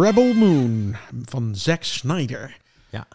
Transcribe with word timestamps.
Rebel 0.00 0.34
Moon 0.34 0.96
van 1.28 1.56
Zack 1.56 1.84
Snyder. 1.84 2.56
Ja. 2.90 3.06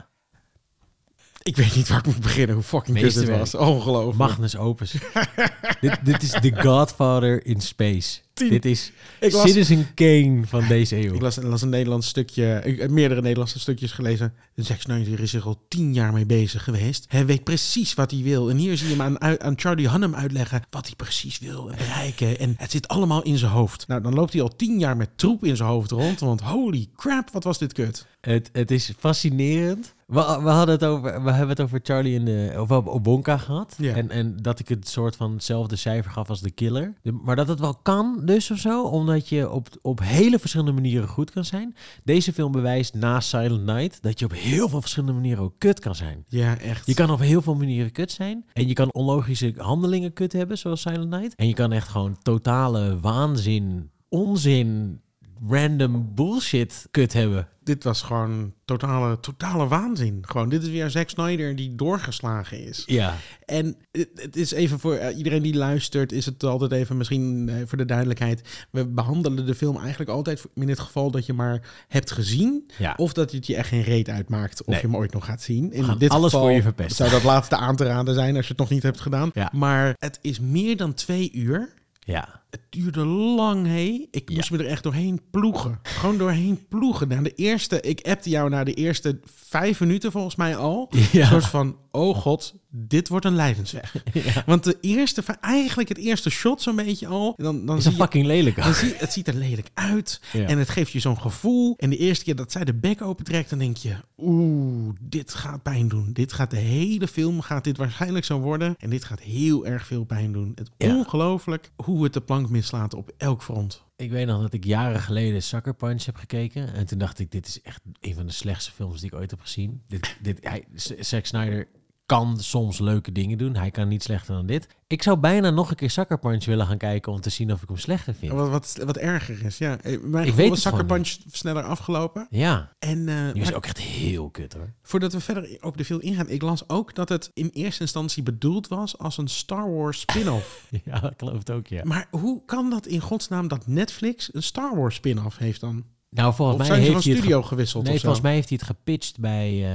Ik 1.44 1.56
weet 1.56 1.76
niet 1.76 1.88
waar 1.88 1.98
ik 1.98 2.06
moet 2.06 2.20
beginnen. 2.20 2.56
Hoe 2.56 2.64
fucking 2.64 2.98
kut 2.98 3.06
dit 3.06 3.16
Meesterwerk. 3.16 3.52
was. 3.52 3.56
Ongelooflijk. 3.56 4.18
Magnus 4.18 4.56
Opus. 4.58 4.92
dit, 5.82 5.98
dit 6.04 6.24
is 6.24 6.30
The 6.30 6.52
Godfather 6.56 7.46
in 7.46 7.62
Space. 7.62 8.20
Tien. 8.34 8.50
Dit 8.50 8.66
is 8.66 8.92
Ik 9.20 9.32
las- 9.32 9.42
Citizen 9.48 9.94
Kane 9.94 10.42
van 10.46 10.68
deze 10.68 11.06
eeuw. 11.06 11.14
Ik 11.14 11.22
las, 11.22 11.36
las 11.36 11.62
een 11.62 11.70
Nederlands 11.70 12.08
stukje, 12.08 12.62
ik 12.64 12.80
heb 12.80 12.90
meerdere 12.90 13.22
Nederlandse 13.22 13.60
stukjes 13.60 13.92
gelezen. 13.92 14.34
Zack 14.56 14.82
Snyder 14.82 15.20
is 15.20 15.34
er 15.34 15.44
al 15.44 15.66
tien 15.68 15.94
jaar 15.94 16.14
mee 16.14 16.26
bezig 16.26 16.64
geweest. 16.64 17.06
Hij 17.08 17.26
weet 17.26 17.44
precies 17.44 17.94
wat 17.94 18.12
hij 18.12 18.22
wil. 18.24 18.50
En 18.50 18.58
hier 18.58 18.78
zie 18.78 18.90
je 18.90 18.96
hem 19.02 19.18
aan, 19.18 19.42
aan 19.42 19.54
Charlie 19.60 19.90
Hunnam 19.90 20.16
uitleggen 20.16 20.64
wat 20.70 20.86
hij 20.86 20.96
precies 20.96 21.40
wil 21.40 21.70
en 21.72 21.78
bereiken. 21.78 22.40
En 22.40 22.54
het 22.58 22.72
zit 22.72 22.88
allemaal 22.88 23.22
in 23.24 23.38
zijn 23.38 23.52
hoofd. 23.52 23.88
Nou, 23.88 24.02
dan 24.02 24.14
loopt 24.14 24.34
hij 24.34 24.42
al 24.42 24.56
tien 24.56 24.80
jaar 24.80 24.98
met 24.98 25.10
troep 25.16 25.44
in 25.46 25.56
zijn 25.56 25.70
hoofd 25.70 25.92
rond. 25.92 26.20
Want 26.20 26.42
holy 26.42 26.88
crap, 26.96 27.30
wat 27.32 27.44
was 27.44 27.58
dit 27.58 27.74
kut. 27.74 28.06
Het, 28.22 28.50
het 28.54 28.72
is 28.72 28.92
fascinerend. 29.00 29.94
We, 30.12 30.40
we, 30.44 30.50
hadden 30.50 30.76
het 30.76 30.84
over, 30.86 31.24
we 31.24 31.30
hebben 31.30 31.50
het 31.50 31.62
over 31.62 31.80
Charlie 31.84 32.18
en 32.20 32.26
de, 32.26 32.54
of 32.60 32.72
op 32.72 32.88
Obonka 32.88 33.38
gehad. 33.38 33.76
Ja. 33.78 33.96
En, 33.96 34.10
en 34.10 34.38
dat 34.38 34.60
ik 34.60 34.68
het 34.68 34.88
soort 34.88 35.16
van 35.16 35.32
hetzelfde 35.32 35.76
cijfer 35.76 36.12
gaf 36.12 36.30
als 36.30 36.42
de 36.42 36.52
killer. 36.52 36.94
De- 37.02 37.12
maar 37.12 37.36
dat 37.36 37.48
het 37.48 37.60
wel 37.60 37.76
kan 37.76 38.22
dus 38.26 38.52
of 38.52 38.58
zo. 38.58 38.84
Omdat 38.84 39.30
je 39.30 39.50
op, 39.50 39.68
op 39.82 40.00
hele 40.04 40.40
verschillende 40.40 40.72
manieren 40.72 41.08
goed 41.08 41.32
kan 41.32 41.46
zijn. 41.46 41.76
Deze 42.04 42.34
film 42.34 42.52
bewijst 42.52 42.94
na 42.94 43.20
Silent 43.20 43.66
Night 43.66 44.02
dat 44.02 44.20
je 44.20 44.26
op 44.26 44.34
heel 44.34 44.70
veel 44.70 44.82
verschillende 44.82 45.14
manieren 45.14 45.44
ook 45.44 45.54
kut 45.58 45.80
kan 45.80 45.96
zijn. 45.96 46.24
Ja, 46.28 46.58
echt. 46.58 46.88
Je 46.88 46.94
kan 46.94 47.10
op 47.12 47.20
heel 47.20 47.42
veel 47.42 47.56
manieren 47.56 47.92
kut 47.92 48.12
zijn. 48.12 48.46
En 48.54 48.68
je 48.68 48.74
kan 48.74 48.94
onlogische 48.94 49.54
handelingen 49.58 50.14
kut 50.14 50.34
hebben, 50.34 50.58
zoals 50.58 50.82
Silent 50.82 51.10
Night. 51.10 51.36
En 51.36 51.48
je 51.48 51.54
kan 51.54 51.72
echt 51.72 51.88
gewoon 51.88 52.18
totale 52.22 53.00
waanzin, 53.00 53.90
onzin, 54.10 55.02
random 55.50 56.12
bullshit 56.16 56.88
kut 56.92 57.14
hebben. 57.14 57.48
Dit 57.64 57.84
was 57.84 58.02
gewoon 58.02 58.54
totale, 58.66 59.20
totale 59.20 59.68
waanzin. 59.68 60.18
Gewoon, 60.28 60.50
dit 60.50 60.62
is 60.64 60.70
weer 60.70 60.90
Zack 60.90 61.10
Snyder 61.10 61.56
die 61.56 61.76
doorgeslagen 61.76 62.66
is. 62.66 62.84
Ja, 62.86 63.16
En 63.46 63.78
het, 63.92 64.10
het 64.16 64.36
is 64.36 64.52
even 64.52 64.80
voor 64.80 64.94
eh, 64.96 65.18
iedereen 65.18 65.42
die 65.42 65.56
luistert, 65.56 66.12
is 66.12 66.26
het 66.26 66.44
altijd 66.44 66.72
even 66.72 66.98
misschien 66.98 67.50
eh, 67.50 67.56
voor 67.66 67.78
de 67.78 67.86
duidelijkheid. 67.86 68.66
We 68.72 68.88
behandelen 68.88 69.46
de 69.46 69.56
film 69.56 69.78
eigenlijk 69.78 70.10
altijd 70.10 70.44
in 70.54 70.70
het 70.70 70.80
geval 70.80 71.12
dat 71.12 71.26
je 71.26 71.34
maar 71.34 71.62
hebt 71.88 72.12
gezien. 72.12 72.72
ja. 72.78 72.94
Of 72.98 73.14
dat 73.14 73.32
het 73.32 73.48
je 73.48 73.56
echt 73.56 73.68
geen 73.68 73.84
reet 73.84 74.10
uitmaakt 74.10 74.60
of 74.62 74.68
Nee. 74.68 74.82
je 74.82 74.88
hem 74.88 74.96
ooit 74.96 75.14
nog 75.14 75.26
gaat 75.26 75.42
zien. 75.42 75.72
In 75.72 75.96
dit 75.98 76.10
alles 76.10 76.32
geval 76.32 76.46
voor 76.46 76.56
je 76.56 76.62
verpesten. 76.62 76.96
zou 76.96 77.10
dat 77.10 77.24
laatste 77.24 77.56
aan 77.56 77.76
te 77.76 77.84
raden 77.86 78.14
zijn 78.14 78.36
als 78.36 78.46
je 78.46 78.52
het 78.52 78.60
nog 78.62 78.70
niet 78.70 78.84
hebt 78.84 79.00
gedaan. 79.02 79.30
Ja. 79.34 79.50
Maar 79.54 79.94
het 79.98 80.20
is 80.22 80.40
meer 80.40 80.78
dan 80.78 80.94
twee 80.94 81.32
uur. 81.34 81.70
Ja. 82.06 82.42
Het 82.50 82.62
duurde 82.70 83.06
lang, 83.06 83.66
hé. 83.68 84.08
Ik 84.12 84.30
Ja. 84.30 84.36
moest 84.36 84.52
me 84.52 84.58
er 84.58 84.66
echt 84.66 84.84
doorheen 84.84 85.22
ploegen. 85.32 85.80
Gewoon 85.84 86.18
doorheen 86.18 86.66
ploegen. 86.70 87.08
Na 87.08 87.22
de 87.22 87.34
eerste, 87.34 87.82
ik 87.82 88.08
appte 88.08 88.30
jou 88.30 88.50
na 88.50 88.64
de 88.64 88.74
eerste 88.74 89.20
vijf 89.26 89.80
minuten 89.80 90.12
volgens 90.12 90.36
mij 90.36 90.56
al. 90.58 90.90
Ja. 91.12 91.22
Een 91.22 91.28
soort 91.28 91.46
van, 91.46 91.78
oh 91.92 92.16
god, 92.18 92.56
dit 92.74 93.08
wordt 93.08 93.26
een 93.26 93.36
leidensweg. 93.36 93.96
Ja. 94.14 94.44
Want 94.46 94.64
de 94.64 94.78
eerste, 94.82 95.24
eigenlijk 95.42 95.90
het 95.90 95.98
eerste 95.98 96.30
shot 96.30 96.62
zo'n 96.62 96.76
beetje 96.76 97.08
al. 97.08 97.34
Dan, 97.38 97.66
dan 97.66 97.78
Is 97.78 97.84
zie 97.84 97.92
je, 97.92 97.98
fucking 97.98 98.26
lelijk. 98.26 98.56
dan 98.56 98.74
zie, 98.74 98.94
het 98.96 99.14
ziet 99.14 99.28
er 99.28 99.34
lelijk 99.34 99.70
uit. 99.74 100.22
Ja. 100.34 100.46
En 100.48 100.58
het 100.58 100.70
geeft 100.70 100.92
je 100.92 101.00
zo'n 101.00 101.20
gevoel. 101.22 101.76
En 101.78 101.90
de 101.90 101.98
eerste 101.98 102.24
keer 102.24 102.36
dat 102.36 102.52
zij 102.52 102.64
de 102.66 102.74
bek 102.74 103.02
opentrekt, 103.02 103.50
dan 103.50 103.60
denk 103.60 103.78
je... 103.78 103.96
Oeh, 104.18 104.94
dit 105.02 105.34
gaat 105.34 105.64
pijn 105.64 105.88
doen. 105.88 106.14
Dit 106.14 106.34
gaat 106.34 106.50
de 106.52 106.58
hele 106.58 107.08
film, 107.08 107.42
gaat 107.42 107.64
dit 107.64 107.78
waarschijnlijk 107.78 108.26
zo 108.26 108.40
worden. 108.40 108.76
En 108.80 108.90
dit 108.90 109.04
gaat 109.04 109.20
heel 109.20 109.66
erg 109.66 109.86
veel 109.88 110.04
pijn 110.04 110.32
doen. 110.32 110.52
Het 110.56 110.70
Ja. 110.78 110.96
ongelooflijk 110.96 111.72
hoe 111.76 112.04
het 112.04 112.14
de 112.14 112.22
plank 112.22 112.50
mislaat 112.50 112.94
op 112.94 113.12
elk 113.18 113.44
front. 113.44 113.84
Ik 113.96 114.12
weet 114.12 114.28
nog 114.28 114.42
dat 114.42 114.54
ik 114.54 114.64
jaren 114.66 115.00
geleden 115.02 115.44
Sucker 115.44 115.74
Punch 115.74 116.06
heb 116.06 116.16
gekeken. 116.16 116.74
En 116.74 116.86
toen 116.86 116.98
dacht 116.98 117.20
ik, 117.20 117.32
dit 117.32 117.48
is 117.48 117.62
echt 117.62 117.82
een 118.00 118.16
van 118.16 118.26
de 118.26 118.32
slechtste 118.32 118.72
films 118.72 119.00
die 119.02 119.10
ik 119.12 119.16
ooit 119.18 119.32
heb 119.32 119.40
gezien. 119.42 119.82
Dit, 119.88 120.16
dit, 120.22 120.38
hij, 120.42 120.64
Zack 121.00 121.26
Snyder 121.26 121.68
kan 122.12 122.40
soms 122.40 122.80
leuke 122.80 123.12
dingen 123.12 123.38
doen. 123.38 123.56
Hij 123.56 123.72
kan 123.72 123.88
niet 123.88 124.04
slechter 124.04 124.36
dan 124.36 124.46
dit. 124.46 124.68
Ik 124.88 125.04
zou 125.04 125.18
bijna 125.18 125.50
nog 125.50 125.70
een 125.70 125.76
keer 125.76 125.90
Sucker 125.90 126.20
Punch 126.20 126.46
willen 126.46 126.68
gaan 126.68 126.78
kijken 126.78 127.12
om 127.12 127.22
te 127.22 127.30
zien 127.30 127.52
of 127.52 127.62
ik 127.62 127.68
hem 127.68 127.78
slechter 127.78 128.14
vind. 128.14 128.32
Wat, 128.32 128.50
wat, 128.50 128.80
wat 128.86 128.98
erger 128.98 129.46
is, 129.46 129.58
ja. 129.58 129.78
Eh, 129.78 130.00
Mijn 130.02 130.28
Ik 130.28 130.34
weet 130.34 130.50
was 130.50 130.62
Sucker 130.62 130.86
Punch 130.86 131.18
sneller 131.32 131.64
afgelopen. 131.64 132.28
Ja, 132.30 132.72
En 132.80 133.10
eh, 133.10 133.34
die 133.34 133.42
is 133.42 133.54
ook 133.54 133.66
echt 133.66 133.78
heel 133.78 134.30
kut 134.30 134.54
hoor. 134.54 134.74
voordat 134.82 135.14
we 135.14 135.20
verder 135.20 135.58
op 135.62 135.78
de 135.78 135.86
film 135.86 136.02
ingaan, 136.02 136.30
ik 136.30 136.42
las 136.42 136.70
ook 136.70 136.96
dat 136.96 137.10
het 137.10 137.32
in 137.34 137.50
eerste 137.54 137.82
instantie 137.82 138.24
bedoeld 138.24 138.68
was 138.68 138.98
als 138.98 139.18
een 139.18 139.28
Star 139.28 139.74
Wars 139.74 140.00
spin-off. 140.00 140.68
Ja, 140.84 141.10
ik 141.10 141.18
geloof 141.18 141.38
het 141.38 141.52
ook, 141.52 141.68
ja. 141.68 141.84
maar 141.84 142.08
hoe 142.10 142.46
kan 142.46 142.70
dat 142.70 142.86
in 142.86 143.00
godsnaam 143.00 143.48
dat 143.48 143.68
Netflix 143.68 144.34
een 144.34 144.44
Star 144.44 144.76
Wars 144.76 144.96
spin-off 144.96 145.38
heeft 145.38 145.60
dan? 145.60 145.86
Nou, 146.16 146.34
volgens 146.34 146.60
Of 146.62 146.68
mij 146.68 146.68
zijn 146.68 146.80
ze 146.86 146.92
heeft 146.92 147.04
van 147.04 147.12
hij 147.12 147.12
het 147.14 147.22
studio 147.24 147.42
gewisseld 147.48 147.84
Nee, 147.84 148.00
volgens 148.00 148.22
mij 148.22 148.34
heeft 148.34 148.50
hij 148.50 148.58
het 148.62 148.68
gepitcht 148.68 149.20
bij... 149.20 149.66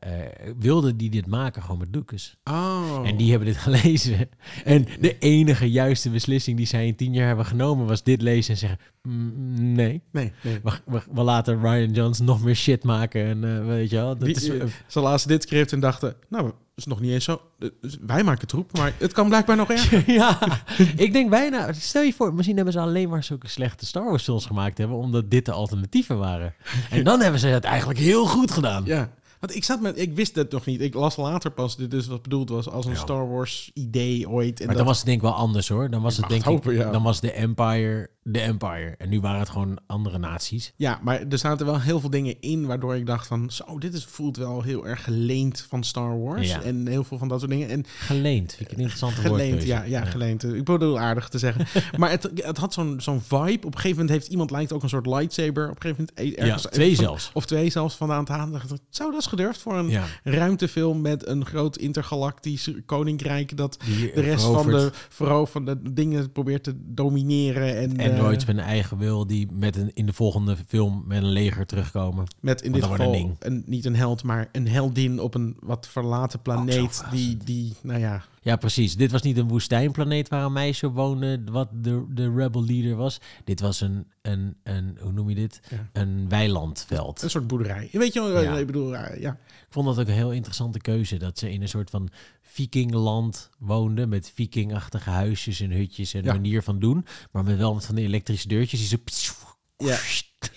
eh, 0.00 0.10
wilde 0.58 0.96
die 0.96 1.10
dit 1.10 1.26
maken 1.26 1.62
gewoon 1.62 1.78
met 1.78 1.88
Lucas. 1.94 2.36
Oh. 2.44 3.00
En 3.04 3.16
die 3.16 3.30
hebben 3.30 3.48
dit 3.48 3.56
gelezen. 3.68 4.28
En 4.64 4.86
de 5.00 5.18
enige 5.18 5.70
juiste 5.70 6.10
beslissing 6.10 6.56
die 6.56 6.66
zij 6.66 6.86
in 6.86 6.96
tien 6.96 7.12
jaar 7.12 7.26
hebben 7.26 7.46
genomen... 7.46 7.86
was 7.86 8.02
dit 8.02 8.22
lezen 8.22 8.52
en 8.52 8.58
zeggen... 8.58 8.78
"Mm, 9.02 9.72
nee, 9.72 10.02
Nee, 10.12 10.32
nee. 10.42 10.60
we, 10.62 10.72
we, 10.86 11.02
we 11.12 11.22
laten 11.22 11.60
Ryan 11.60 11.92
Johnson 11.92 12.26
nog 12.26 12.42
meer 12.44 12.56
shit 12.56 12.84
maken. 12.84 13.24
En 13.24 13.56
eh, 13.58 13.66
weet 13.66 13.90
je 13.90 13.96
wel, 13.96 14.16
dat 14.16 14.26
Die, 14.26 14.34
is... 14.34 14.50
ze 14.86 15.00
lazen 15.00 15.28
dit 15.28 15.42
script 15.42 15.72
en 15.72 15.80
dachten, 15.80 16.16
nou, 16.28 16.52
is 16.76 16.86
nog 16.86 17.00
niet 17.00 17.10
eens 17.10 17.24
zo. 17.24 17.40
eh, 17.58 17.68
dus 17.80 17.96
Wij 18.00 18.22
maken 18.22 18.46
troep, 18.46 18.76
maar 18.76 18.92
het 18.98 19.12
kan 19.12 19.28
blijkbaar 19.28 19.56
nog 19.56 19.70
erger. 19.70 20.10
ja, 20.20 20.38
ik 20.96 21.12
denk 21.12 21.30
bijna... 21.30 21.72
Stel 21.72 22.02
je 22.02 22.12
voor, 22.12 22.34
misschien 22.34 22.56
hebben 22.56 22.72
ze 22.74 22.80
alleen 22.80 23.08
maar 23.08 23.24
zulke 23.24 23.48
slechte 23.48 23.86
Star 23.86 24.04
Wars 24.04 24.22
films 24.24 24.46
gemaakt 24.46 24.78
hebben... 24.78 24.96
omdat 24.96 25.30
dit 25.30 25.44
de 25.44 25.52
alternatieven 25.52 26.18
waren. 26.18 26.54
En 26.90 27.04
dan 27.04 27.20
hebben 27.20 27.40
ze 27.40 27.46
het 27.46 27.64
eigenlijk 27.64 27.98
heel 27.98 28.26
goed 28.26 28.50
gedaan. 28.50 28.84
Ja. 28.84 29.10
Want 29.40 29.54
ik 29.54 29.64
zat 29.64 29.80
met, 29.80 29.98
ik 29.98 30.14
wist 30.14 30.34
het 30.34 30.50
nog 30.52 30.66
niet. 30.66 30.80
Ik 30.80 30.94
las 30.94 31.16
later 31.16 31.50
pas 31.50 31.76
dit 31.76 31.90
dus 31.90 32.06
wat 32.06 32.22
bedoeld 32.22 32.48
was 32.48 32.68
als 32.68 32.84
een 32.84 32.92
Ja. 32.92 32.98
Star 32.98 33.28
Wars 33.28 33.70
idee 33.74 34.28
ooit. 34.28 34.60
En 34.60 34.66
Maar 34.66 34.66
dat, 34.66 34.76
dan 34.76 34.86
was 34.86 34.96
het 34.96 35.06
denk 35.06 35.16
ik 35.18 35.24
wel 35.24 35.34
anders 35.34 35.68
hoor. 35.68 35.90
Dan 35.90 36.02
was 36.02 36.16
het 36.16 36.28
denk 36.28 36.42
hopen, 36.44 36.72
ik, 36.72 36.78
ja. 36.78 36.90
dan 36.90 37.02
was 37.02 37.20
de 37.20 37.32
Empire 37.32 38.10
de 38.28 38.40
Empire. 38.40 38.94
En 38.98 39.08
nu 39.08 39.20
waren 39.20 39.38
het 39.38 39.48
gewoon 39.48 39.78
andere 39.86 40.18
naties. 40.18 40.72
Ja, 40.76 41.00
maar 41.02 41.22
er 41.28 41.38
zaten 41.38 41.66
wel 41.66 41.80
heel 41.80 42.00
veel 42.00 42.10
dingen 42.10 42.40
in 42.40 42.66
waardoor 42.66 42.96
ik 42.96 43.06
dacht 43.06 43.26
van, 43.26 43.50
zo, 43.50 43.78
dit 43.78 43.94
is, 43.94 44.04
voelt 44.04 44.36
wel 44.36 44.62
heel 44.62 44.86
erg 44.86 45.04
geleend 45.04 45.66
van 45.68 45.84
Star 45.84 46.20
Wars. 46.20 46.48
Ja. 46.48 46.62
En 46.62 46.86
heel 46.86 47.04
veel 47.04 47.18
van 47.18 47.28
dat 47.28 47.38
soort 47.38 47.50
dingen. 47.50 47.68
En 47.68 47.84
Geleend, 47.86 48.54
vind 48.54 48.60
ik 48.70 48.72
een 48.76 48.82
interessante 48.82 49.20
Geleend, 49.20 49.62
ja, 49.62 49.82
ja, 49.82 50.04
geleend. 50.04 50.44
Ik 50.44 50.64
bedoel 50.64 50.98
aardig 50.98 51.28
te 51.28 51.38
zeggen. 51.38 51.66
maar 52.00 52.10
het, 52.10 52.30
het 52.34 52.56
had 52.56 52.72
zo'n 52.72 53.00
zo'n 53.00 53.20
vibe. 53.20 53.44
Op 53.44 53.64
een 53.64 53.72
gegeven 53.72 53.90
moment 53.90 54.10
heeft 54.10 54.26
iemand 54.26 54.50
lijkt 54.50 54.72
ook 54.72 54.82
een 54.82 54.88
soort 54.88 55.06
lightsaber. 55.06 55.70
Op 55.70 55.74
een 55.76 55.80
gegeven 55.82 56.08
moment 56.16 56.36
ergens 56.38 56.62
Ja, 56.62 56.68
twee 56.68 56.94
van- 56.94 57.04
zelfs. 57.04 57.30
Of 57.34 57.46
twee 57.46 57.70
zelfs 57.70 57.94
vandaan 57.94 58.24
te 58.24 58.32
halen. 58.32 58.60
Zo, 58.90 59.10
dat 59.10 59.20
is 59.20 59.26
gedurfd 59.36 59.62
voor 59.62 59.74
een 59.74 59.88
Ja, 59.88 60.04
ruimtefilm 60.24 61.00
met 61.00 61.26
een 61.26 61.46
groot 61.46 61.76
intergalactisch 61.76 62.70
koninkrijk 62.86 63.56
dat 63.56 63.78
die 63.84 64.12
de 64.14 64.20
rest 64.20 64.44
van 64.44 64.66
de, 64.66 64.70
veroverd 64.70 64.96
vrouw 65.08 65.46
van 65.46 65.64
de 65.64 65.92
dingen 65.92 66.32
probeert 66.32 66.64
te 66.64 66.74
domineren. 66.76 67.76
En, 67.76 67.96
eh, 67.96 68.10
Androids 68.10 68.44
met 68.44 68.56
een 68.56 68.62
eigen 68.62 68.98
wil 68.98 69.26
die 69.26 69.48
met 69.52 69.76
een, 69.76 69.90
in 69.94 70.06
de 70.06 70.12
volgende 70.12 70.56
film 70.66 71.04
met 71.06 71.22
een 71.22 71.28
leger 71.28 71.66
terugkomen. 71.66 72.26
met 72.40 72.62
in 72.62 72.72
dit 72.72 72.84
geval 72.84 73.14
een 73.14 73.36
een, 73.38 73.62
niet 73.66 73.84
een 73.84 73.96
held, 73.96 74.22
maar 74.22 74.48
een 74.52 74.68
heldin 74.68 75.20
op 75.20 75.34
een 75.34 75.56
wat 75.60 75.88
verlaten 75.88 76.42
planeet. 76.42 77.04
die, 77.10 77.36
die, 77.44 77.74
nou 77.82 78.00
ja, 78.00 78.24
Ja, 78.46 78.56
precies. 78.56 78.96
Dit 78.96 79.10
was 79.10 79.22
niet 79.22 79.36
een 79.36 79.48
woestijnplaneet 79.48 80.28
waar 80.28 80.44
een 80.44 80.52
meisje 80.52 80.90
woonde, 80.90 81.42
wat 81.50 81.68
de, 81.72 82.04
de 82.08 82.32
rebel 82.34 82.64
leader 82.64 82.96
was. 82.96 83.20
Dit 83.44 83.60
was 83.60 83.80
een, 83.80 84.06
een, 84.22 84.56
een 84.62 84.98
hoe 85.00 85.12
noem 85.12 85.28
je 85.28 85.34
dit? 85.34 85.60
Ja. 85.70 85.88
Een 85.92 86.28
weilandveld. 86.28 87.22
een 87.22 87.30
soort 87.30 87.46
boerderij. 87.46 87.88
Weet 87.92 88.12
je 88.12 88.20
wel, 88.22 88.42
Ja. 88.42 88.56
ik 88.58 88.66
bedoel, 88.66 88.96
eh, 88.96 89.20
ja. 89.20 89.32
Ik 89.32 89.66
vond 89.72 89.86
dat 89.86 89.98
ook 89.98 90.06
een 90.06 90.12
heel 90.14 90.32
interessante 90.32 90.78
keuze. 90.80 91.16
Dat 91.16 91.38
ze 91.38 91.52
in 91.52 91.62
een 91.62 91.68
soort 91.68 91.90
van 91.90 92.08
vikingland 92.42 93.50
woonden. 93.58 94.08
Met 94.08 94.30
vikingachtige 94.34 95.10
huisjes 95.10 95.60
en 95.60 95.70
hutjes 95.70 96.14
en 96.14 96.24
Ja. 96.24 96.32
manier 96.32 96.62
van 96.62 96.78
doen. 96.78 97.06
Maar 97.32 97.44
met 97.44 97.56
wel 97.58 97.80
van 97.80 97.94
die 97.94 98.04
elektrische 98.06 98.48
deurtjes 98.48 98.88
die 98.88 98.88
zo... 98.88 99.32
Ja. 99.76 99.98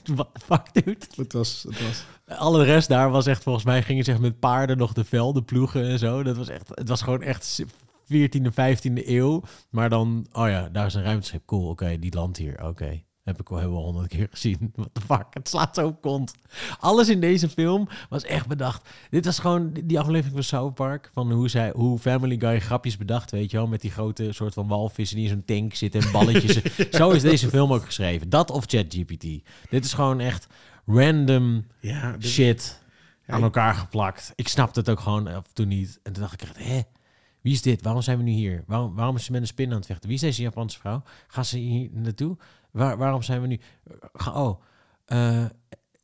What 0.15 0.29
the 0.33 0.39
fuck, 0.45 0.85
dude? 0.85 0.97
Het 1.15 1.33
was, 1.33 1.65
het 1.69 1.81
was 1.81 2.03
Alle 2.37 2.63
rest 2.63 2.87
daar 2.87 3.09
was 3.11 3.25
echt, 3.25 3.43
volgens 3.43 3.65
mij 3.65 3.83
gingen 3.83 4.03
ze 4.03 4.11
echt 4.11 4.19
met 4.19 4.39
paarden 4.39 4.77
nog 4.77 4.93
de 4.93 5.03
velden 5.03 5.45
ploegen 5.45 5.89
en 5.89 5.99
zo. 5.99 6.23
Dat 6.23 6.37
was 6.37 6.47
echt, 6.47 6.69
het 6.73 6.87
was 6.89 7.01
gewoon 7.01 7.21
echt 7.21 7.63
14e, 8.13 8.51
15e 8.51 9.07
eeuw. 9.07 9.41
Maar 9.69 9.89
dan, 9.89 10.27
oh 10.31 10.47
ja, 10.47 10.69
daar 10.69 10.85
is 10.85 10.93
een 10.93 11.03
ruimteschip. 11.03 11.45
Cool, 11.45 11.69
oké, 11.69 11.99
die 11.99 12.13
landt 12.15 12.37
hier. 12.37 12.63
Oké, 12.67 13.01
heb 13.23 13.39
ik 13.39 13.49
al 13.49 13.57
heel 13.57 13.71
wel 13.71 13.83
honderd 13.83 14.07
keer 14.07 14.27
gezien. 14.31 14.71
What 14.75 14.89
the 14.93 15.01
fuck, 15.01 15.25
het 15.29 15.49
slaat 15.49 15.75
zo 15.75 15.87
op 15.87 16.01
kont. 16.01 16.33
Alles 16.79 17.09
in 17.09 17.19
deze 17.19 17.49
film 17.49 17.87
was 18.09 18.23
echt 18.23 18.47
bedacht. 18.47 18.89
Dit 19.09 19.25
was 19.25 19.39
gewoon 19.39 19.73
die 19.83 19.99
aflevering 19.99 20.33
van 20.33 20.43
South 20.43 20.73
Park. 20.73 21.09
Van 21.13 21.31
hoe, 21.31 21.47
zij, 21.49 21.71
hoe 21.75 21.99
Family 21.99 22.39
Guy 22.39 22.59
grapjes 22.59 22.97
bedacht, 22.97 23.31
weet 23.31 23.51
je 23.51 23.57
wel. 23.57 23.67
Met 23.67 23.81
die 23.81 23.91
grote 23.91 24.31
soort 24.31 24.53
van 24.53 24.67
walvissen 24.67 25.17
die 25.17 25.25
in 25.25 25.31
zo'n 25.31 25.45
tank 25.45 25.73
zitten 25.73 26.01
en 26.01 26.11
balletjes. 26.11 26.59
zo 26.97 27.09
is 27.09 27.21
deze 27.21 27.49
film 27.49 27.73
ook 27.73 27.85
geschreven. 27.85 28.29
Dat 28.29 28.51
of 28.51 28.63
ChatGPT. 28.67 29.25
Dit 29.69 29.85
is 29.85 29.93
gewoon 29.93 30.19
echt 30.19 30.47
random 30.85 31.65
ja, 31.79 32.11
dit- 32.11 32.29
shit 32.29 32.81
aan 33.27 33.43
elkaar 33.43 33.73
geplakt. 33.73 34.31
Ik 34.35 34.47
snapte 34.47 34.79
het 34.79 34.89
ook 34.89 34.99
gewoon 34.99 35.27
af 35.27 35.35
en 35.47 35.53
toe 35.53 35.65
niet. 35.65 35.99
En 36.03 36.13
toen 36.13 36.21
dacht 36.21 36.33
ik 36.33 36.41
echt, 36.41 36.57
hè? 36.57 36.81
Wie 37.41 37.53
is 37.53 37.61
dit? 37.61 37.81
Waarom 37.81 38.01
zijn 38.01 38.17
we 38.17 38.23
nu 38.23 38.31
hier? 38.31 38.63
Waarom, 38.67 38.95
waarom 38.95 39.15
is 39.15 39.23
ze 39.25 39.31
met 39.31 39.41
een 39.41 39.47
spin 39.47 39.69
aan 39.69 39.75
het 39.77 39.85
vechten? 39.85 40.05
Wie 40.07 40.15
is 40.15 40.21
deze 40.23 40.41
Japanse 40.41 40.79
vrouw? 40.79 41.03
Gaan 41.27 41.45
ze 41.45 41.57
hier 41.57 41.89
naartoe? 41.91 42.37
Waar, 42.71 42.97
waarom 42.97 43.21
zijn 43.21 43.41
we 43.41 43.47
nu... 43.47 43.59
Ga, 44.13 44.31
oh, 44.43 44.61
eh, 45.05 45.43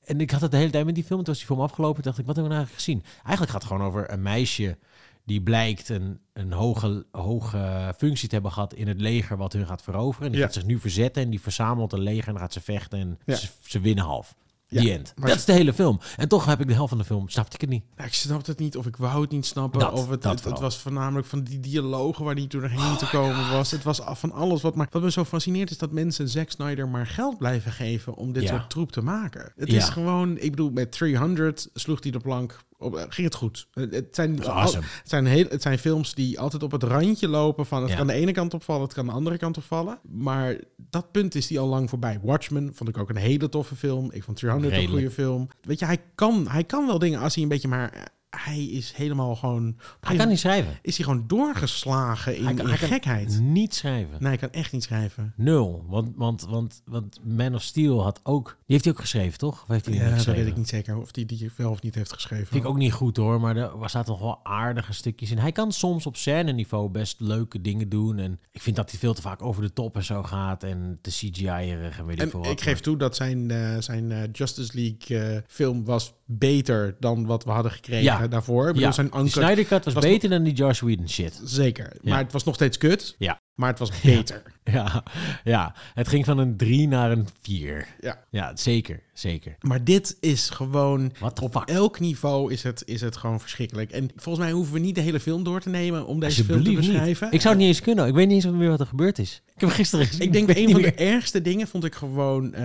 en 0.06 0.20
ik 0.22 0.32
had 0.32 0.42
het 0.42 0.52
de 0.52 0.58
hele 0.58 0.70
tijd 0.70 0.86
met 0.86 0.96
die 0.96 1.04
film. 1.04 1.18
Toen 1.20 1.28
was 1.28 1.38
die 1.38 1.46
film 1.46 1.62
afgelopen. 1.62 2.04
dacht 2.04 2.18
ik, 2.18 2.26
wat 2.26 2.36
hebben 2.36 2.54
we 2.54 2.60
nou 2.60 2.68
eigenlijk 2.68 3.04
gezien? 3.06 3.24
Eigenlijk 3.24 3.52
gaat 3.52 3.62
het 3.64 3.72
gewoon 3.72 3.88
over 3.88 4.12
een 4.12 4.22
meisje 4.22 4.78
die 5.24 5.42
blijkt 5.42 5.90
een, 5.90 6.20
een 6.34 6.52
hoge, 6.52 7.06
hoge 7.12 7.94
functie 7.98 8.28
te 8.28 8.34
hebben 8.34 8.52
gehad 8.52 8.74
in 8.74 8.88
het 8.88 9.02
leger 9.02 9.38
wat 9.38 9.54
hun 9.54 9.66
gaat 9.68 9.82
veroveren. 9.82 10.26
En 10.26 10.32
die 10.32 10.40
Ja. 10.40 10.46
gaat 10.46 10.56
zich 10.56 10.66
nu 10.66 10.80
verzetten 10.80 11.24
en 11.24 11.30
die 11.30 11.42
verzamelt 11.42 11.94
een 11.94 12.00
leger 12.00 12.28
en 12.28 12.34
dan 12.34 12.42
gaat 12.42 12.54
ze 12.54 12.62
vechten 12.62 13.00
en 13.00 13.20
Ja. 13.26 13.36
ze, 13.36 13.48
ze 13.62 13.80
winnen 13.80 14.04
half. 14.04 14.36
Ja, 14.76 14.82
Die 14.82 14.92
end. 14.94 15.14
Dat 15.16 15.36
is 15.36 15.46
de 15.46 15.54
hele 15.54 15.74
film. 15.74 16.00
En 16.18 16.28
toch 16.28 16.46
heb 16.46 16.62
ik 16.62 16.68
de 16.68 16.74
helft 16.74 16.90
van 16.90 16.98
de 16.98 17.04
film, 17.04 17.30
snapte 17.30 17.56
ik 17.56 17.62
het 17.62 17.70
niet. 17.70 17.84
Nou, 17.96 18.08
ik 18.08 18.14
snapte 18.16 18.52
het 18.52 18.60
niet, 18.60 18.78
of 18.78 18.86
ik 18.86 18.98
wou 18.98 19.22
het 19.22 19.32
niet 19.32 19.46
snappen. 19.46 19.80
Dat, 19.80 19.92
of 19.92 20.10
het, 20.10 20.24
het, 20.24 20.60
was 20.60 20.78
voornamelijk 20.78 21.28
van 21.28 21.44
die 21.44 21.60
dialogen 21.60 22.26
waar 22.26 22.36
niet 22.36 22.52
door 22.52 22.62
doorheen 22.62 22.98
te 22.98 23.10
komen 23.10 23.50
was. 23.52 23.72
Het 23.72 23.84
was 23.84 24.02
af 24.02 24.20
van 24.20 24.32
alles. 24.32 24.62
Wat, 24.62 24.76
maar 24.76 24.88
wat 24.92 25.02
me 25.02 25.12
zo 25.12 25.24
fascineert 25.24 25.72
is 25.72 25.78
dat 25.78 25.92
mensen 25.92 26.30
Zack 26.30 26.50
Snyder 26.52 26.88
maar 26.88 27.08
geld 27.08 27.38
blijven 27.38 27.72
geven 27.72 28.16
om 28.16 28.34
dit 28.34 28.44
Ja. 28.44 28.50
soort 28.50 28.70
troep 28.70 28.92
te 28.92 29.02
maken. 29.02 29.52
Het 29.56 29.72
Ja. 29.72 29.78
is 29.78 29.90
gewoon, 29.90 30.38
ik 30.38 30.50
bedoel, 30.50 30.70
met 30.72 30.92
300 30.92 31.70
sloeg 31.74 32.04
hij 32.04 32.12
de 32.12 32.20
plank. 32.20 32.64
Op, 32.78 32.96
eh, 32.96 33.04
ging 33.10 33.28
het 33.28 33.36
goed. 33.36 33.68
Het, 33.72 34.08
zijn, 34.12 34.46
awesome. 34.46 34.84
het, 34.84 35.10
zijn 35.10 35.26
heel, 35.26 35.46
het 35.50 35.62
zijn 35.62 35.80
films 35.80 36.14
die 36.14 36.40
altijd 36.40 36.64
op 36.64 36.72
het 36.72 36.84
randje 36.84 37.28
lopen 37.28 37.66
van 37.66 37.82
het 37.82 37.92
Ja. 37.92 37.98
kan 37.98 38.08
de 38.08 38.14
ene 38.14 38.32
kant 38.32 38.54
opvallen, 38.54 38.84
het 38.84 38.94
kan 38.94 39.06
de 39.06 39.12
andere 39.12 39.38
kant 39.38 39.58
opvallen. 39.58 40.00
Maar 40.12 40.56
dat 40.90 41.12
punt 41.12 41.36
is 41.36 41.48
die 41.48 41.60
al 41.60 41.68
lang 41.68 41.90
voorbij. 41.90 42.20
Watchmen 42.24 42.72
vond 42.74 42.90
ik 42.90 42.98
ook 42.98 43.10
een 43.10 43.16
hele 43.16 43.50
toffe 43.50 43.76
film. 43.76 44.12
Ik 44.12 44.24
vond 44.24 44.38
300 44.38 44.65
een 44.72 44.80
Redelijk. 44.80 44.92
goede 44.92 45.24
film. 45.24 45.48
Weet 45.62 45.80
je, 45.80 45.86
hij 45.86 45.98
kan, 46.16 46.48
hij 46.50 46.64
kan 46.64 46.86
wel 46.86 47.00
dingen 47.00 47.20
als 47.20 47.34
hij 47.34 47.44
een 47.44 47.50
beetje 47.50 47.68
maar... 47.68 48.14
Hij 48.38 48.66
is 48.66 48.94
helemaal 48.96 49.36
gewoon... 49.36 49.76
Hij 50.00 50.16
kan 50.16 50.28
niet 50.28 50.40
schrijven. 50.40 50.80
Is 50.82 50.98
hij 50.98 51.06
gewoon 51.06 51.24
doorgeslagen 51.28 52.38
in, 52.38 52.44
Hij 52.46 52.54
kan- 52.54 52.64
in 52.66 52.70
hij 52.72 52.80
kan 52.80 52.88
gekheid? 52.88 53.40
Niet 53.42 53.76
schrijven. 53.76 54.18
Nee, 54.20 54.28
hij 54.28 54.38
kan 54.38 54.52
echt 54.52 54.72
niet 54.72 54.84
schrijven. 54.84 55.34
Nul. 55.36 55.86
Want, 55.88 56.12
want, 56.16 56.42
want, 56.42 56.82
want 56.86 57.20
Man 57.24 57.56
of 57.56 57.62
Steel 57.62 58.04
had 58.04 58.20
ook... 58.24 58.46
Die 58.48 58.64
heeft 58.66 58.84
hij 58.84 58.94
ook 58.94 59.00
geschreven, 59.00 59.38
toch? 59.38 59.62
Of 59.62 59.68
heeft 59.68 59.86
hij 59.86 59.94
die 59.94 60.04
Ja, 60.04 60.16
dat 60.16 60.26
weet 60.26 60.48
ik 60.48 60.58
niet 60.58 60.70
zeker 60.70 60.98
of 60.98 61.10
hij 61.16 61.26
die 61.26 61.52
wel 61.58 61.72
of 61.72 61.82
niet 61.82 61.96
heeft 61.96 62.14
geschreven. 62.14 62.48
Vind 62.48 62.64
ik 62.64 62.70
ook 62.70 62.78
niet 62.78 62.94
goed 62.94 63.18
hoor, 63.18 63.40
maar 63.40 63.56
er 63.58 63.90
zaten 63.90 64.12
nog 64.12 64.22
wel 64.22 64.40
aardige 64.44 64.94
stukjes 64.94 65.32
in. 65.32 65.38
Hij 65.38 65.52
kan 65.52 65.72
soms 65.72 66.06
op 66.06 66.16
scène 66.18 66.52
niveau 66.52 66.90
best 66.90 67.20
leuke 67.20 67.62
dingen 67.62 67.90
doen. 67.90 68.18
En 68.18 68.40
ik 68.52 68.62
vind 68.62 68.76
dat 68.76 68.90
hij 68.92 69.00
veel 69.00 69.14
te 69.14 69.22
vaak 69.22 69.42
over 69.42 69.62
de 69.62 69.74
top 69.74 69.96
en 69.96 70.04
zo 70.04 70.24
gaat. 70.24 70.64
En 70.64 71.00
te 71.02 71.10
CGI-erig 71.10 71.98
en 71.98 72.06
weet 72.06 72.16
ik 72.16 72.22
En 72.22 72.30
veel 72.30 72.40
wat. 72.40 72.52
ik 72.52 72.62
geef 72.62 72.80
toe 72.80 72.98
dat 72.98 73.16
zijn, 73.16 73.52
eh, 73.52 73.78
zijn 73.80 74.12
eh, 74.12 74.22
Justice 74.32 74.72
League 74.74 75.34
eh, 75.36 75.42
film 75.48 75.84
was 75.86 76.14
beter 76.26 76.96
dan 77.00 77.26
wat 77.26 77.44
we 77.44 77.52
hadden 77.52 77.72
gekregen 77.72 78.04
Ja. 78.04 78.28
daarvoor. 78.28 78.62
Ik 78.68 78.74
bedoel, 78.74 78.88
ja, 78.88 78.92
zijn 78.92 79.08
die 79.08 79.16
anker, 79.16 79.32
Snyder 79.32 79.66
Cut 79.66 79.86
was, 79.86 79.94
was 79.94 80.04
beter 80.04 80.30
dan 80.30 80.44
die 80.44 80.54
Josh 80.54 80.80
Whedon 80.82 81.10
shit. 81.10 81.42
zeker. 81.44 81.92
Ja. 82.02 82.10
Maar 82.10 82.24
het 82.24 82.32
was 82.32 82.44
nog 82.44 82.56
steeds 82.56 82.78
kut. 82.78 83.16
Ja. 83.18 83.42
Maar 83.56 83.70
het 83.70 83.80
was 83.80 84.02
beter. 84.02 84.44
Ja, 84.72 85.04
ja, 85.44 85.76
het 85.94 86.08
ging 86.08 86.26
van 86.26 86.38
een 86.38 86.58
3 86.58 86.88
naar 86.88 87.12
een 87.12 87.28
4. 87.42 87.88
Ja. 88.00 88.24
Ja, 88.30 88.56
zeker, 88.56 89.02
zeker. 89.14 89.56
Maar 89.62 89.84
dit 89.84 90.18
is 90.20 90.50
gewoon... 90.50 91.12
Op 91.42 91.64
elk 91.66 92.00
niveau 92.00 92.52
is 92.54 92.64
het, 92.64 92.84
is 92.86 93.02
het 93.02 93.18
gewoon 93.18 93.40
verschrikkelijk. 93.40 93.92
En 93.92 94.10
volgens 94.16 94.46
mij 94.46 94.54
hoeven 94.54 94.74
we 94.74 94.80
niet 94.80 94.96
de 94.96 95.02
hele 95.02 95.20
film 95.20 95.44
door 95.44 95.62
te 95.62 95.70
nemen 95.70 96.06
om 96.06 96.20
deze 96.20 96.44
film 96.44 96.64
te 96.64 96.70
niet. 96.70 96.78
beschrijven. 96.78 97.32
Ik 97.32 97.42
zou 97.42 97.54
het 97.54 97.64
niet 97.64 97.74
eens 97.74 97.82
kunnen. 97.82 98.08
Ik 98.08 98.14
weet 98.14 98.28
niet 98.28 98.44
eens 98.46 98.54
meer 98.54 98.70
wat 98.70 98.80
er 98.80 98.86
gebeurd 98.86 99.20
is. 99.20 99.42
Ik 99.56 99.62
heb 99.62 99.70
gisteren 99.70 100.06
gezien. 100.06 100.22
Ik 100.22 100.32
denk 100.34 100.48
weet 100.48 100.58
een 100.58 100.72
van 100.72 100.82
de 100.82 100.94
ergste 100.94 101.42
dingen 101.42 101.68
vond 101.68 101.84
ik 101.86 101.96
gewoon 101.96 102.54
eh, 102.54 102.64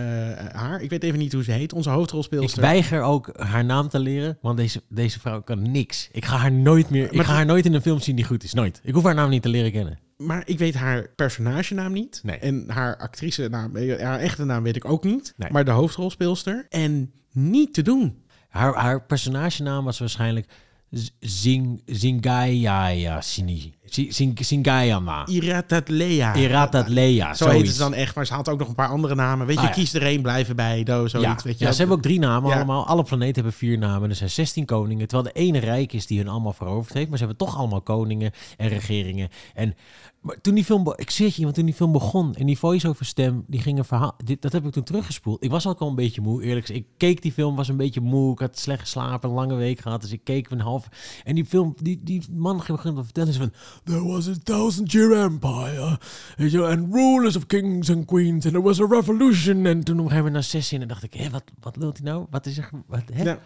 haar. 0.52 0.80
Ik 0.82 0.90
weet 0.90 1.02
even 1.02 1.18
niet 1.18 1.32
hoe 1.32 1.44
ze 1.44 1.52
heet. 1.52 1.72
Onze 1.72 1.88
Ik 1.90 1.94
hoofdrolspeelster. 1.96 2.60
weiger 2.62 3.02
ook 3.02 3.30
haar 3.36 3.64
naam 3.64 3.88
te 3.88 3.98
leren, 3.98 4.38
want 4.40 4.56
deze, 4.56 4.82
deze 4.88 5.20
vrouw 5.20 5.42
kan 5.42 5.70
niks. 5.70 6.08
Ik 6.12 6.24
ga 6.24 6.36
haar 6.36 6.52
nooit 6.52 6.90
meer. 6.90 7.12
Ik 7.12 7.22
ga 7.22 7.32
haar 7.34 7.46
nooit 7.46 7.66
in 7.66 7.74
een 7.74 7.82
film 7.82 8.00
zien 8.00 8.16
die 8.16 8.24
goed 8.24 8.44
is. 8.44 8.52
Nooit. 8.52 8.80
Ik 8.84 8.94
hoef 8.94 9.04
haar 9.04 9.14
naam 9.14 9.30
niet 9.30 9.42
te 9.42 9.48
leren 9.48 9.72
kennen. 9.72 9.98
Maar 10.20 10.42
ik 10.44 10.58
weet 10.58 10.74
haar 10.74 11.08
personagenaam 11.16 11.92
niet. 11.92 12.20
Nee. 12.22 12.38
En 12.38 12.64
haar 12.70 12.96
actrice 12.96 13.48
naam, 13.48 13.76
eh, 13.76 14.02
haar 14.02 14.18
echte 14.18 14.44
naam 14.44 14.62
weet 14.62 14.76
ik 14.76 14.84
ook 14.84 15.04
niet. 15.04 15.34
Nee. 15.36 15.50
Maar 15.50 15.64
de 15.64 15.70
hoofdrolspeelster. 15.70 16.66
En 16.68 17.12
niet 17.32 17.74
te 17.74 17.82
doen. 17.82 18.22
Haar, 18.48 18.74
haar 18.74 19.02
personagenaam 19.02 19.84
was 19.84 19.98
waarschijnlijk 19.98 20.46
Zing, 21.18 21.82
Zingaya 21.86 23.20
Sini. 23.20 23.74
Zingayama. 24.34 25.26
Iratat-Lea. 25.26 26.34
Iratat 26.34 26.88
Lea. 26.88 27.34
Zo 27.34 27.48
heet 27.48 27.66
het 27.66 27.76
dan 27.76 27.94
echt. 27.94 28.14
Maar 28.14 28.26
ze 28.26 28.34
had 28.34 28.48
ook 28.48 28.58
nog 28.58 28.68
een 28.68 28.74
paar 28.74 28.88
andere 28.88 29.14
namen. 29.14 29.46
Weet 29.46 29.54
je, 29.56 29.60
Ah, 29.62 29.68
ja. 29.68 29.74
kies 29.74 29.94
er 29.94 30.02
één, 30.02 30.22
blijven 30.22 30.56
bij. 30.56 30.82
Do, 30.82 31.06
zoiets, 31.08 31.28
Ja, 31.30 31.38
weet 31.44 31.58
je. 31.58 31.64
ja, 31.64 31.72
ze 31.72 31.78
hebben 31.78 31.96
ook 31.96 32.02
drie 32.02 32.18
namen 32.18 32.50
Ja. 32.50 32.56
allemaal. 32.56 32.86
Alle 32.86 33.02
planeten 33.02 33.34
hebben 33.34 33.52
vier 33.52 33.78
namen. 33.78 34.08
Er 34.10 34.16
zijn 34.16 34.30
16 34.30 34.64
koningen. 34.64 35.08
Terwijl 35.08 35.32
de 35.34 35.40
ene 35.40 35.58
rijk 35.58 35.92
is 35.92 36.06
die 36.06 36.18
hun 36.18 36.28
allemaal 36.28 36.52
veroverd 36.52 36.94
heeft. 36.94 37.08
Maar 37.08 37.18
ze 37.18 37.24
hebben 37.24 37.46
toch 37.46 37.56
allemaal 37.56 37.80
koningen 37.82 38.32
en 38.56 38.68
regeringen. 38.68 39.28
En 39.54 39.74
maar 40.20 40.40
toen 40.40 40.54
die 40.54 40.64
film... 40.64 40.92
Ik 40.96 41.10
zeg 41.10 41.36
je, 41.36 41.42
want 41.42 41.54
toen 41.54 41.64
die 41.64 41.74
film 41.74 41.92
begon... 41.92 42.34
En 42.34 42.46
die 42.46 42.58
voice-over 42.58 43.04
stem, 43.06 43.44
die 43.46 43.60
ging 43.60 43.78
een 43.78 43.84
verhaal... 43.84 44.14
Dit, 44.24 44.42
dat 44.42 44.52
heb 44.52 44.66
ik 44.66 44.72
toen 44.72 44.82
teruggespoeld. 44.82 45.44
Ik 45.44 45.50
was 45.50 45.66
ook 45.66 45.80
al 45.80 45.88
een 45.88 45.94
beetje 45.94 46.20
moe, 46.20 46.42
eerlijk 46.42 46.66
gezegd. 46.66 46.84
Ik 46.84 46.90
keek 46.96 47.22
die 47.22 47.32
film, 47.32 47.56
was 47.56 47.68
een 47.68 47.76
beetje 47.76 48.00
moe. 48.00 48.32
Ik 48.32 48.38
had 48.38 48.58
slecht 48.58 48.80
geslapen, 48.80 49.28
een 49.28 49.34
lange 49.34 49.54
week 49.54 49.80
gehad. 49.80 50.00
Dus 50.00 50.12
ik 50.12 50.20
keek 50.24 50.50
een 50.50 50.60
half... 50.60 50.88
En 51.24 51.34
die 51.34 51.44
film, 51.44 51.74
die, 51.82 52.00
die 52.02 52.22
man 52.32 52.62
ging 52.62 52.76
beginnen 52.76 52.98
te 53.00 53.04
vertellen. 53.04 53.32
Ze 53.32 53.38
van... 53.38 53.52
There 53.84 54.04
was 54.04 54.28
a 54.28 54.34
thousand 54.42 54.92
year 54.92 55.12
empire. 55.12 55.98
Weet 56.36 56.50
je 56.50 56.66
And 56.66 56.94
rulers 56.94 57.36
of 57.36 57.46
kings 57.46 57.90
and 57.90 58.04
queens. 58.04 58.44
And 58.44 58.54
there 58.54 58.62
was 58.62 58.80
a 58.80 58.86
revolution. 58.86 59.66
En 59.66 59.84
toen 59.84 59.98
op 59.98 60.04
een 60.04 60.10
gegeven 60.10 60.16
moment 60.16 60.34
na 60.34 60.40
zes 60.40 60.68
zinnen 60.68 60.88
dacht 60.88 61.02
ik... 61.02 61.14
Hé, 61.14 61.30
wat, 61.30 61.44
wat 61.60 61.76
lult 61.76 61.96
hij 61.96 62.06
nou? 62.06 62.26
Wat 62.30 62.46
is 62.46 62.58
er... 62.58 62.70
Wat, 62.86 63.02
hè? 63.12 63.22
Ja. 63.22 63.38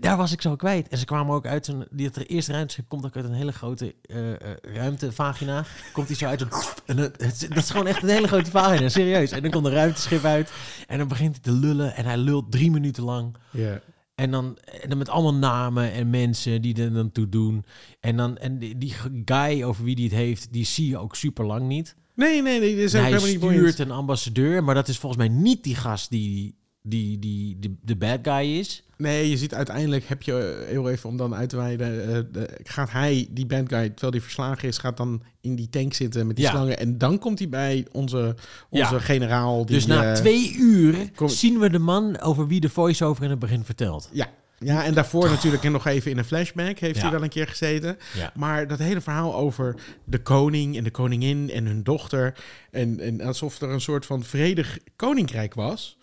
Daar 0.00 0.16
was 0.16 0.32
ik 0.32 0.40
zo 0.40 0.56
kwijt. 0.56 0.88
En 0.88 0.98
ze 0.98 1.04
kwamen 1.04 1.34
ook 1.34 1.46
uit 1.46 1.64
zo'n... 1.64 1.86
Die 1.90 2.06
het 2.06 2.28
eerste 2.28 2.52
ruimteschip 2.52 2.88
komt 2.88 3.04
ook 3.04 3.16
uit 3.16 3.24
een 3.24 3.32
hele 3.32 3.52
grote 3.52 3.94
eh, 4.02 4.30
eh, 4.32 4.38
ruimtevagina. 4.62 5.64
Komt 5.92 6.06
hij 6.06 6.16
zo 6.16 6.26
uit 6.26 6.40
een... 6.40 6.48
En 6.86 6.96
dat 6.96 7.56
is 7.56 7.70
gewoon 7.70 7.86
echt 7.86 8.02
een 8.02 8.08
hele 8.08 8.28
grote 8.28 8.50
vagina, 8.50 8.88
serieus. 8.88 9.30
En 9.30 9.42
dan 9.42 9.50
komt 9.50 9.66
een 9.66 9.72
ruimteschip 9.72 10.24
uit. 10.24 10.52
En 10.86 10.98
dan 10.98 11.08
begint 11.08 11.34
hij 11.34 11.42
te 11.42 11.58
lullen. 11.58 11.94
En 11.94 12.04
hij 12.04 12.16
lult 12.16 12.52
drie 12.52 12.70
minuten 12.70 13.04
lang. 13.04 13.36
Ja. 13.50 13.80
En 14.20 14.30
dan, 14.30 14.58
en 14.82 14.88
dan 14.88 14.98
met 14.98 15.08
allemaal 15.08 15.34
namen 15.34 15.92
en 15.92 16.10
mensen 16.10 16.62
die 16.62 16.82
er 16.82 16.92
dan 16.92 17.12
toe 17.12 17.28
doen. 17.28 17.64
En, 18.00 18.16
dan, 18.16 18.38
en 18.38 18.58
die, 18.58 18.78
die 18.78 18.94
guy 19.24 19.62
over 19.62 19.84
wie 19.84 19.94
die 19.94 20.04
het 20.04 20.14
heeft, 20.14 20.52
die 20.52 20.64
zie 20.64 20.88
je 20.88 20.98
ook 20.98 21.16
super 21.16 21.44
lang 21.44 21.66
niet. 21.66 21.96
Nee, 22.14 22.42
nee, 22.42 22.60
nee. 22.60 22.74
Dat 22.74 22.84
is 22.84 22.94
En 22.94 23.00
hij 23.00 23.10
helemaal 23.10 23.50
niet 23.50 23.58
stuurt 23.58 23.78
een 23.78 23.90
ambassadeur, 23.90 24.64
maar 24.64 24.74
dat 24.74 24.88
is 24.88 24.98
volgens 24.98 25.28
mij 25.28 25.36
niet 25.36 25.64
die 25.64 25.74
gast 25.74 26.10
die, 26.10 26.54
die, 26.82 27.18
die, 27.18 27.56
die 27.58 27.78
de 27.82 27.96
bad 27.96 28.18
guy 28.22 28.58
is. 28.58 28.82
Nee, 28.96 29.30
je 29.30 29.36
ziet 29.36 29.54
uiteindelijk, 29.54 30.04
heb 30.04 30.22
je 30.22 30.38
eh, 30.62 30.68
heel 30.68 30.90
even 30.90 31.08
om 31.08 31.16
dan 31.16 31.34
uit 31.34 31.48
te 31.48 31.56
wijden, 31.56 32.08
eh, 32.14 32.20
de- 32.32 32.58
gaat 32.62 32.90
hij, 32.90 33.28
die 33.30 33.46
bad 33.46 33.68
guy, 33.68 33.88
terwijl 33.88 34.12
hij 34.12 34.20
verslagen 34.20 34.68
is, 34.68 34.78
gaat 34.78 34.96
dan 34.96 35.22
in 35.40 35.54
die 35.56 35.68
tank 35.68 35.94
zitten 35.94 36.26
met 36.26 36.36
die 36.36 36.44
Ja. 36.44 36.50
slangen. 36.50 36.78
En 36.78 36.98
dan 36.98 37.18
komt 37.18 37.38
hij 37.38 37.48
bij 37.48 37.86
onze, 37.92 38.34
onze 38.70 38.94
Ja. 38.94 38.98
generaal. 39.00 39.66
Die, 39.66 39.74
dus 39.76 39.86
na 39.86 40.04
eh, 40.04 40.12
twee 40.12 40.54
uur 40.58 41.10
kom- 41.14 41.28
zien 41.28 41.58
we 41.58 41.70
de 41.70 41.78
man 41.78 42.20
over 42.20 42.46
wie 42.46 42.60
de 42.60 42.68
voice-over 42.68 43.24
in 43.24 43.30
het 43.30 43.38
begin 43.38 43.64
vertelt. 43.64 44.08
Ja. 44.12 44.26
ja, 44.58 44.84
en 44.84 44.94
daarvoor 44.94 45.28
natuurlijk 45.28 45.62
nog 45.62 45.86
even 45.86 46.10
in 46.10 46.18
een 46.18 46.24
flashback 46.24 46.78
heeft 46.78 46.96
Ja. 46.96 47.02
hij 47.02 47.10
wel 47.10 47.22
een 47.22 47.28
keer 47.28 47.46
gezeten. 47.48 47.96
Ja. 48.16 48.32
Maar 48.34 48.68
dat 48.68 48.78
hele 48.78 49.00
verhaal 49.00 49.34
over 49.34 49.74
de 50.04 50.18
koning 50.22 50.76
en 50.76 50.84
de 50.84 50.90
koningin 50.90 51.50
en 51.50 51.66
hun 51.66 51.82
dochter. 51.82 52.34
En, 52.70 53.00
en 53.00 53.20
alsof 53.20 53.60
er 53.60 53.68
een 53.70 53.80
soort 53.80 54.06
van 54.06 54.22
vredig 54.24 54.78
koninkrijk 54.96 55.54
was. 55.54 55.98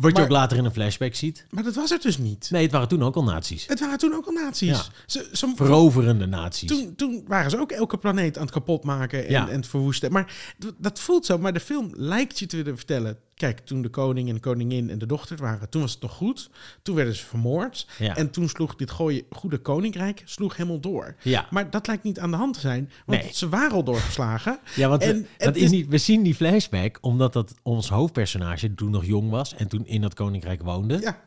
Wat 0.00 0.16
je 0.16 0.22
ook 0.22 0.28
later 0.28 0.56
in 0.58 0.64
een 0.64 0.72
flashback 0.72 1.14
ziet. 1.14 1.46
Maar 1.50 1.62
dat 1.64 1.74
was 1.74 1.90
het 1.90 2.02
dus 2.02 2.18
niet. 2.18 2.48
Nee, 2.50 2.62
het 2.62 2.72
waren 2.72 2.88
toen 2.88 3.02
ook 3.02 3.14
al 3.16 3.22
nazi's. 3.24 3.66
Het 3.66 3.80
waren 3.80 3.98
toen 3.98 4.14
ook 4.14 4.26
al 4.26 4.32
nazi's. 4.32 4.68
Ja. 4.68 4.82
Ze, 5.06 5.28
ze, 5.32 5.52
Veroverende 5.54 6.26
nazi's. 6.26 6.68
toen, 6.68 6.94
toen 6.96 7.24
waren 7.26 7.50
ze 7.50 7.58
ook 7.60 7.72
elke 7.72 7.98
planeet 7.98 8.36
aan 8.36 8.42
het 8.42 8.52
kapotmaken 8.52 9.24
en, 9.26 9.30
Ja. 9.30 9.48
en 9.48 9.56
het 9.56 9.66
verwoesten. 9.66 10.12
Maar 10.12 10.54
dat 10.78 11.00
voelt 11.00 11.26
zo. 11.26 11.38
Maar 11.38 11.52
de 11.52 11.60
film 11.60 11.90
lijkt 11.94 12.38
je 12.38 12.46
te 12.46 12.56
willen 12.56 12.76
vertellen. 12.76 13.18
Kijk, 13.38 13.58
toen 13.60 13.82
de 13.82 13.88
koning 13.88 14.28
en 14.28 14.34
de 14.34 14.40
koningin 14.40 14.90
en 14.90 14.98
de 14.98 15.06
dochter 15.06 15.36
waren, 15.36 15.68
toen 15.68 15.80
was 15.82 15.92
het 15.92 16.02
nog 16.02 16.12
goed. 16.12 16.50
Toen 16.82 16.94
werden 16.94 17.14
ze 17.14 17.24
vermoord. 17.24 17.86
Ja. 17.98 18.16
En 18.16 18.30
toen 18.30 18.48
sloeg 18.48 18.74
dit 18.76 18.90
gooie, 18.90 19.26
goede 19.30 19.58
koninkrijk 19.58 20.22
sloeg 20.24 20.56
helemaal 20.56 20.80
door. 20.80 21.14
Ja. 21.22 21.46
Maar 21.50 21.70
dat 21.70 21.86
lijkt 21.86 22.02
niet 22.02 22.18
aan 22.18 22.30
de 22.30 22.36
hand 22.36 22.54
te 22.54 22.60
zijn. 22.60 22.90
Want 23.06 23.22
Nee. 23.22 23.30
ze 23.32 23.48
waren 23.48 23.72
al 23.72 23.84
doorgeslagen. 23.84 24.58
Ja, 24.74 24.88
want 24.88 25.02
En 25.02 25.26
dat 25.38 25.56
is- 25.56 25.70
niet, 25.70 25.86
we 25.88 25.98
zien 25.98 26.22
die 26.22 26.34
flashback 26.34 26.98
omdat 27.00 27.32
dat 27.32 27.54
ons 27.62 27.88
hoofdpersonage 27.88 28.74
toen 28.74 28.90
nog 28.90 29.04
jong 29.04 29.30
was 29.30 29.54
en 29.54 29.68
toen 29.68 29.86
in 29.86 30.00
dat 30.00 30.14
koninkrijk 30.14 30.62
woonde. 30.62 30.98
Ja. 31.00 31.20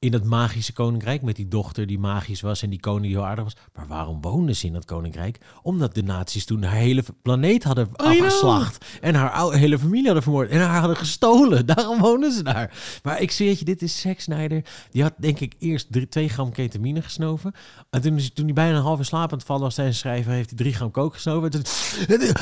In 0.00 0.10
dat 0.10 0.24
magische 0.24 0.72
koninkrijk 0.72 1.22
met 1.22 1.36
die 1.36 1.48
dochter 1.48 1.86
die 1.86 1.98
magisch 1.98 2.40
was 2.40 2.62
en 2.62 2.70
die 2.70 2.80
koning 2.80 3.02
die 3.02 3.14
heel 3.14 3.26
aardig 3.26 3.44
was. 3.44 3.56
Maar 3.74 3.86
waarom 3.86 4.20
woonden 4.20 4.56
ze 4.56 4.66
in 4.66 4.72
dat 4.72 4.84
koninkrijk? 4.84 5.38
Omdat 5.62 5.94
de 5.94 6.02
nazi's 6.02 6.44
toen 6.44 6.62
haar 6.62 6.74
hele 6.74 7.04
planeet 7.22 7.64
hadden 7.64 7.88
know. 7.92 8.08
afgeslacht. 8.08 8.84
En 9.00 9.14
haar 9.14 9.30
ou- 9.30 9.56
hele 9.56 9.78
familie 9.78 10.04
hadden 10.04 10.22
vermoord. 10.22 10.50
En 10.50 10.60
haar 10.60 10.78
hadden 10.78 10.96
gestolen. 10.96 11.66
Daarom 11.74 12.00
woonden 12.00 12.32
ze 12.32 12.42
daar. 12.42 12.74
Maar 13.02 13.20
ik 13.20 13.30
zweer 13.30 13.48
het 13.48 13.58
je, 13.58 13.64
dit 13.64 13.82
is 13.82 14.00
Zack 14.00 14.20
Snyder. 14.20 14.64
Die 14.90 15.02
had 15.02 15.12
denk 15.18 15.40
ik 15.40 15.54
eerst 15.58 16.10
twee 16.10 16.28
gram 16.28 16.52
ketamine 16.52 17.02
gesnoven. 17.02 17.52
En 17.90 18.00
toen, 18.00 18.16
is, 18.16 18.32
toen 18.32 18.44
hij 18.44 18.54
bijna 18.54 18.76
een 18.76 18.82
half 18.82 18.98
uur 18.98 19.04
slaap 19.04 19.32
aan 19.32 19.38
het 19.38 19.46
vallen 19.46 19.62
was 19.62 19.74
tijdens 19.74 19.98
schrijven, 19.98 20.32
heeft 20.32 20.48
hij 20.48 20.58
drie 20.58 20.74
gram 20.74 20.90
coke 20.90 21.14
gesnoven. 21.14 21.62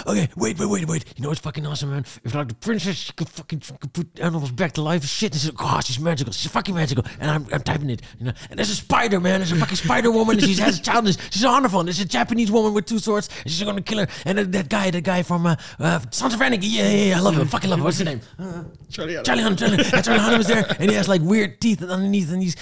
Oké, 0.05 0.27
wait, 0.35 0.59
wait, 0.59 0.69
wait, 0.69 0.85
wait. 0.85 1.03
You 1.03 1.15
know 1.15 1.25
what's 1.25 1.41
fucking 1.41 1.67
awesome, 1.67 1.93
man? 1.93 2.05
If 2.23 2.35
like 2.35 2.47
the 2.47 2.55
princess, 2.55 3.13
fucking, 3.33 3.63
put 3.93 4.21
animals 4.21 4.55
back 4.55 4.71
to 4.71 4.89
life 4.89 5.07
shit. 5.07 5.45
Like, 5.45 5.63
oh, 5.63 5.81
she's 5.81 5.99
magical. 5.99 6.33
She's 6.33 6.51
fucking 6.51 6.75
magical. 6.77 7.05
And 7.19 7.31
I'm, 7.31 7.46
I'm 7.53 7.63
typing 7.63 7.91
it. 7.91 8.03
You 8.19 8.27
know, 8.27 8.33
and 8.51 8.59
there's 8.59 8.71
a 8.71 8.75
spider, 8.75 9.21
man. 9.21 9.41
There's 9.41 9.53
a 9.53 9.57
fucking 9.57 9.77
spider 9.77 10.11
woman. 10.11 10.37
And 10.39 10.47
she 10.47 10.55
has 10.63 10.79
a 10.79 10.83
child. 10.83 11.07
She's 11.31 11.45
wonderful. 11.45 11.81
And 11.81 11.89
there's 11.89 12.01
a 12.01 12.05
Japanese 12.05 12.51
woman 12.51 12.73
with 12.75 12.87
two 12.87 12.99
swords. 12.99 13.29
And 13.45 13.53
she's 13.53 13.63
gonna 13.63 13.81
kill 13.83 13.99
her. 13.99 14.09
And 14.25 14.39
that, 14.39 14.53
that 14.53 14.69
guy, 14.69 14.91
that 14.91 15.03
guy 15.05 15.23
from 15.23 15.47
uh, 15.47 15.57
uh, 15.79 16.01
Sons 16.11 16.35
of 16.35 16.41
Anarchy. 16.43 16.67
Yeah, 16.67 16.89
yeah, 16.89 17.05
yeah. 17.09 17.17
I 17.17 17.21
love 17.21 17.37
him. 17.37 17.49
Fucking 17.49 17.71
love 17.71 17.79
him. 17.79 17.85
What's 17.85 17.99
his 17.99 18.07
name? 18.07 18.21
Uh, 18.39 18.63
Charlie 18.91 19.19
Charlie 19.23 19.43
Hunnam. 19.43 19.59
Charlie, 19.59 19.79
and 19.93 20.05
Charlie 20.05 20.21
Hunnam 20.21 20.41
is 20.41 20.47
there. 20.47 20.67
And 20.81 20.91
he 20.91 20.97
has 20.97 21.09
like 21.09 21.23
weird 21.23 21.61
teeth 21.61 21.83
underneath. 21.83 22.33
And 22.33 22.43
he's... 22.43 22.55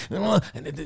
En 0.53 0.65
het, 0.65 0.81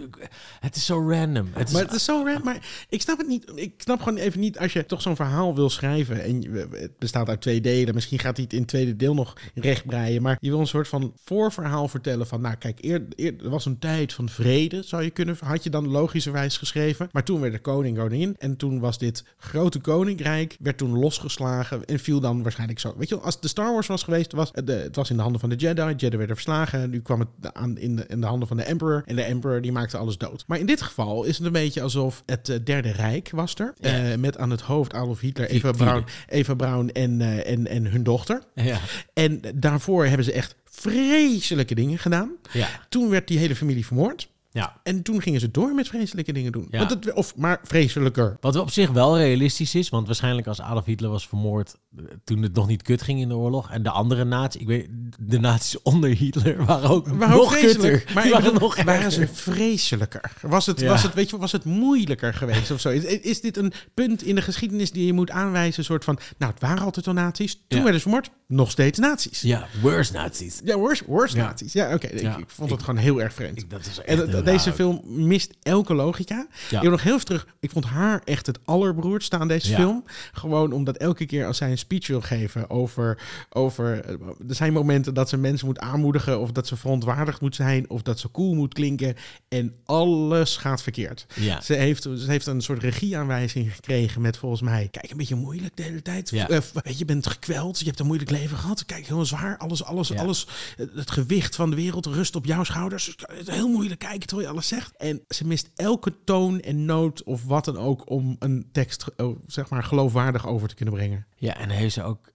het 0.61 0.77
is 0.77 0.85
zo 0.87 1.09
random. 1.11 1.51
Het 1.53 1.69
is, 1.69 1.75
Maar 1.75 1.83
het 1.83 1.93
is 1.93 2.05
zo 2.05 2.23
raar. 2.25 2.41
Maar 2.45 2.59
ik 2.89 3.01
snap 3.03 3.19
het 3.19 3.29
niet. 3.29 3.53
Ik 3.55 3.73
snap 3.77 4.03
gewoon 4.03 4.19
even 4.19 4.41
niet 4.41 4.59
als 4.59 4.73
je 4.73 4.87
toch 4.87 5.03
zo'n 5.03 5.17
verhaal 5.17 5.55
wil 5.55 5.71
schrijven. 5.71 6.23
En 6.25 6.43
je- 6.43 6.69
het 6.71 6.99
bestaat 6.99 7.29
uit 7.29 7.41
twee 7.41 7.61
delen. 7.61 7.95
Misschien 7.95 8.19
gaat 8.19 8.37
hij 8.37 8.45
het 8.45 8.53
in 8.53 8.59
het 8.59 8.69
tweede 8.69 8.97
deel 8.97 9.15
nog 9.15 9.37
rechtbreien. 9.55 10.23
Maar 10.23 10.37
je 10.41 10.51
wil 10.51 10.61
een 10.61 10.67
soort 10.67 10.89
van 10.89 11.13
voorverhaal 11.25 11.89
vertellen. 11.89 12.27
Van 12.27 12.41
nou, 12.41 12.55
kijk, 12.55 12.79
eer, 12.85 13.03
eer, 13.17 13.35
er 13.43 13.51
was 13.51 13.67
een 13.67 13.79
tijd 13.79 13.88
van 14.07 14.29
vrede, 14.29 14.83
zou 14.83 15.03
je 15.03 15.11
kunnen. 15.11 15.37
Had 15.41 15.65
je 15.65 15.71
dan 15.71 15.89
logischerwijs 15.89 16.57
geschreven. 16.57 17.09
Maar 17.13 17.25
toen 17.25 17.41
werd 17.41 17.53
de 17.53 17.59
koning 17.59 17.99
koningin. 17.99 18.37
En 18.39 18.57
toen 18.57 18.81
was 18.81 18.99
dit 18.99 19.25
grote 19.39 19.79
koninkrijk. 19.79 20.57
Werd 20.61 20.79
toen 20.79 20.99
losgeslagen. 20.99 21.85
En 21.85 21.99
viel 21.99 22.21
dan 22.21 22.43
waarschijnlijk 22.43 22.79
zo. 22.79 22.95
Weet 22.97 23.09
je 23.09 23.19
als 23.19 23.41
de 23.41 23.49
Star 23.49 23.73
Wars 23.73 23.87
was 23.87 24.03
geweest. 24.03 24.33
Was, 24.33 24.53
de, 24.53 24.73
het 24.73 24.97
was 24.97 25.11
in 25.11 25.17
de 25.17 25.23
handen 25.23 25.41
van 25.41 25.49
de 25.49 25.57
Jedi. 25.57 25.95
Jedi 25.97 26.17
werden 26.17 26.37
verslagen. 26.37 26.91
Nu 26.91 27.01
kwam 27.01 27.21
het 27.21 27.55
aan, 27.55 27.79
in, 27.79 27.97
de, 27.97 28.05
in 28.09 28.21
de 28.21 28.27
handen 28.27 28.49
van 28.49 28.57
de 28.57 28.63
Emperor. 28.63 29.03
En 29.07 29.17
de 29.17 29.23
Emperor 29.23 29.61
die 29.61 29.73
maakte 29.73 29.97
alles 29.97 30.19
dood. 30.19 30.45
Maar 30.47 30.59
in 30.59 30.67
dit 30.67 30.83
geval 30.83 31.25
is 31.25 31.37
het 31.37 31.47
een 31.47 31.53
beetje 31.53 31.83
alsof 31.83 32.23
het 32.27 32.49
eh, 32.49 32.57
Derde 32.65 32.91
Rijk 32.91 33.31
was 33.33 33.55
er. 33.55 33.75
Ja. 33.81 34.11
Eh, 34.11 34.19
met 34.19 34.39
aan 34.39 34.51
het 34.51 34.61
hoofd 34.61 34.95
Adolf 34.95 35.21
Hitler, 35.21 35.49
Eva. 35.49 35.71
Braun, 35.71 36.05
Eva 36.29 36.55
Braun 36.55 36.91
en, 36.91 37.21
eh, 37.21 37.53
en, 37.53 37.67
en 37.67 37.87
hun 37.87 38.03
dochter. 38.03 38.43
ja. 38.55 38.79
En 39.15 39.41
daarvoor 39.55 40.07
hebben 40.07 40.25
ze 40.25 40.33
echt 40.33 40.55
vreselijke 40.81 41.75
dingen 41.75 41.99
gedaan. 41.99 42.31
Ja. 42.53 42.69
Toen 42.89 43.09
werd 43.09 43.29
die 43.29 43.39
hele 43.39 43.57
familie 43.57 43.87
vermoord. 43.87 44.29
Ja. 44.51 44.81
En 44.83 45.03
toen 45.03 45.23
gingen 45.23 45.41
ze 45.41 45.51
door 45.51 45.75
met 45.75 45.89
vreselijke 45.89 46.33
dingen 46.33 46.53
doen. 46.53 46.67
Ja. 46.71 46.79
Want 46.79 46.91
het, 46.91 47.13
of 47.13 47.37
maar 47.37 47.61
vreselijker. 47.63 48.37
Wat 48.41 48.57
op 48.57 48.71
zich 48.71 48.91
wel 48.91 49.19
realistisch 49.19 49.75
is, 49.75 49.89
want 49.89 50.07
waarschijnlijk 50.07 50.47
als 50.47 50.61
Adolf 50.61 50.85
Hitler 50.85 51.11
was 51.11 51.29
vermoord 51.29 51.75
eh, 51.97 52.05
toen 52.25 52.43
het 52.43 52.55
nog 52.55 52.67
niet 52.67 52.83
kut 52.83 53.03
ging 53.03 53.21
in 53.21 53.29
de 53.29 53.35
oorlog 53.37 53.71
en 53.71 53.83
de 53.83 53.91
andere 53.91 54.25
naties, 54.25 54.61
ik 54.61 54.67
weet, 54.67 54.89
de 55.21 55.39
naties 55.39 55.83
onder 55.83 56.11
Hitler 56.11 56.65
waren 56.65 56.91
ook 56.91 57.07
nog 57.07 57.53
vreselijk. 57.57 57.93
kutter. 57.93 58.15
Maar 58.15 58.23
Die 58.23 58.33
waren 58.33 58.55
nog 58.55 58.83
waren 58.83 59.13
ze 59.13 59.29
vreselijker? 59.33 60.33
Was 60.43 60.67
het, 60.67 60.81
Ja. 60.81 60.89
was 60.89 61.03
het, 61.03 61.15
weet 61.15 61.31
je, 61.31 61.39
was 61.39 61.53
het 61.53 61.65
moeilijker 61.65 62.35
geweest 62.35 62.71
of 62.71 62.81
zo? 62.81 62.89
Is, 62.89 63.05
is 63.05 63.41
dit 63.41 63.57
een 63.57 63.73
punt 63.95 64.23
in 64.23 64.35
de 64.35 64.43
geschiedenis 64.43 64.91
die 64.93 65.07
je 65.07 65.13
moet 65.13 65.31
aanwijzen? 65.31 65.79
Een 65.79 65.85
soort 65.85 66.05
van, 66.05 66.19
nou, 66.39 66.53
het 66.53 66.61
waren 66.61 66.83
altijd 66.83 67.07
al 67.07 67.13
nazi's. 67.13 67.53
Toen 67.69 67.79
werden 67.83 68.01
ze 68.01 68.09
vermoord. 68.09 68.31
Nog 68.47 68.71
steeds 68.71 68.99
nazi's. 68.99 69.41
Ja, 69.41 69.67
worse 69.83 70.13
nazi's. 70.13 70.61
Ja, 70.65 70.77
worse, 70.77 71.05
worse 71.07 71.37
Ja. 71.37 71.45
nazi's. 71.45 71.73
Ja, 71.73 71.95
oké. 71.95 72.07
Ik, 72.07 72.45
vond 72.47 72.71
het 72.71 72.83
gewoon 72.83 73.01
heel 73.01 73.21
erg 73.23 73.35
vreemd. 73.35 73.59
Ik, 73.59 73.71
dat 73.71 73.87
is 73.87 73.99
echt 73.99 74.33
Deze 74.45 74.73
film 74.73 75.01
mist 75.05 75.55
elke 75.63 75.95
logica. 75.95 76.47
Ik 76.71 76.81
wil 76.81 76.91
nog 76.91 77.03
heel 77.03 77.15
even 77.15 77.25
terug. 77.27 77.47
Ik 77.61 77.71
vond 77.71 77.85
haar 77.85 78.21
echt 78.25 78.47
het 78.47 78.59
allerbroerdste 78.65 79.39
aan 79.39 79.49
deze 79.49 79.75
film. 79.75 80.05
Gewoon 80.33 80.73
omdat 80.73 80.97
elke 80.97 81.27
keer 81.27 81.47
als 81.47 81.57
zij 81.57 81.71
een 81.71 81.79
speech 81.79 82.07
wil 82.07 82.21
geven 82.21 82.71
over, 82.71 83.23
over... 83.51 84.05
eh, 84.05 84.15
Er 84.49 84.55
zijn 84.55 84.73
momenten 84.73 85.15
dat 85.15 85.29
ze 85.29 85.37
mensen 85.37 85.67
moet 85.67 85.79
aanmoedigen... 85.79 86.41
of 86.41 86.53
dat 86.53 86.67
ze 86.67 86.77
verontwaardigd 86.77 87.41
moet 87.41 87.55
zijn... 87.55 87.91
of 87.91 88.03
dat 88.03 88.19
ze 88.19 88.31
cool 88.31 88.55
moet 88.55 88.75
klinken. 88.75 89.15
En 89.49 89.75
alles 89.85 90.57
gaat 90.57 90.83
verkeerd. 90.83 91.27
Ja. 91.35 91.61
Ze, 91.61 91.75
heeft, 91.75 92.03
ze 92.03 92.25
heeft 92.27 92.47
een 92.47 92.61
soort 92.61 92.83
regieaanwijzing 92.83 93.75
gekregen 93.75 94.21
met 94.21 94.37
volgens 94.37 94.61
mij... 94.61 94.89
Kijk, 94.91 95.11
een 95.11 95.17
beetje 95.17 95.35
moeilijk 95.35 95.77
de 95.77 95.83
hele 95.83 96.03
tijd. 96.03 96.31
Ja. 96.31 96.49
Eh, 96.49 96.59
je, 96.97 97.05
bent 97.05 97.27
gekweld. 97.27 97.79
Je 97.79 97.85
hebt 97.85 98.01
een 98.01 98.07
moeilijk 98.07 98.31
leven 98.31 98.57
gehad. 98.57 98.85
Kijk, 98.85 99.07
heel 99.07 99.25
zwaar. 99.25 99.57
Alles, 99.59 99.85
alles, 99.85 100.09
Ja. 100.09 100.17
alles. 100.21 100.47
eh, 100.77 100.87
Het 100.95 101.11
gewicht 101.11 101.57
van 101.57 101.71
de 101.71 101.77
wereld 101.77 102.07
rust 102.07 102.37
op 102.37 102.45
jouw 102.47 102.65
schouders. 102.65 103.07
Het 103.17 103.49
is 103.49 103.55
heel 103.55 103.69
moeilijk 103.69 104.01
kijken 104.01 104.28
je 104.37 104.49
alles 104.49 104.69
zegt. 104.69 104.97
En 104.97 105.25
ze 105.29 105.47
mist 105.47 105.71
elke 105.75 106.25
toon 106.25 106.61
en 106.61 106.85
noot 106.85 107.23
of 107.23 107.45
wat 107.45 107.65
dan 107.65 107.77
ook... 107.77 108.11
om 108.11 108.37
een 108.39 108.69
tekst, 108.73 109.05
oh, 109.17 109.39
zeg 109.47 109.71
maar, 109.71 109.85
geloofwaardig 109.85 110.47
over 110.47 110.69
te 110.69 110.75
kunnen 110.75 110.95
brengen. 110.95 111.27
Ja, 111.37 111.57
en 111.57 111.71
heeft 111.71 111.95
ze 111.95 112.03
ook 112.03 112.33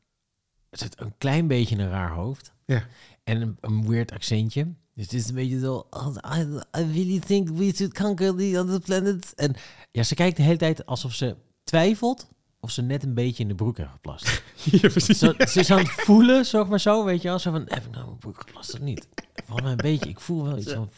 zit 0.77 1.01
een 1.01 1.17
klein 1.17 1.47
beetje 1.47 1.77
een 1.77 1.89
raar 1.89 2.11
hoofd 2.11 2.53
Ja. 2.65 2.85
en 3.23 3.41
een, 3.41 3.57
een 3.61 3.87
weird 3.87 4.11
accentje. 4.11 4.73
Dus 4.95 5.03
het 5.03 5.13
is 5.13 5.27
een 5.27 5.35
beetje 5.35 5.59
zo, 5.59 5.87
oh, 5.89 6.15
I, 6.37 6.41
I 6.79 6.91
really 6.93 7.19
think 7.19 7.49
we 7.49 7.71
should 7.75 7.93
conquer 7.93 8.35
the 8.35 8.59
other 8.59 8.79
planets. 8.79 9.33
En 9.35 9.55
ja, 9.91 10.03
ze 10.03 10.15
kijkt 10.15 10.37
de 10.37 10.43
hele 10.43 10.57
tijd 10.57 10.85
alsof 10.85 11.13
ze 11.13 11.35
twijfelt 11.63 12.27
of 12.59 12.71
ze 12.71 12.81
net 12.81 13.03
een 13.03 13.13
beetje 13.13 13.43
in 13.43 13.49
de 13.49 13.55
broek 13.55 13.77
heeft 13.77 13.89
geplast. 13.89 14.43
ja, 14.81 14.89
precies. 14.89 15.19
Zo, 15.19 15.33
ze 15.37 15.59
is 15.59 15.71
aan 15.71 15.77
het 15.77 15.89
voelen, 15.89 16.45
zeg 16.45 16.67
maar 16.67 16.79
zo, 16.79 17.03
weet 17.05 17.21
je 17.21 17.27
wel. 17.27 17.39
Zo 17.39 17.51
van, 17.51 17.61
heb 17.67 17.85
ik 17.85 17.91
nou 17.91 18.05
mijn 18.05 18.17
broek 18.17 18.37
geplast 18.37 18.73
of 18.73 18.79
niet? 18.79 19.07
Mij 19.61 19.71
een 19.71 19.77
beetje. 19.77 20.09
Ik 20.09 20.19
voel 20.19 20.43
wel 20.43 20.57
iets 20.57 20.73
van, 20.73 20.89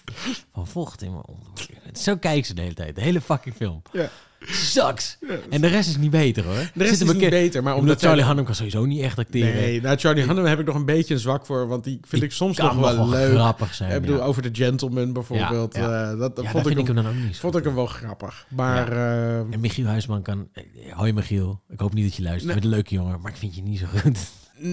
van 0.54 0.68
vocht 0.68 1.01
in 1.01 1.12
mijn 1.12 1.25
onderbroek. 1.25 1.68
Zo 1.94 2.18
kijkt 2.18 2.48
ze 2.48 2.54
de 2.54 2.62
hele 2.62 2.74
tijd. 2.74 2.96
De 2.96 3.01
hele 3.01 3.22
fucking 3.22 3.56
film. 3.56 3.82
Ja. 3.92 4.10
Sucks. 4.48 5.18
En 5.50 5.62
de 5.62 5.68
rest 5.68 5.89
is 5.89 5.98
niet 5.98 6.12
beter 6.12 6.44
hoor. 6.44 6.70
De 6.74 6.84
rest 6.84 7.01
is 7.01 7.12
niet 7.13 7.30
beter, 7.30 7.63
maar 7.63 7.74
Omdat 7.74 7.89
omdat 7.89 8.04
Charlie 8.06 8.25
Hunnam 8.25 8.46
kan 8.46 8.56
sowieso 8.56 8.86
niet 8.86 9.01
echt 9.01 9.20
acteren. 9.20 9.54
Nee, 9.54 9.82
nou 9.82 9.98
Charlie 9.98 10.24
Hunnam 10.24 10.46
heb 10.46 10.60
ik 10.60 10.65
nog 10.65 10.75
een 10.75 10.86
beetje 10.86 11.13
een 11.13 11.20
zwak 11.20 11.46
voor, 11.46 11.68
want 11.68 11.84
die 11.84 12.00
vind 12.08 12.24
ik 12.24 12.32
soms 12.32 12.58
nog 12.58 12.75
wel, 12.75 13.10
leuk. 13.10 13.34
grappig 13.34 13.74
zijn, 13.74 13.92
Ik 13.96 14.01
bedoel, 14.01 14.18
ja. 14.18 14.24
over 14.24 14.42
de 14.42 14.50
Gentleman 14.51 15.13
bijvoorbeeld. 15.13 15.75
Ja, 15.75 16.12
eh, 16.12 16.20
dat, 16.20 16.36
dat 16.36 16.46
vond, 16.48 16.65
ik 16.65 16.75
vind 16.75 16.80
ik 16.80 16.86
hem, 16.96 16.96
dan 17.04 17.08
ook 17.08 17.20
niet 17.25 17.38
vond 17.38 17.56
ik 17.56 17.63
hem 17.63 17.75
wel 17.75 17.86
grappig. 17.86 18.46
Maar 18.50 18.92
eh, 18.92 19.38
En 19.38 19.60
Michiel 19.60 19.86
Huisman 19.86 20.22
kan... 20.22 20.48
eh, 20.54 20.63
Hoi 20.94 21.13
Michiel, 21.13 21.62
ik 21.70 21.80
hoop 21.80 21.94
niet 21.94 22.06
dat 22.06 22.15
je 22.15 22.24
luistert. 22.24 22.46
Nee. 22.46 22.56
Je 22.56 22.62
bent 22.62 22.74
een 22.74 22.80
leuke 22.80 22.94
jongen, 22.96 23.22
maar 23.22 23.32
ik 23.32 23.38
vind 23.38 23.56
je 23.56 23.62
niet 23.62 23.80
zo 23.80 23.86
goed. 24.01 24.18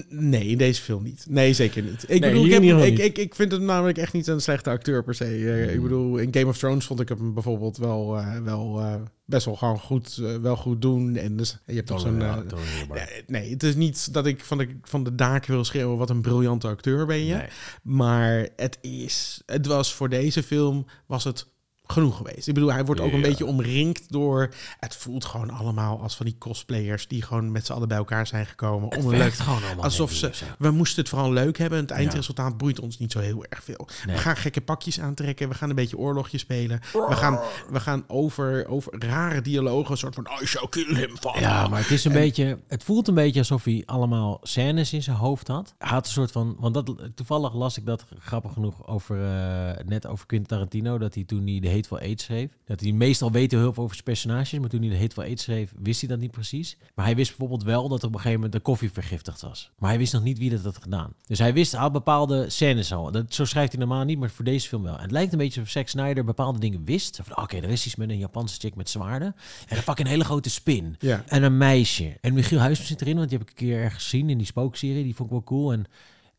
Nee, 0.08 0.46
in 0.46 0.58
deze 0.58 0.82
film 0.82 1.02
niet. 1.02 1.26
Nee, 1.28 1.52
zeker 1.52 1.82
niet. 1.82 2.02
Ik, 2.08 2.20
Nee, 2.20 2.30
bedoel, 2.30 2.44
ik, 2.46 2.52
heb, 2.52 2.78
ik, 2.82 2.98
ik, 2.98 3.18
ik 3.18 3.34
vind 3.34 3.52
hem 3.52 3.64
namelijk 3.64 3.98
echt 3.98 4.12
niet 4.12 4.26
een 4.26 4.40
slechte 4.40 4.70
acteur 4.70 5.04
per 5.04 5.14
se. 5.14 5.24
Eh, 5.24 5.70
Ik 5.72 5.76
Mm. 5.76 5.82
bedoel, 5.82 6.16
in 6.16 6.34
Game 6.34 6.46
of 6.46 6.58
Thrones 6.58 6.86
vond 6.86 7.00
ik 7.00 7.08
hem 7.08 7.34
bijvoorbeeld 7.34 7.76
wel, 7.76 8.18
eh, 8.18 8.38
wel 8.40 8.80
eh, 8.80 8.94
best 9.24 9.44
wel 9.44 9.56
gewoon 9.56 9.78
goed, 9.78 10.14
wel 10.42 10.56
goed 10.56 10.82
doen. 10.82 11.16
En 11.16 11.36
dus, 11.36 11.58
je 11.66 11.74
hebt 11.74 11.86
toch 11.86 12.00
zo'n... 12.00 12.16
Nee, 12.16 13.22
nee, 13.26 13.50
het 13.50 13.62
is 13.62 13.74
niet 13.74 14.12
dat 14.14 14.26
ik 14.26 14.44
van 14.44 14.58
de, 14.58 14.68
van 14.82 15.04
de 15.04 15.14
daken 15.14 15.52
wil 15.52 15.64
schreeuwen 15.64 15.96
wat 15.96 16.10
een 16.10 16.20
briljante 16.22 16.68
acteur 16.68 17.06
ben 17.06 17.24
je. 17.24 17.34
Nee. 17.34 17.46
Maar 17.82 18.48
het 18.56 18.78
is, 18.80 19.42
het 19.46 19.66
was 19.66 19.94
voor 19.94 20.08
deze 20.08 20.42
film 20.42 20.86
was 21.06 21.24
het 21.24 21.46
genoeg 21.92 22.16
geweest. 22.16 22.48
Ik 22.48 22.54
bedoel, 22.54 22.72
hij 22.72 22.84
wordt 22.84 23.00
ook 23.00 23.12
een 23.12 23.20
Ja. 23.20 23.28
beetje 23.28 23.46
omringd 23.46 24.12
door. 24.12 24.54
Het 24.80 24.96
voelt 24.96 25.24
gewoon 25.24 25.50
allemaal 25.50 26.00
als 26.02 26.16
van 26.16 26.26
die 26.26 26.38
cosplayers 26.38 27.08
die 27.08 27.22
gewoon 27.22 27.52
met 27.52 27.66
z'n 27.66 27.72
allen 27.72 27.88
bij 27.88 27.96
elkaar 27.96 28.26
zijn 28.26 28.46
gekomen 28.46 28.88
Het 28.88 28.98
om 29.04 29.12
een 29.12 29.18
leuk. 29.18 29.32
gewoon 29.34 29.62
allemaal 29.64 29.84
Alsof 29.84 30.12
ze. 30.12 30.26
niet. 30.26 30.44
We 30.58 30.70
moesten 30.70 31.00
het 31.00 31.08
vooral 31.08 31.32
leuk 31.32 31.58
hebben. 31.58 31.78
Het 31.78 31.90
eindresultaat 31.90 32.56
boeit 32.56 32.80
ons 32.80 32.98
niet 32.98 33.12
zo 33.12 33.18
heel 33.18 33.44
erg 33.48 33.64
veel. 33.64 33.88
Nee. 34.06 34.14
We 34.16 34.20
gaan 34.22 34.36
gekke 34.36 34.60
pakjes 34.60 35.00
aantrekken. 35.00 35.48
We 35.48 35.54
gaan 35.54 35.68
een 35.68 35.74
beetje 35.74 35.98
oorlogje 35.98 36.38
spelen. 36.38 36.80
We 36.92 37.06
gaan, 37.16 37.40
we 37.70 37.80
gaan 37.80 38.04
over, 38.06 38.66
over 38.68 38.92
rare 38.98 39.40
dialogen. 39.40 39.90
Een 39.90 39.96
soort 39.96 40.14
van. 40.14 40.26
I 40.42 40.46
shall 40.46 40.66
kill 40.68 40.94
him. 40.94 41.16
father." 41.16 41.40
Ja, 41.40 41.68
maar 41.68 41.80
het 41.80 41.90
is 41.90 42.04
een 42.04 42.12
beetje. 42.12 42.58
Het 42.68 42.84
voelt 42.84 43.08
een 43.08 43.14
beetje 43.14 43.38
alsof 43.38 43.64
hij 43.64 43.82
allemaal 43.86 44.38
scènes 44.42 44.92
in 44.92 45.02
zijn 45.02 45.16
hoofd 45.16 45.48
had. 45.48 45.74
Hij 45.78 45.88
had 45.88 46.06
een 46.06 46.12
soort 46.12 46.30
van. 46.32 46.56
Want 46.58 46.74
dat, 46.74 46.94
toevallig 47.14 47.54
las 47.54 47.76
ik 47.78 47.86
dat 47.86 48.04
grappig 48.18 48.52
genoeg 48.52 48.86
over. 48.86 49.24
eh, 49.24 49.84
net 49.86 50.06
over 50.06 50.26
Quentin 50.26 50.48
Tarantino. 50.48 50.98
Dat 50.98 51.14
hij 51.14 51.24
toen 51.24 51.46
hij 51.46 51.60
de 51.60 51.68
Hateful 51.82 52.08
Eight 52.08 52.20
schreef. 52.20 52.50
Dat 52.64 52.80
hij 52.80 52.92
meestal 52.92 53.30
weet 53.32 53.50
heel 53.50 53.72
veel 53.72 53.82
over 53.82 53.94
zijn 53.94 54.06
personages. 54.06 54.58
Maar 54.58 54.68
toen 54.68 54.80
hij 54.80 54.88
de 54.88 54.98
Hateful 54.98 55.22
Eight 55.22 55.40
schreef, 55.40 55.72
wist 55.82 56.00
hij 56.00 56.08
dat 56.08 56.18
niet 56.18 56.30
precies. 56.30 56.76
Maar 56.94 57.04
hij 57.04 57.16
wist 57.16 57.28
bijvoorbeeld 57.28 57.62
wel 57.62 57.88
dat 57.88 58.04
op 58.04 58.10
een 58.10 58.16
gegeven 58.16 58.34
moment 58.34 58.52
de 58.52 58.60
koffie 58.60 58.92
vergiftigd 58.92 59.40
was. 59.40 59.70
Maar 59.78 59.88
hij 59.88 59.98
wist 59.98 60.12
nog 60.12 60.22
niet 60.22 60.38
wie 60.38 60.50
dat 60.50 60.64
had 60.64 60.78
gedaan. 60.82 61.14
Dus 61.26 61.38
hij 61.38 61.52
wist 61.52 61.74
al 61.74 61.90
bepaalde 61.90 62.50
scènes 62.50 62.92
al. 62.92 63.10
Dat, 63.10 63.34
zo 63.34 63.44
schrijft 63.44 63.72
hij 63.72 63.80
normaal 63.80 64.04
niet, 64.04 64.18
maar 64.18 64.30
voor 64.30 64.44
deze 64.44 64.68
film 64.68 64.82
wel. 64.82 64.96
En 64.96 65.02
het 65.02 65.10
lijkt 65.10 65.32
een 65.32 65.38
beetje 65.38 65.60
alsof 65.60 65.72
Zack 65.72 65.88
Snyder 65.88 66.24
bepaalde 66.24 66.58
dingen 66.58 66.84
wist. 66.84 67.20
Van, 67.22 67.36
oké, 67.36 67.56
er 67.56 67.70
is 67.70 67.86
iets 67.86 67.96
met 67.96 68.10
een 68.10 68.18
Japanse 68.18 68.60
chick 68.60 68.74
met 68.74 68.90
zwaarden. 68.90 69.34
En 69.68 69.76
een 69.76 69.82
fucking 69.82 70.08
hele 70.08 70.24
grote 70.24 70.50
spin. 70.50 70.96
Ja. 70.98 71.24
En 71.26 71.42
een 71.42 71.56
meisje. 71.56 72.16
En 72.20 72.34
Michiel 72.34 72.58
Huisman 72.58 72.86
zit 72.86 73.00
erin, 73.00 73.16
want 73.16 73.28
die 73.28 73.38
heb 73.38 73.48
ik 73.48 73.60
een 73.60 73.66
keer 73.66 73.80
ergens 73.82 74.02
gezien 74.02 74.30
in 74.30 74.38
die 74.38 74.46
spookserie. 74.46 75.04
Die 75.04 75.14
vond 75.14 75.28
ik 75.28 75.34
wel 75.34 75.44
cool. 75.44 75.72
En, 75.72 75.86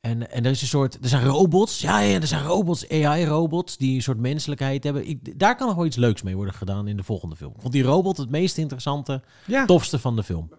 en, 0.03 0.31
en 0.31 0.45
er 0.45 0.51
is 0.51 0.61
een 0.61 0.67
soort, 0.67 0.97
er 1.01 1.09
zijn 1.09 1.23
robots. 1.25 1.81
Ja, 1.81 1.99
ja, 1.99 2.19
er 2.21 2.27
zijn 2.27 2.43
robots, 2.45 2.89
AI-robots, 2.89 3.77
die 3.77 3.95
een 3.95 4.01
soort 4.01 4.17
menselijkheid 4.17 4.83
hebben. 4.83 5.07
Ik, 5.09 5.39
daar 5.39 5.55
kan 5.55 5.67
nog 5.67 5.75
wel 5.75 5.85
iets 5.85 5.95
leuks 5.95 6.21
mee 6.21 6.35
worden 6.35 6.53
gedaan 6.53 6.87
in 6.87 6.97
de 6.97 7.03
volgende 7.03 7.35
film. 7.35 7.51
Ik 7.55 7.61
vond 7.61 7.73
die 7.73 7.83
robot 7.83 8.17
het 8.17 8.29
meest 8.29 8.57
interessante, 8.57 9.21
Ja. 9.45 9.65
tofste 9.65 9.99
van 9.99 10.15
de 10.15 10.23
film. 10.23 10.49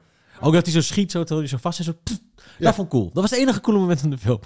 Ook 0.41 0.53
dat 0.53 0.65
hij 0.65 0.75
zo 0.75 0.81
schiet, 0.81 1.11
zo, 1.11 1.19
terwijl 1.19 1.41
hij 1.41 1.49
zo 1.49 1.57
vast 1.61 1.79
is. 1.79 1.85
Zo, 1.87 1.93
pff, 2.03 2.19
Ja. 2.59 2.65
Dat 2.65 2.75
vond 2.75 2.87
ik 2.87 2.93
cool. 2.93 3.05
Dat 3.13 3.23
was 3.23 3.31
het 3.31 3.41
enige 3.41 3.61
coole 3.61 3.79
moment 3.79 4.03
in 4.03 4.11
de 4.11 4.19
film. 4.19 4.41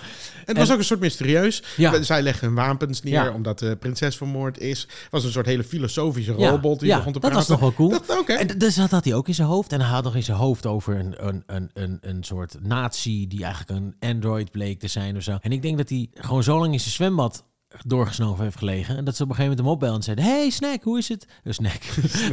Het 0.44 0.56
was 0.56 0.66
En- 0.66 0.72
ook 0.72 0.78
een 0.78 0.84
soort 0.84 1.00
mysterieus. 1.00 1.62
Ja. 1.76 2.02
Zij 2.02 2.22
leggen 2.22 2.46
hun 2.46 2.56
wapens 2.56 3.02
neer 3.02 3.12
Ja. 3.12 3.32
omdat 3.32 3.58
de 3.58 3.76
prinses 3.76 4.16
vermoord 4.16 4.58
is. 4.58 4.80
Het 4.80 5.08
was 5.10 5.24
een 5.24 5.30
soort 5.30 5.46
hele 5.46 5.64
filosofische 5.64 6.32
robot 6.32 6.80
die 6.80 6.88
begon 6.94 7.12
te 7.12 7.18
dat 7.18 7.30
praten. 7.30 7.38
was 7.38 7.48
nog 7.48 7.60
wel 7.60 7.72
cool. 7.72 7.88
Dacht, 7.90 8.18
oké. 8.18 8.32
En 8.32 8.58
dus 8.58 8.74
dat 8.74 8.90
had 8.90 9.04
hij 9.04 9.14
ook 9.14 9.28
in 9.28 9.34
zijn 9.34 9.48
hoofd. 9.48 9.72
En 9.72 9.80
hij 9.80 9.88
had 9.90 10.04
nog 10.04 10.14
in 10.16 10.22
zijn 10.22 10.36
hoofd 10.36 10.66
over 10.66 10.96
een, 10.98 11.26
een, 11.26 11.42
een, 11.46 11.70
een, 11.74 11.98
een 12.00 12.24
soort 12.24 12.56
nazi 12.60 13.26
die 13.26 13.44
eigenlijk 13.44 13.80
een 13.80 13.94
android 14.08 14.50
bleek 14.50 14.80
te 14.80 14.88
zijn 14.88 15.16
of 15.16 15.22
zo. 15.22 15.38
En 15.40 15.52
ik 15.52 15.62
denk 15.62 15.76
dat 15.76 15.88
hij 15.88 16.08
gewoon 16.14 16.42
zo 16.42 16.58
lang 16.58 16.72
in 16.72 16.80
zijn 16.80 16.92
zwembad 16.94 17.44
doorgesnoven 17.86 18.44
heeft 18.44 18.58
gelegen. 18.58 18.96
En 18.96 19.04
dat 19.04 19.16
ze 19.16 19.22
op 19.22 19.28
een 19.28 19.34
gegeven 19.34 19.56
moment 19.56 19.66
hem 19.66 19.68
opbellen 19.68 19.94
en 19.94 20.02
zeiden... 20.02 20.24
Hey 20.24 20.50
Snack, 20.50 20.82
hoe 20.82 20.98
is 20.98 21.08
het? 21.08 21.26
Uh, 21.44 21.52
snack. 21.58 21.82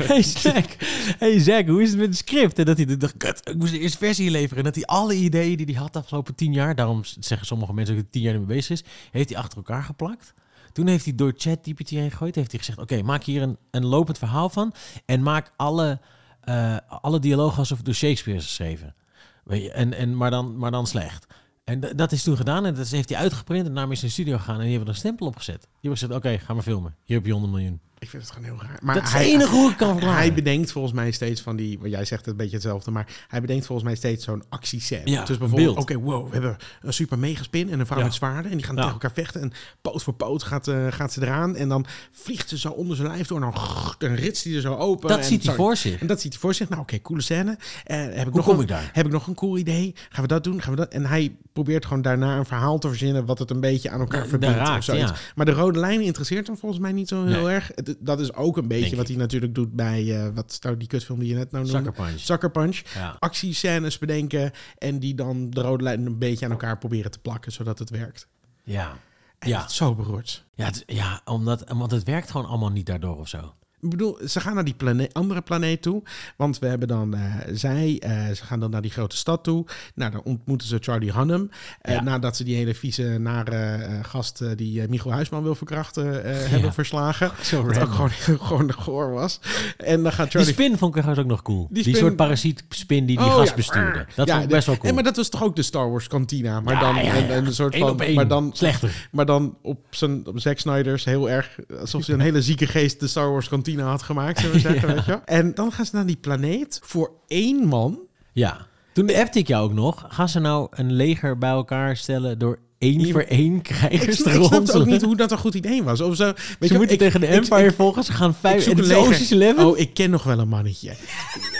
hey 0.07 0.21
Snack. 0.21 0.75
Hey 1.17 1.39
Zack, 1.39 1.67
hoe 1.67 1.81
is 1.81 1.89
het 1.89 1.97
met 1.97 2.07
het 2.07 2.17
script? 2.17 2.59
En 2.59 2.65
dat 2.65 2.77
hij 2.77 2.97
dacht, 2.97 3.17
kut, 3.17 3.49
ik 3.49 3.55
moest 3.55 3.71
de 3.71 3.79
eerste 3.79 3.97
versie 3.97 4.31
leveren. 4.31 4.57
En 4.57 4.63
dat 4.63 4.75
hij 4.75 4.85
alle 4.85 5.15
ideeën 5.15 5.57
die 5.57 5.65
hij 5.65 5.75
had 5.75 5.93
de 5.93 5.99
afgelopen 5.99 6.35
tien 6.35 6.53
jaar... 6.53 6.75
Daarom 6.75 7.01
zeggen 7.19 7.47
sommige 7.47 7.73
mensen 7.73 7.95
dat 7.95 8.03
hij 8.03 8.11
tien 8.13 8.21
jaar 8.21 8.33
ermee 8.33 8.55
bezig 8.55 8.69
is... 8.69 8.83
Heeft 9.11 9.29
hij 9.29 9.37
achter 9.37 9.57
elkaar 9.57 9.83
geplakt. 9.83 10.33
toen 10.71 10.87
heeft 10.87 11.05
hij 11.05 11.15
door 11.15 11.33
ChatGPT 11.37 11.89
heen 11.89 12.11
gegooid. 12.11 12.35
Heeft 12.35 12.51
hij 12.51 12.59
gezegd, 12.59 12.79
oké, 12.79 13.01
maak 13.01 13.23
hier 13.23 13.41
een, 13.41 13.57
een 13.71 13.85
lopend 13.85 14.17
verhaal 14.17 14.49
van. 14.49 14.73
En 15.05 15.23
maak 15.23 15.51
alle, 15.55 15.99
eh, 16.41 16.77
alle 16.87 17.19
dialogen 17.19 17.57
alsof 17.57 17.77
het 17.77 17.85
door 17.85 17.95
Shakespeare 17.95 18.39
is 18.39 18.45
geschreven. 18.45 18.95
Weet 19.43 19.63
je, 19.63 19.71
en, 19.71 19.93
en, 19.93 20.17
maar, 20.17 20.31
dan, 20.31 20.57
maar 20.57 20.71
dan 20.71 20.87
slecht. 20.87 21.27
En 21.65 21.79
dat 21.95 22.11
is 22.11 22.23
toen 22.23 22.37
gedaan 22.37 22.65
en 22.65 22.73
dat 22.75 22.87
heeft 22.87 23.09
hij 23.09 23.17
uitgeprint 23.17 23.67
en 23.67 23.73
daarmee 23.73 23.95
is 23.95 24.03
in 24.03 24.11
studio 24.11 24.37
gegaan 24.37 24.55
en 24.55 24.61
die 24.61 24.69
hebben 24.69 24.87
er 24.87 24.93
een 24.93 24.99
stempel 24.99 25.27
op 25.27 25.35
gezet. 25.35 25.61
Die 25.61 25.69
hebben 25.71 25.99
gezegd, 25.99 26.13
oké, 26.13 26.37
ga 26.37 26.53
maar 26.53 26.63
filmen. 26.63 26.95
Hier 27.03 27.17
heb 27.17 27.25
je 27.25 27.31
100 27.31 27.53
miljoen. 27.53 27.79
Ik 28.05 28.11
vind 28.11 28.23
het 28.23 28.31
gewoon 28.31 28.49
heel 28.49 28.67
raar. 28.67 28.79
Maar 28.81 28.95
dat 28.95 29.03
is 29.03 29.11
het 29.13 29.21
enige 29.21 29.55
hoe 29.55 29.69
ik 29.71 29.77
kan 29.77 29.89
verklaren. 29.91 30.17
Hij 30.17 30.33
bedenkt 30.33 30.71
volgens 30.71 30.93
mij 30.93 31.11
steeds 31.11 31.41
van 31.41 31.55
die, 31.55 31.79
wat 31.79 31.89
jij 31.89 32.05
zegt 32.05 32.21
het 32.21 32.29
een 32.29 32.37
beetje 32.37 32.53
hetzelfde, 32.55 32.91
maar 32.91 33.07
hij 33.27 33.41
bedenkt 33.41 33.65
volgens 33.65 33.87
mij 33.87 33.97
steeds 33.97 34.23
zo'n 34.25 34.43
actiescène. 34.49 35.09
Ja, 35.09 35.25
dus 35.25 35.37
bijvoorbeeld, 35.37 35.73
beeld. 35.75 35.89
oké, 35.89 35.99
wow, 35.99 36.25
we 36.27 36.31
hebben 36.33 36.57
een 36.81 36.93
super 36.93 37.19
megaspin 37.19 37.69
en 37.71 37.79
een 37.79 37.85
vrouw 37.85 37.97
Ja. 37.97 38.03
met 38.03 38.13
zwaarden 38.13 38.51
en 38.51 38.57
die 38.57 38.65
gaan 38.65 38.75
Ja. 38.75 38.81
tegen 38.81 38.99
elkaar 39.01 39.15
vechten 39.23 39.41
en 39.41 39.51
poot 39.81 40.03
voor 40.03 40.13
poot 40.13 40.43
gaat, 40.43 40.67
eh, 40.67 40.87
gaat 40.89 41.13
ze 41.13 41.21
eraan 41.21 41.55
en 41.55 41.69
dan 41.69 41.85
vliegt 42.11 42.49
ze 42.49 42.57
zo 42.57 42.69
onder 42.69 42.95
zijn 42.95 43.07
lijf 43.07 43.27
door 43.27 43.41
en 43.41 43.51
dan, 43.97 44.13
ritst 44.15 44.43
hij 44.43 44.53
er 44.55 44.61
zo 44.61 44.75
open. 44.75 45.09
dat 45.09 45.17
en 45.17 45.23
ziet 45.23 45.45
hij 45.45 45.55
voor 45.55 45.75
zich. 45.75 45.99
En 46.01 46.07
dat 46.07 46.21
ziet 46.21 46.31
hij 46.31 46.41
voor 46.41 46.53
zich. 46.53 46.69
Nou, 46.69 46.81
oké, 46.81 47.01
coole 47.01 47.21
scène. 47.21 47.57
Eh, 47.83 47.97
heb 47.97 48.11
ik 48.11 48.23
Hoe 48.23 48.31
nog 48.35 48.45
kom 48.45 48.55
een, 48.55 48.61
ik 48.61 48.67
daar? 48.67 48.89
Heb 48.93 49.05
ik 49.05 49.11
nog 49.11 49.27
een 49.27 49.35
cool 49.35 49.57
idee? 49.57 49.95
Gaan 50.09 50.21
we 50.21 50.27
dat 50.27 50.43
doen? 50.43 50.61
Gaan 50.61 50.71
we 50.71 50.77
dat? 50.79 50.93
En 50.93 51.05
hij 51.05 51.35
probeert 51.53 51.85
gewoon 51.85 52.01
daarna 52.01 52.37
een 52.37 52.45
verhaal 52.45 52.79
te 52.79 52.87
verzinnen 52.87 53.25
wat 53.25 53.39
het 53.39 53.49
een 53.51 53.59
beetje 53.59 53.89
aan 53.89 53.99
elkaar 53.99 54.27
verbindt. 54.27 54.69
of 54.69 54.83
zoiets. 54.83 55.11
Maar 55.35 55.45
de 55.45 55.51
rode 55.51 55.79
lijn 55.79 56.01
interesseert 56.01 56.47
hem 56.47 56.57
volgens 56.57 56.81
mij 56.81 56.91
niet 56.91 57.07
zo 57.07 57.25
heel 57.25 57.43
Nee. 57.45 57.53
erg. 57.53 57.71
Het- 57.75 57.94
dat 57.99 58.19
is 58.19 58.33
ook 58.33 58.57
een 58.57 58.67
beetje 58.67 58.83
Denk 58.85 58.95
wat 58.95 59.07
hij 59.07 59.17
natuurlijk 59.17 59.55
doet 59.55 59.73
bij 59.73 60.25
eh, 60.25 60.33
wat 60.33 60.51
is 60.51 60.59
nou 60.59 60.77
die 60.77 60.87
kutfilm 60.87 61.19
die 61.19 61.27
je 61.27 61.35
net 61.35 61.51
nou 61.51 61.63
noemde? 61.63 61.77
Sucker 61.83 62.05
Punch. 62.05 62.19
Sucker 62.19 62.51
Punch. 62.51 62.81
Ja. 62.93 63.15
Actiescènes 63.19 63.97
bedenken 63.97 64.51
en 64.77 64.99
die 64.99 65.15
dan 65.15 65.49
de 65.49 65.61
rode 65.61 65.83
lijn 65.83 66.05
een 66.05 66.17
beetje 66.17 66.45
aan 66.45 66.51
elkaar 66.51 66.77
proberen 66.77 67.11
te 67.11 67.19
plakken 67.19 67.51
zodat 67.51 67.79
het 67.79 67.89
werkt. 67.89 68.27
Ja. 68.63 68.97
En 69.39 69.49
Ja. 69.49 69.67
zo 69.67 69.95
beroerd. 69.95 70.45
Ja, 70.55 70.65
het, 70.65 70.83
ja 70.85 71.21
omdat, 71.25 71.63
want 71.67 71.91
het 71.91 72.03
werkt 72.03 72.31
gewoon 72.31 72.47
allemaal 72.47 72.71
niet 72.71 72.85
daardoor 72.85 73.17
of 73.17 73.27
zo. 73.27 73.53
Ik 73.85 73.91
bedoel, 73.91 74.17
ze 74.27 74.39
gaan 74.39 74.55
naar 74.55 74.63
die 74.63 74.73
plane- 74.73 75.09
andere 75.11 75.41
planeet 75.41 75.81
toe. 75.81 76.03
Want 76.35 76.59
we 76.59 76.67
hebben 76.67 76.87
dan 76.87 77.13
eh, 77.13 77.21
zij, 77.53 77.97
eh, 77.99 78.11
ze 78.35 78.43
gaan 78.45 78.59
dan 78.59 78.69
naar 78.69 78.81
die 78.81 78.91
grote 78.91 79.17
stad 79.17 79.43
toe. 79.43 79.65
Nou, 79.95 80.11
dan 80.11 80.21
ontmoeten 80.23 80.67
ze 80.67 80.77
Charlie 80.81 81.11
Hunnam. 81.13 81.49
Eh, 81.81 81.93
Ja. 81.93 82.01
Nadat 82.01 82.35
ze 82.35 82.43
die 82.43 82.55
hele 82.55 82.75
vieze, 82.75 83.03
nare 83.03 83.79
gast 84.01 84.43
die 84.57 84.87
Michiel 84.89 85.11
Huisman 85.11 85.43
wil 85.43 85.55
verkrachten, 85.55 86.21
hebben 86.49 86.73
verslagen. 86.73 87.31
Zo 87.41 87.63
Wat 87.65 87.77
ook 87.79 87.91
gewoon, 87.91 88.09
gewoon 88.47 88.73
goor 88.73 89.11
was. 89.11 89.39
En 89.77 90.03
dan 90.03 90.11
gaat 90.11 90.31
Die 90.31 90.39
Charlie... 90.39 90.53
spin 90.53 90.77
vond 90.77 90.95
ik 90.95 91.01
trouwens 91.01 91.25
ook 91.25 91.31
nog 91.31 91.41
cool. 91.41 91.67
Die, 91.71 91.83
spin- 91.83 91.95
soort 91.95 92.15
parasiet-spin 92.15 93.05
die 93.05 93.17
die 93.17 93.25
Oh, 93.25 93.35
gast 93.35 93.49
ja. 93.49 93.55
bestuurde. 93.55 94.05
Dat 94.15 94.29
vond 94.29 94.43
ik 94.43 94.49
best 94.49 94.65
wel 94.65 94.75
de- 94.75 94.81
cool. 94.81 94.89
en 94.89 94.95
maar 94.95 95.03
dat 95.03 95.15
was 95.15 95.29
toch 95.29 95.43
ook 95.43 95.55
de 95.55 95.63
Star 95.63 95.89
Wars 95.91 96.07
kantina. 96.07 96.59
Maar 96.61 96.79
dan 96.79 96.95
en- 96.97 97.29
en 97.29 97.45
een 97.45 97.53
soort 97.53 97.75
van... 97.77 98.01
Maar 98.13 98.27
dan, 98.27 98.49
Slechter. 98.53 99.07
maar 99.11 99.25
dan 99.25 99.57
op 99.61 99.79
zijn 99.89 100.27
op 100.27 100.39
Zack 100.39 100.57
Snyder's 100.59 101.05
heel 101.05 101.29
erg... 101.29 101.59
Alsof 101.79 102.03
ze 102.03 102.13
een 102.13 102.19
hele 102.19 102.41
zieke 102.41 102.67
geest 102.67 102.99
de 102.99 103.07
Star 103.07 103.31
Wars 103.31 103.47
kantina 103.49 103.74
had 103.83 104.01
gemaakt, 104.03 104.39
zullen 104.39 104.55
we 104.55 104.59
zeggen. 104.61 104.89
Ja. 104.89 104.95
Weet 104.95 105.05
je? 105.05 105.19
En 105.25 105.53
dan 105.53 105.71
gaan 105.71 105.85
ze 105.85 105.95
naar 105.95 106.05
die 106.05 106.17
planeet 106.17 106.79
voor 106.83 107.11
één 107.27 107.67
man... 107.67 107.99
Ja. 108.31 108.57
Toen 108.93 109.15
appte 109.15 109.39
ik 109.39 109.47
jou 109.47 109.63
ook 109.63 109.73
nog. 109.73 110.05
Gaan 110.09 110.29
ze 110.29 110.39
nou 110.39 110.67
een 110.71 110.91
leger 110.93 111.37
bij 111.37 111.49
elkaar 111.49 111.97
stellen 111.97 112.37
door 112.39 112.59
één 112.77 113.11
voor 113.11 113.21
één 113.21 113.55
Ik, 113.55 113.63
krijgers 113.63 114.15
snap, 114.17 114.33
te 114.33 114.39
ik 114.39 114.45
snapte 114.45 114.55
ook 114.55 114.57
ronselen? 114.57 114.87
niet 114.87 115.01
hoe 115.01 115.15
dat 115.15 115.31
een 115.31 115.37
goed 115.37 115.53
idee 115.53 115.83
was. 115.83 116.01
Of 116.01 116.15
zo, 116.15 116.23
weet 116.25 116.35
Ze 116.59 116.67
je, 116.67 116.73
moeten 116.73 116.89
ik- 116.95 116.99
tegen 117.01 117.19
de 117.19 117.25
Empire 117.27 117.65
ik- 117.65 117.75
volgen. 117.75 118.03
Ze 118.03 118.11
gaan 118.11 118.29
ik 118.29 118.35
vijf... 118.39 118.65
leger. 118.65 118.97
Ocean's 118.97 119.29
Eleven. 119.29 119.65
Oh, 119.65 119.77
ik 119.77 119.93
ken 119.93 120.09
nog 120.09 120.23
wel 120.23 120.39
een 120.39 120.47
mannetje. 120.47 120.93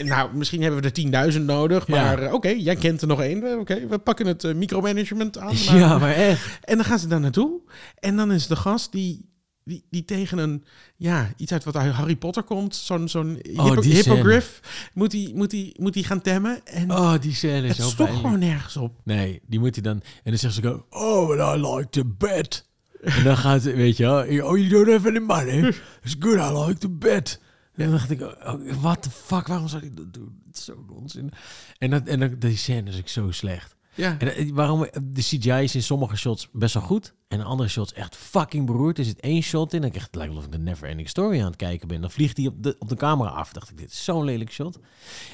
nou, 0.03 0.29
misschien 0.35 0.61
hebben 0.61 0.81
we 0.81 0.91
er 1.21 1.31
10.000 1.33 1.41
nodig. 1.41 1.87
Maar 1.87 2.19
eh, 2.19 2.33
oké, 2.33 2.49
jij 2.49 2.75
kent 2.75 3.01
er 3.01 3.07
nog 3.07 3.21
één. 3.21 3.59
Oké, 3.59 3.87
we 3.87 3.97
pakken 3.97 4.25
het 4.27 4.43
eh, 4.43 4.53
micromanagement 4.55 5.37
aan. 5.37 5.53
maar- 5.67 5.77
Ja, 5.77 5.97
maar 5.97 6.13
echt. 6.13 6.59
En 6.61 6.75
dan 6.75 6.85
gaan 6.85 6.99
ze 6.99 7.07
daar 7.07 7.19
naartoe. 7.19 7.59
En 7.99 8.15
dan 8.15 8.31
is 8.31 8.47
de 8.47 8.55
gast 8.55 8.91
die, 8.91 9.25
die, 9.65 9.85
die 9.89 10.05
tegen 10.05 10.37
een, 10.37 10.63
ja, 10.95 11.33
iets 11.37 11.51
uit 11.51 11.63
wat 11.63 11.75
uit 11.75 11.93
Harry 11.93 12.15
Potter 12.15 12.43
komt. 12.43 12.75
Zo'n 12.75 13.07
zo'n 13.09 13.39
Oh, 13.55 13.77
hippogriff. 13.79 14.59
Moet 14.93 15.11
hij 15.11 15.31
moet 15.35 15.49
die, 15.49 15.73
moet 15.81 15.93
die 15.93 16.03
gaan 16.03 16.21
temmen. 16.21 16.65
En 16.65 16.91
Oh, 16.91 17.13
die 17.21 17.33
scène 17.33 17.67
is 17.67 17.77
het 17.77 17.77
zo 17.77 17.83
sloeg 17.83 17.95
pijnlijk. 18.07 18.19
gewoon 18.27 18.39
nergens 18.39 18.77
op. 18.77 19.01
Nee, 19.03 19.41
die 19.47 19.59
moet 19.59 19.73
hij 19.75 19.83
dan... 19.83 20.01
En 20.23 20.29
dan 20.31 20.37
zegt 20.37 20.53
ze 20.53 20.61
go, 20.61 20.85
oh, 20.89 21.27
but 21.27 21.37
I 21.37 21.67
like 21.67 21.89
the 21.89 22.05
bed. 22.05 22.67
En 23.01 23.23
dan 23.23 23.37
gaat 23.37 23.61
ze, 23.61 23.73
weet 23.73 23.97
je 23.97 24.03
wel, 24.03 24.19
oh, 24.21 24.57
you 24.57 24.67
don't 24.67 24.87
have 24.87 25.07
any 25.07 25.19
money. 25.19 25.67
It's 26.03 26.15
good, 26.19 26.37
I 26.37 26.57
like 26.67 26.77
the 26.79 26.89
bed. 26.89 27.41
En 27.75 27.83
dan 27.83 27.91
dacht 27.91 28.09
ik, 28.11 28.21
oh, 28.21 28.53
what 28.81 29.01
the 29.01 29.09
fuck, 29.09 29.47
waarom 29.47 29.67
zou 29.67 29.83
ik 29.83 29.95
dat 29.97 30.13
doen? 30.13 30.41
Het 30.47 30.57
is 30.57 30.63
zo 30.65 30.85
onzin. 30.89 31.31
En, 31.77 31.89
dat, 31.89 32.07
en 32.07 32.19
dat, 32.19 32.41
die 32.41 32.57
scène 32.57 32.89
is 32.89 32.97
ook 32.97 33.07
zo 33.07 33.31
slecht. 33.31 33.75
Ja. 33.95 34.15
En 34.19 34.35
eh, 34.35 34.51
waarom, 34.53 34.87
de 35.03 35.21
CGI 35.21 35.49
is 35.63 35.75
in 35.75 35.83
sommige 35.83 36.15
shots 36.17 36.49
best 36.51 36.73
wel 36.73 36.83
goed. 36.83 37.13
En 37.27 37.39
in 37.39 37.45
andere 37.45 37.69
shots 37.69 37.93
echt 37.93 38.15
fucking 38.15 38.65
beroerd. 38.65 38.97
Er 38.97 39.03
zit 39.05 39.19
één 39.19 39.41
shot 39.41 39.73
in. 39.73 39.81
En 39.81 39.87
ik 39.87 39.95
echt, 39.95 40.05
het 40.05 40.15
lijkt 40.15 40.31
wel 40.31 40.41
of 40.41 40.45
ik 40.47 40.51
de 40.51 40.57
Never 40.59 40.87
Ending 40.89 41.09
Story 41.09 41.39
aan 41.39 41.45
het 41.45 41.55
kijken 41.55 41.87
ben. 41.87 42.01
Dan 42.01 42.11
vliegt 42.11 42.37
hij 42.37 42.47
op 42.47 42.63
de, 42.63 42.75
op 42.79 42.89
de 42.89 42.95
camera 42.95 43.29
af. 43.29 43.51
dacht 43.53 43.69
ik, 43.69 43.77
dit 43.77 43.91
is 43.91 44.03
zo'n 44.03 44.23
lelijk 44.23 44.51
shot. 44.51 44.79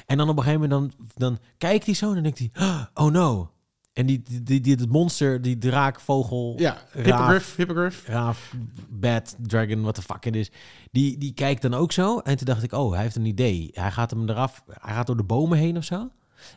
En 0.06 0.16
dan 0.16 0.28
op 0.28 0.36
een 0.36 0.42
gegeven 0.42 0.68
moment, 0.68 0.92
dan, 0.98 1.08
dan 1.14 1.38
kijkt 1.58 1.84
hij 1.86 1.94
zo. 1.94 2.08
En 2.08 2.14
dan 2.14 2.22
denkt 2.22 2.38
hij, 2.38 2.50
oh 2.94 3.10
no. 3.12 3.50
En 3.92 4.06
die, 4.06 4.22
die, 4.22 4.42
die, 4.42 4.60
die- 4.60 4.74
het 4.74 4.88
monster, 4.92 5.42
die 5.42 5.58
draakvogel, 5.58 6.54
Ja, 6.56 6.72
raaf, 6.92 7.04
hippogriff, 7.04 7.56
hippogriff. 7.56 8.06
raaf, 8.06 8.54
bat, 8.88 9.36
dragon, 9.40 9.82
wat 9.82 9.96
de 9.96 10.02
fuck 10.02 10.24
het 10.24 10.36
is. 10.36 10.50
Die, 10.90 11.18
die 11.18 11.32
kijkt 11.32 11.62
dan 11.62 11.74
ook 11.74 11.92
zo. 11.92 12.18
En 12.18 12.36
toen 12.36 12.46
dacht 12.46 12.62
ik, 12.62 12.72
oh, 12.72 12.92
hij 12.92 13.02
heeft 13.02 13.16
een 13.16 13.24
idee. 13.24 13.70
Hij 13.72 13.90
gaat 13.90 14.10
hem 14.10 14.28
eraf, 14.28 14.62
hij 14.66 14.94
gaat 14.94 15.06
door 15.06 15.16
de 15.16 15.22
bomen 15.24 15.58
heen 15.58 15.76
of 15.76 15.84
zo. 15.84 16.08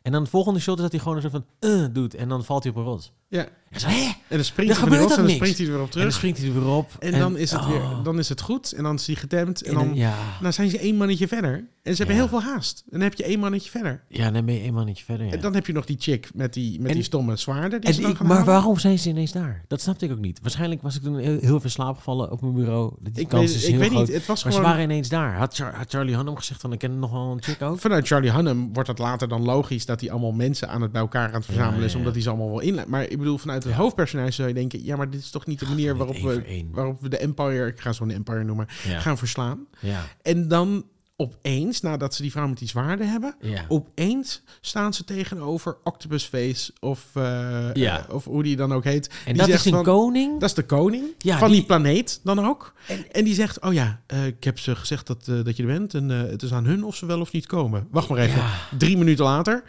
En 0.02 0.12
dan 0.12 0.22
het 0.22 0.30
volgende 0.30 0.60
shot 0.60 0.76
is 0.76 0.82
dat 0.82 0.92
hij 0.92 1.02
gewoon 1.02 1.22
zo 1.22 1.30
van, 1.30 1.46
eh, 1.60 1.86
doet. 1.92 2.14
En 2.14 2.30
dan 2.30 2.44
valt 2.44 2.64
hij 2.64 2.72
op 2.72 2.78
een 2.78 2.84
rots. 2.84 3.12
Ja. 3.36 3.46
En 3.70 3.80
zo, 3.82 3.88
hè? 3.88 4.04
En 4.28 4.36
dan 4.38 4.44
springt 4.46 4.72
hij 4.72 4.82
gebeurt 4.84 5.10
en 5.10 5.16
dan 5.16 5.26
niks. 5.26 5.36
springt 5.36 5.58
hij 5.58 5.68
er 5.68 5.74
weer 5.74 5.82
op 5.82 5.88
En 5.88 5.92
dan 5.92 6.00
terug. 6.02 6.14
springt 6.16 6.38
hij 6.38 6.48
er 6.48 6.54
weer 6.54 6.68
op. 6.68 6.92
En, 7.00 7.20
dan, 7.20 7.38
is 7.38 7.52
het 7.52 7.62
oh. 7.62 7.68
weer, 7.70 7.82
dan 8.04 8.20
is 8.20 8.30
het 8.30 8.42
goed. 8.42 8.72
En 8.72 8.84
dan 8.84 8.96
is 8.96 9.08
hij 9.08 9.16
getemd. 9.16 9.62
En 9.64 9.70
En 9.70 9.78
dan, 9.78 9.88
dan- 9.88 9.96
ja. 9.96 10.14
dan 10.42 10.54
zijn 10.54 10.70
ze 10.70 10.80
één 10.80 10.96
mannetje 10.96 11.28
verder. 11.28 11.54
En 11.84 11.92
ze 11.96 11.98
hebben 11.98 12.16
Ja. 12.16 12.22
heel 12.30 12.40
veel 12.40 12.42
haast. 12.52 12.80
En 12.86 12.92
dan 12.92 13.02
heb 13.02 13.14
je 13.14 13.24
één 13.24 13.40
mannetje 13.40 13.70
verder. 13.70 14.04
ja, 14.10 14.32
dan 14.32 14.46
ben 14.46 14.54
je 14.56 14.62
één 14.62 14.74
mannetje 14.74 15.04
verder. 15.06 15.26
Ja. 15.26 15.32
En 15.32 15.40
dan 15.42 15.54
heb 15.54 15.66
je 15.68 15.74
nog 15.74 15.86
die 15.86 15.96
chick 16.00 16.30
met 16.34 16.54
die, 16.54 16.82
met 16.82 16.94
die 16.94 17.04
stomme 17.04 17.36
zwaarden. 17.36 17.82
Die 17.82 17.90
En 18.04 18.10
ik, 18.10 18.16
gaan 18.18 18.28
maar 18.28 18.38
halen. 18.38 18.54
waarom 18.54 18.78
zijn 18.80 19.00
ze 19.00 19.10
ineens 19.10 19.32
daar? 19.32 19.64
Dat 19.68 19.82
snapte 19.82 20.06
ik 20.06 20.12
ook 20.12 20.20
niet. 20.20 20.40
Waarschijnlijk 20.42 20.82
was 20.82 20.96
ik 20.96 21.02
toen 21.02 21.18
heel, 21.18 21.38
heel 21.40 21.60
veel 21.60 21.70
slaap 21.70 21.96
gevallen 21.98 22.32
op 22.32 22.42
mijn 22.42 22.54
bureau. 22.54 22.94
Die 23.02 23.14
Ik 23.24 23.28
kans 23.28 23.46
weet, 23.46 23.56
is 23.56 23.64
ik 23.64 23.70
heel 23.70 23.80
weet 23.80 23.90
groot. 23.90 24.06
niet. 24.08 24.16
Het 24.16 24.26
was 24.26 24.44
Maar 24.44 24.52
ze 24.54 24.58
gewoon... 24.58 24.74
waren 24.74 24.90
ineens 24.90 25.10
daar. 25.10 25.36
Had, 25.38 25.56
Char- 25.56 25.76
had 25.76 25.90
Charlie 25.90 26.16
Hunnam 26.16 26.36
gezegd 26.36 26.62
van 26.62 26.72
ik 26.74 26.80
ken 26.80 27.00
nog 27.00 27.12
wel 27.12 27.32
een 27.32 27.44
chick 27.44 27.62
ook? 27.62 27.80
Vanuit 27.80 28.08
Charlie 28.08 28.32
Hunnam 28.32 28.74
wordt 28.74 28.90
het 28.90 28.98
later 29.00 29.28
dan 29.28 29.44
logisch 29.44 29.86
dat 29.86 30.02
hij 30.02 30.12
allemaal 30.12 30.32
mensen 30.32 30.70
aan 30.70 30.82
het 30.82 30.92
bij 30.92 31.02
elkaar 31.02 31.28
aan 31.28 31.34
het 31.34 31.46
verzamelen 31.46 31.86
is, 31.86 31.96
omdat 31.96 32.14
hij 32.14 32.22
ze 32.22 32.30
allemaal 32.30 32.50
wel 32.50 32.60
inleidt. 32.60 32.90
Maar 32.90 33.04
ik 33.04 33.18
bedoel, 33.26 33.38
vanuit 33.38 33.64
het 33.64 33.74
Ja. 33.74 33.80
hoofdpersonage 33.80 34.32
zou 34.32 34.48
je 34.48 34.54
denken, 34.54 34.84
ja, 34.84 34.96
maar 34.96 35.10
dit 35.10 35.20
is 35.22 35.30
toch 35.30 35.46
niet 35.46 35.60
de 35.60 35.66
manier 35.66 35.90
niet 35.90 35.98
waarop 35.98 36.18
we, 36.18 36.66
waarop 36.72 37.02
we 37.02 37.10
de 37.10 37.18
Empire, 37.18 37.68
ik 37.68 37.80
ga 37.80 37.92
zo 37.94 38.04
een 38.04 38.12
Empire 38.12 38.44
noemen, 38.44 38.68
Ja. 38.88 39.00
gaan 39.00 39.18
verslaan. 39.18 39.66
Ja. 39.80 40.04
En 40.22 40.48
dan 40.48 40.86
opeens, 41.18 41.82
nadat 41.82 42.14
ze 42.16 42.22
die 42.22 42.32
vrouw 42.32 42.48
met 42.48 42.58
die 42.58 42.68
zwaarden 42.68 43.10
hebben, 43.10 43.36
Ja. 43.42 43.66
opeens 43.68 44.42
staan 44.62 44.94
ze 44.94 45.04
tegenover 45.04 45.78
Octopus 45.84 46.24
Face 46.24 46.74
of, 46.80 47.06
Ja. 47.14 48.08
eh, 48.08 48.14
of 48.16 48.24
hoe 48.26 48.44
die 48.44 48.56
dan 48.56 48.74
ook 48.74 48.84
heet. 48.84 49.08
En 49.08 49.14
Die 49.26 49.34
dat 49.34 49.46
zegt 49.46 49.60
is 49.60 49.66
een 49.66 49.72
van- 49.72 49.84
koning? 49.84 50.40
Dat 50.40 50.50
is 50.50 50.56
de 50.56 50.64
koning 50.66 51.04
Ja, 51.18 51.38
van 51.38 51.48
die, 51.48 51.58
die- 51.58 51.66
planeet 51.66 52.20
dan 52.24 52.46
ook. 52.46 52.74
En, 53.12 53.24
die 53.24 53.34
zegt, 53.34 53.62
oh 53.62 53.74
ja, 53.74 54.02
eh, 54.08 54.26
ik 54.26 54.44
heb 54.44 54.60
ze 54.60 54.76
gezegd 54.76 55.08
dat, 55.08 55.26
dat 55.26 55.56
je 55.58 55.64
er 55.64 55.70
bent. 55.70 55.94
En 55.94 56.10
het 56.10 56.42
is 56.44 56.54
aan 56.54 56.66
hun 56.66 56.84
of 56.84 56.96
ze 56.96 57.06
wel 57.06 57.20
of 57.20 57.32
niet 57.32 57.46
komen. 57.46 57.88
Wacht 57.92 58.10
maar 58.10 58.18
even. 58.20 58.44
Drie 58.78 58.98
minuten 58.98 59.26
later, 59.26 59.64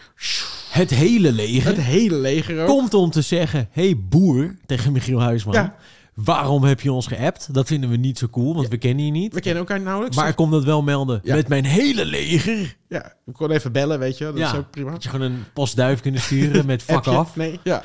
Het 0.76 0.90
hele 0.90 1.32
leger 1.32 1.66
het 1.66 1.80
hele 1.80 2.16
leger 2.16 2.60
ook. 2.60 2.66
komt 2.66 2.94
om 2.94 3.10
te 3.10 3.22
zeggen... 3.22 3.68
hey 3.70 3.96
boer, 4.08 4.56
tegen 4.66 4.92
Michiel 4.92 5.20
Huisman. 5.20 5.54
Ja. 5.54 5.74
Waarom 6.14 6.64
heb 6.64 6.80
je 6.80 6.92
ons 6.92 7.06
geappt? 7.06 7.54
Dat 7.54 7.66
vinden 7.66 7.90
we 7.90 7.96
niet 7.96 8.18
zo 8.18 8.28
cool, 8.28 8.54
want 8.54 8.68
we 8.68 8.76
kennen 8.76 9.04
je 9.04 9.10
niet. 9.10 9.34
We 9.34 9.40
kennen 9.40 9.60
elkaar 9.60 9.80
nauwelijks. 9.80 10.16
Maar 10.16 10.28
ik 10.28 10.36
kom 10.36 10.50
dat 10.50 10.64
wel 10.64 10.82
melden. 10.82 11.20
Met 11.24 11.48
mijn 11.48 11.64
hele 11.64 12.04
leger. 12.04 12.76
Ja, 12.88 13.12
ik 13.27 13.33
kon 13.33 13.51
even 13.51 13.72
bellen, 13.72 13.99
weet 13.99 14.18
je. 14.18 14.25
Dat 14.25 14.38
Ja. 14.38 14.53
is 14.53 14.59
ook 14.59 14.70
prima. 14.70 14.90
Had 14.90 15.03
je 15.03 15.09
gewoon 15.09 15.27
een 15.33 15.44
postduif 15.55 16.01
kunnen 16.01 16.20
sturen 16.20 16.66
met 16.66 16.83
fuck 16.83 17.07
af. 17.07 17.37
Nee, 17.37 17.61
ja. 17.64 17.83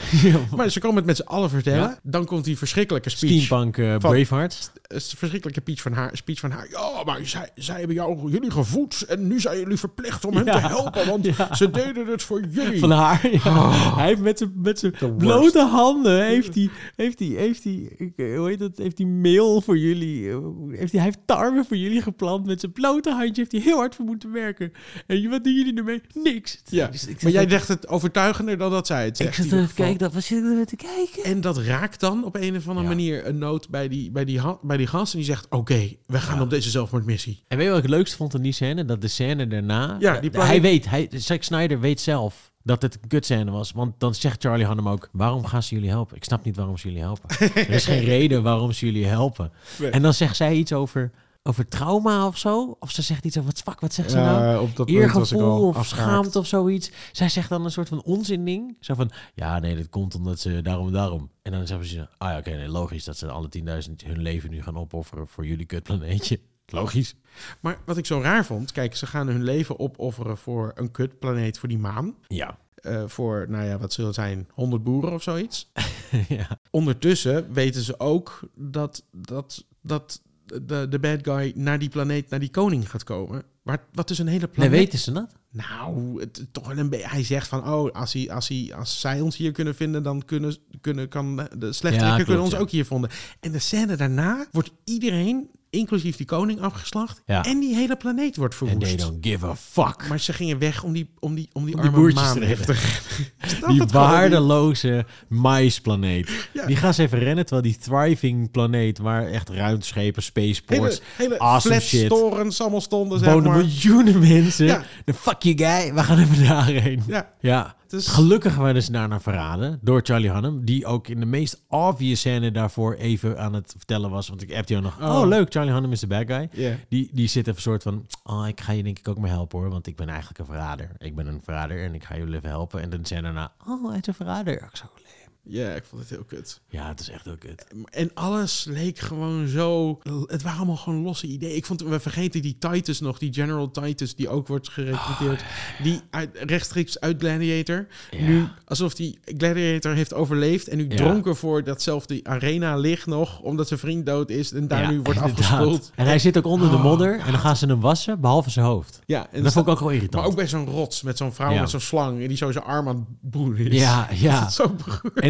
Maar 0.56 0.70
ze 0.70 0.80
komen 0.80 0.96
het 0.98 1.06
met 1.06 1.16
z'n 1.16 1.22
allen 1.24 1.50
vertellen. 1.50 1.80
Ja. 1.90 2.00
Dan 2.04 2.26
komt 2.26 2.44
die 2.44 2.58
verschrikkelijke 2.58 3.10
speech. 3.10 3.42
Steampunk 3.44 3.78
eh, 3.78 3.90
Van- 3.90 4.00
Braveheart. 4.12 4.72
eh, 4.84 4.98
verschrikkelijke 5.00 5.60
speech 5.62 5.82
van 5.82 5.94
haar. 5.94 6.10
Speech 6.14 6.40
van 6.40 6.52
haar. 6.52 6.68
Ja, 6.70 7.04
maar 7.06 7.20
zij, 7.24 7.50
zij 7.56 7.78
hebben 7.78 7.96
jou, 7.96 8.32
jullie 8.32 8.52
gevoed. 8.52 9.02
En 9.02 9.28
nu 9.28 9.40
zijn 9.40 9.58
jullie 9.60 9.78
verplicht 9.78 10.26
om 10.26 10.36
hen 10.36 10.46
te 10.46 10.58
helpen. 10.58 11.08
Want 11.08 11.28
ze 11.52 11.70
deden 11.70 12.08
het 12.08 12.24
voor 12.24 12.42
jullie. 12.50 12.80
Van 12.80 12.92
haar. 12.92 13.30
Oh. 13.46 13.98
Hij 13.98 14.08
heeft 14.08 14.22
met 14.22 14.38
zijn, 14.40 14.54
met 14.62 15.18
blote 15.18 15.60
handen 15.66 16.26
heeft 16.26 16.56
hij, 16.56 16.70
heeft 16.96 17.20
hij, 17.20 17.28
heeft 17.28 17.64
hij, 17.64 17.96
eh, 18.16 18.38
hoe 18.38 18.48
heet 18.48 18.60
dat, 18.60 18.78
heeft 18.78 18.98
hij 18.98 19.08
meel 19.08 19.62
voor 19.62 19.78
jullie, 19.78 20.24
heeft 20.70 20.92
hij, 20.92 21.02
hij 21.02 21.04
heeft 21.04 21.20
tarwe 21.26 21.64
voor 21.68 21.78
jullie 21.78 22.02
geplant. 22.02 22.46
Met 22.46 22.60
zijn 22.60 22.72
blote 22.72 23.10
handje 23.12 23.34
heeft 23.42 23.52
hij 23.52 23.62
heel 23.62 23.78
hard 23.78 23.96
voor 23.96 24.06
moeten 24.06 24.32
werken. 24.32 24.72
En 25.08 25.30
wat 25.30 25.44
doen 25.44 25.54
jullie 25.56 25.78
ermee? 25.78 26.02
Niks. 26.14 26.62
Ja, 26.70 26.88
Dus 26.88 27.08
ik 27.08 27.24
maar 27.24 27.32
jij 27.32 27.46
dacht 27.46 27.68
het 27.68 27.88
overtuigender 27.88 28.58
dan 28.58 28.72
dat 28.72 28.88
zij 28.88 29.06
het 29.06 29.18
zegt. 29.18 29.38
Ik 29.38 29.44
zat 29.50 29.60
er 29.60 29.70
kijken, 29.76 29.98
dat, 29.98 30.14
wat 30.14 30.24
zit 30.24 30.38
ik 30.44 30.60
er 30.60 30.66
te 30.66 30.76
kijken? 30.76 31.24
En 31.24 31.42
dat 31.42 31.58
raakt 31.58 32.00
dan 32.00 32.24
op 32.26 32.36
een 32.36 32.56
of 32.56 32.68
andere 32.68 32.88
Ja. 32.88 32.94
manier 32.94 33.26
een 33.28 33.38
noot 33.38 33.70
bij 33.70 33.88
die, 33.88 34.12
bij 34.12 34.26
die, 34.26 34.42
bij 34.62 34.78
die 34.78 34.88
gast. 34.88 35.12
En 35.14 35.18
die 35.20 35.28
zegt, 35.28 35.46
oké, 35.50 35.90
we 36.06 36.20
gaan 36.20 36.36
Ja. 36.36 36.42
op 36.42 36.50
deze 36.50 36.70
zelfmoordmissie. 36.70 37.44
En 37.48 37.58
weet 37.58 37.66
je 37.66 37.72
wat 37.72 37.82
ik 37.84 37.88
het 37.88 37.96
leukste 37.98 38.16
vond 38.18 38.36
aan 38.36 38.42
die 38.42 38.52
scène? 38.52 38.86
Dat 38.86 39.02
de 39.02 39.08
scène 39.08 39.48
daarna... 39.48 39.96
Ja, 40.00 40.20
die 40.20 40.30
Hij 40.32 40.62
weet, 40.62 40.90
hij, 40.90 41.08
Zack 41.12 41.44
Snyder 41.44 41.80
weet 41.80 42.02
zelf 42.02 42.52
dat 42.64 42.82
het 42.82 42.98
een 43.02 43.08
kutscène 43.08 43.52
was. 43.52 43.72
Want 43.72 43.94
dan 44.00 44.16
zegt 44.16 44.42
Charlie 44.44 44.66
Hunnam 44.68 44.90
ook... 44.90 45.10
Waarom 45.12 45.46
gaan 45.46 45.64
ze 45.64 45.76
jullie 45.76 45.90
helpen? 45.90 46.16
Ik 46.16 46.24
snap 46.24 46.44
niet 46.44 46.56
waarom 46.56 46.78
ze 46.78 46.88
jullie 46.88 47.04
helpen. 47.04 47.30
er 47.56 47.70
is 47.70 47.86
geen 47.86 48.04
reden 48.04 48.44
waarom 48.44 48.72
ze 48.72 48.86
jullie 48.86 49.06
helpen. 49.06 49.52
Nee. 49.80 49.90
En 49.90 50.02
dan 50.02 50.14
zegt 50.14 50.36
zij 50.36 50.54
iets 50.56 50.74
over, 50.74 51.12
over 51.44 51.68
trauma 51.68 52.28
of 52.28 52.38
zo. 52.38 52.78
Of 52.80 52.92
ze 52.92 53.02
zegt 53.02 53.26
iets 53.26 53.38
over... 53.38 53.50
Wat 53.50 53.62
fuck, 53.62 53.80
wat 53.80 53.94
zegt 53.94 54.12
ze 54.12 54.18
nou? 54.18 54.62
Op 54.62 54.76
dat 54.76 54.88
moment 54.90 55.12
was 55.12 55.32
ik 55.32 55.38
Eergevoel 55.38 55.52
al 55.52 55.68
of 55.68 55.86
schaamte 55.86 56.40
of 56.40 56.48
zoiets. 56.48 56.92
Zij 57.12 57.30
zegt 57.30 57.50
dan 57.50 57.66
een 57.66 57.72
soort 57.72 57.88
van 57.88 58.04
onzin 58.04 58.46
ding. 58.46 58.78
Zo 58.80 58.94
van, 58.94 59.12
ja, 59.34 59.60
nee, 59.60 59.76
dat 59.76 59.90
komt 59.90 60.16
omdat 60.16 60.40
ze 60.40 60.62
daarom 60.62 60.88
en 60.88 60.94
daarom. 60.94 61.32
En 61.42 61.52
dan 61.52 61.68
zeggen 61.68 61.88
ze, 61.88 62.08
ah 62.18 62.30
ja, 62.30 62.38
oké, 62.38 62.50
nee, 62.50 62.70
logisch 62.70 63.04
dat 63.04 63.18
ze 63.18 63.28
alle 63.28 63.50
10.000 63.58 63.64
hun 64.06 64.22
leven 64.22 64.50
nu 64.50 64.62
gaan 64.62 64.78
opofferen 64.78 65.28
voor 65.28 65.46
jullie 65.46 65.66
kutplaneetje. 65.66 66.40
Logisch. 66.66 67.16
Maar 67.60 67.78
wat 67.86 67.98
ik 67.98 68.06
zo 68.06 68.22
raar 68.22 68.46
vond, 68.46 68.72
kijk, 68.72 68.96
ze 68.96 69.08
gaan 69.08 69.28
hun 69.28 69.44
leven 69.44 69.80
opofferen 69.80 70.38
voor 70.38 70.72
een 70.76 70.92
kutplaneet, 70.92 71.60
voor 71.60 71.70
die 71.70 71.78
maan. 71.78 72.16
Ja. 72.28 72.58
Eh, 72.76 73.04
voor, 73.08 73.46
nou 73.50 73.66
ja, 73.66 73.78
wat 73.78 73.94
zullen 73.94 74.10
het 74.10 74.20
zijn, 74.20 74.48
100 74.54 74.84
boeren 74.84 75.14
of 75.14 75.24
zoiets. 75.24 75.72
ja. 76.28 76.48
Ondertussen 76.70 77.54
weten 77.54 77.82
ze 77.82 78.00
ook 78.00 78.40
dat, 78.56 79.06
dat, 79.12 79.66
dat 79.82 80.22
de, 80.62 80.88
de 80.90 81.00
bad 81.00 81.20
guy 81.22 81.52
naar 81.56 81.80
die 81.80 81.90
planeet, 81.90 82.30
naar 82.30 82.40
die 82.40 82.50
koning 82.50 82.90
gaat 82.90 83.04
komen. 83.04 83.44
Waar, 83.62 83.84
wat 83.94 84.08
dus 84.08 84.18
een 84.18 84.28
hele 84.28 84.40
Nee, 84.46 84.52
planeet... 84.54 84.72
weten 84.72 85.00
ze 85.00 85.12
dat? 85.12 85.36
Nou, 85.52 86.20
het, 86.20 86.48
toch 86.52 86.68
wel 86.68 86.78
een 86.78 86.90
beetje. 86.90 87.08
Hij 87.08 87.24
zegt 87.24 87.48
van, 87.48 87.68
oh, 87.68 87.92
als, 87.92 88.14
hij, 88.14 88.32
als, 88.32 88.48
hij, 88.48 88.74
als 88.76 89.00
zij 89.00 89.22
ons 89.22 89.38
hier 89.38 89.52
kunnen 89.52 89.76
vinden, 89.76 90.04
dan 90.04 90.26
kunnen, 90.26 90.56
kunnen 90.82 91.08
kan 91.08 91.36
de 91.36 91.74
slechterikken 91.74 92.08
klopt, 92.08 92.24
kunnen 92.24 92.44
ons 92.44 92.54
ja. 92.54 92.60
ook 92.60 92.70
hier 92.70 92.86
vinden. 92.86 93.10
En 93.40 93.52
de 93.52 93.60
scène 93.60 93.96
daarna 93.96 94.48
wordt 94.52 94.72
iedereen, 94.84 95.50
inclusief 95.72 96.16
die 96.18 96.26
koning, 96.26 96.62
afgeslacht. 96.62 97.22
Ja. 97.26 97.44
En 97.44 97.60
die 97.60 97.76
hele 97.76 97.96
planeet 97.96 98.36
wordt 98.36 98.54
En 98.54 98.58
verwoest. 98.60 98.82
they 98.88 98.96
don't 98.96 99.18
give 99.26 99.46
a 99.46 99.56
fuck. 99.56 100.08
Maar 100.10 100.20
ze 100.20 100.34
gingen 100.34 100.60
weg 100.60 100.84
om 100.84 100.94
die, 100.94 101.10
om 101.20 101.36
die, 101.36 101.50
om 101.54 101.66
die, 101.66 101.76
Om 101.76 101.82
die 101.82 101.92
arme 101.92 102.14
maan 102.14 102.40
te 102.40 102.46
redden. 102.46 102.76
Die 103.68 103.84
waardeloze 103.92 105.06
maisplaneet. 105.30 106.30
Ja. 106.54 106.66
Die 106.66 106.76
gaan 106.76 106.94
ze 106.94 107.02
even 107.02 107.20
rennen, 107.20 107.46
terwijl 107.46 107.68
die 107.68 107.78
thriving 107.78 108.52
planeet, 108.52 108.98
waar 108.98 109.28
echt 109.28 109.50
ruimteschepen, 109.50 110.24
spaceports, 110.24 111.02
Hele, 111.16 111.30
hele 111.30 111.40
awesome 111.40 111.80
shit. 111.80 112.12
allemaal 112.12 112.82
stonden, 112.82 113.20
zeg 113.20 113.34
maar. 113.40 113.58
miljoenen 113.58 114.20
mensen. 114.20 114.66
Ja. 114.66 114.84
De 115.06 115.14
fuck 115.14 115.42
you 115.42 115.58
guy, 115.58 115.94
we 115.94 116.04
gaan 116.04 116.20
even 116.20 116.46
daarheen. 116.48 117.04
Ja, 117.08 117.34
Ja. 117.40 117.76
Is... 117.94 118.08
Gelukkig 118.08 118.56
werden 118.56 118.84
ze 118.84 118.92
daarna 118.92 119.20
verraden 119.20 119.80
door 119.82 120.02
Charlie 120.04 120.32
Hunnam, 120.32 120.66
die 120.66 120.86
ook 120.86 121.08
in 121.08 121.20
de 121.20 121.26
meest 121.26 121.62
obvious 121.70 122.20
scène 122.20 122.52
daarvoor 122.52 122.94
even 122.94 123.40
aan 123.40 123.54
het 123.54 123.74
vertellen 123.78 124.10
was. 124.10 124.28
Want 124.30 124.42
ik 124.42 124.52
heb 124.52 124.68
die 124.68 124.78
ook 124.78 124.84
nog. 124.84 125.02
Oh, 125.02 125.20
Oh. 125.22 125.28
leuk, 125.28 125.52
Charlie 125.54 125.74
Hunnam 125.74 125.92
is 125.92 126.00
de 126.00 126.08
bad 126.08 126.24
guy. 126.28 126.50
Die, 126.90 127.10
die 127.14 127.28
zit 127.28 127.42
even 127.48 127.56
een 127.56 127.62
soort 127.62 127.84
van, 127.84 128.06
oh, 128.24 128.48
ik 128.48 128.62
ga 128.62 128.72
je 128.72 128.84
denk 128.84 129.00
ik 129.00 129.08
ook 129.08 129.18
maar 129.20 129.30
helpen 129.30 129.60
hoor, 129.60 129.70
want 129.70 129.88
ik 129.88 129.96
ben 129.96 130.08
eigenlijk 130.10 130.40
een 130.40 130.46
verrader. 130.46 130.92
Ik 130.98 131.16
ben 131.16 131.28
een 131.28 131.42
verrader 131.44 131.84
en 131.84 131.94
ik 131.94 132.04
ga 132.04 132.18
jullie 132.18 132.36
even 132.36 132.50
helpen. 132.50 132.82
En 132.82 132.90
dan 132.90 133.06
zei 133.06 133.22
daarna, 133.22 133.52
oh, 133.68 133.90
hij 133.90 133.98
is 134.00 134.08
een 134.08 134.14
verrader. 134.14 134.54
Ik 134.54 134.70
zo, 134.74 134.86
leem. 134.96 135.21
Ja, 135.44 135.70
ik 135.74 135.84
vond 135.90 136.02
het 136.02 136.10
heel 136.10 136.24
kut. 136.28 136.60
Ja, 136.70 136.88
het 136.88 137.00
is 137.00 137.10
echt 137.10 137.28
ook 137.28 137.40
kut. 137.40 137.66
En 137.92 138.12
alles 138.14 138.66
leek 138.70 139.00
gewoon 139.00 139.48
zo. 139.48 140.00
Het 140.26 140.42
waren 140.42 140.58
allemaal 140.58 140.76
gewoon 140.76 141.02
losse 141.02 141.28
ideeën. 141.28 141.56
Ik 141.56 141.66
vond, 141.66 141.82
we 141.82 142.00
vergeten 142.00 142.42
die 142.42 142.56
Titus 142.60 143.00
nog, 143.00 143.18
die 143.18 143.34
General 143.34 143.72
Titus, 143.72 144.16
die 144.16 144.30
ook 144.30 144.48
wordt 144.48 144.70
gerecruiteerd. 144.70 145.44
Die 145.84 146.02
uit, 146.10 146.30
rechtstreeks 146.46 147.00
uit 147.00 147.20
Gladiator. 147.20 147.88
Ja. 148.12 148.26
Nu, 148.26 148.48
alsof 148.66 148.94
die 148.94 149.20
Gladiator 149.38 149.94
heeft 149.94 150.14
overleefd 150.14 150.68
en 150.68 150.78
nu 150.78 150.86
Ja. 150.90 150.96
dronken 150.96 151.36
voor 151.36 151.64
datzelfde 151.64 152.20
arena 152.24 152.76
ligt 152.78 153.06
nog, 153.06 153.40
omdat 153.40 153.68
zijn 153.68 153.80
vriend 153.80 154.06
dood 154.06 154.30
is 154.30 154.52
en 154.54 154.68
daar 154.68 154.82
Ja, 154.82 154.90
nu 154.90 155.00
wordt 155.02 155.20
afgespoeld. 155.20 155.92
En 155.96 156.06
hij 156.06 156.20
zit 156.20 156.38
ook 156.38 156.46
onder 156.46 156.70
de 156.70 156.76
Oh, 156.76 156.84
modder 156.84 157.20
en 157.20 157.32
dan 157.32 157.40
gaan 157.40 157.56
ze 157.58 157.66
hem 157.66 157.80
wassen, 157.80 158.20
behalve 158.22 158.50
zijn 158.50 158.66
hoofd. 158.66 159.00
Ja, 159.06 159.28
en 159.32 159.44
dat 159.44 159.54
vond 159.54 159.66
ik 159.66 159.72
ook 159.72 159.80
wel 159.80 159.90
irritant. 159.90 160.14
Maar 160.24 160.32
ook 160.32 160.36
bij 160.38 160.48
zo'n 160.48 160.66
rots 160.66 161.02
met 161.02 161.18
zo'n 161.18 161.34
vrouw 161.34 161.54
met 161.54 161.70
zo'n 161.70 161.80
slang 161.80 162.22
en 162.22 162.28
die 162.28 162.38
zo 162.38 162.52
zijn 162.52 162.64
arm 162.64 162.88
aan 162.88 162.96
het 163.22 163.32
broeden 163.32 163.72
is. 163.72 163.80
Ja, 163.80 164.08
ja. 164.14 164.40
Dat 164.40 164.50
is 164.50 164.56
zo. 164.56 164.76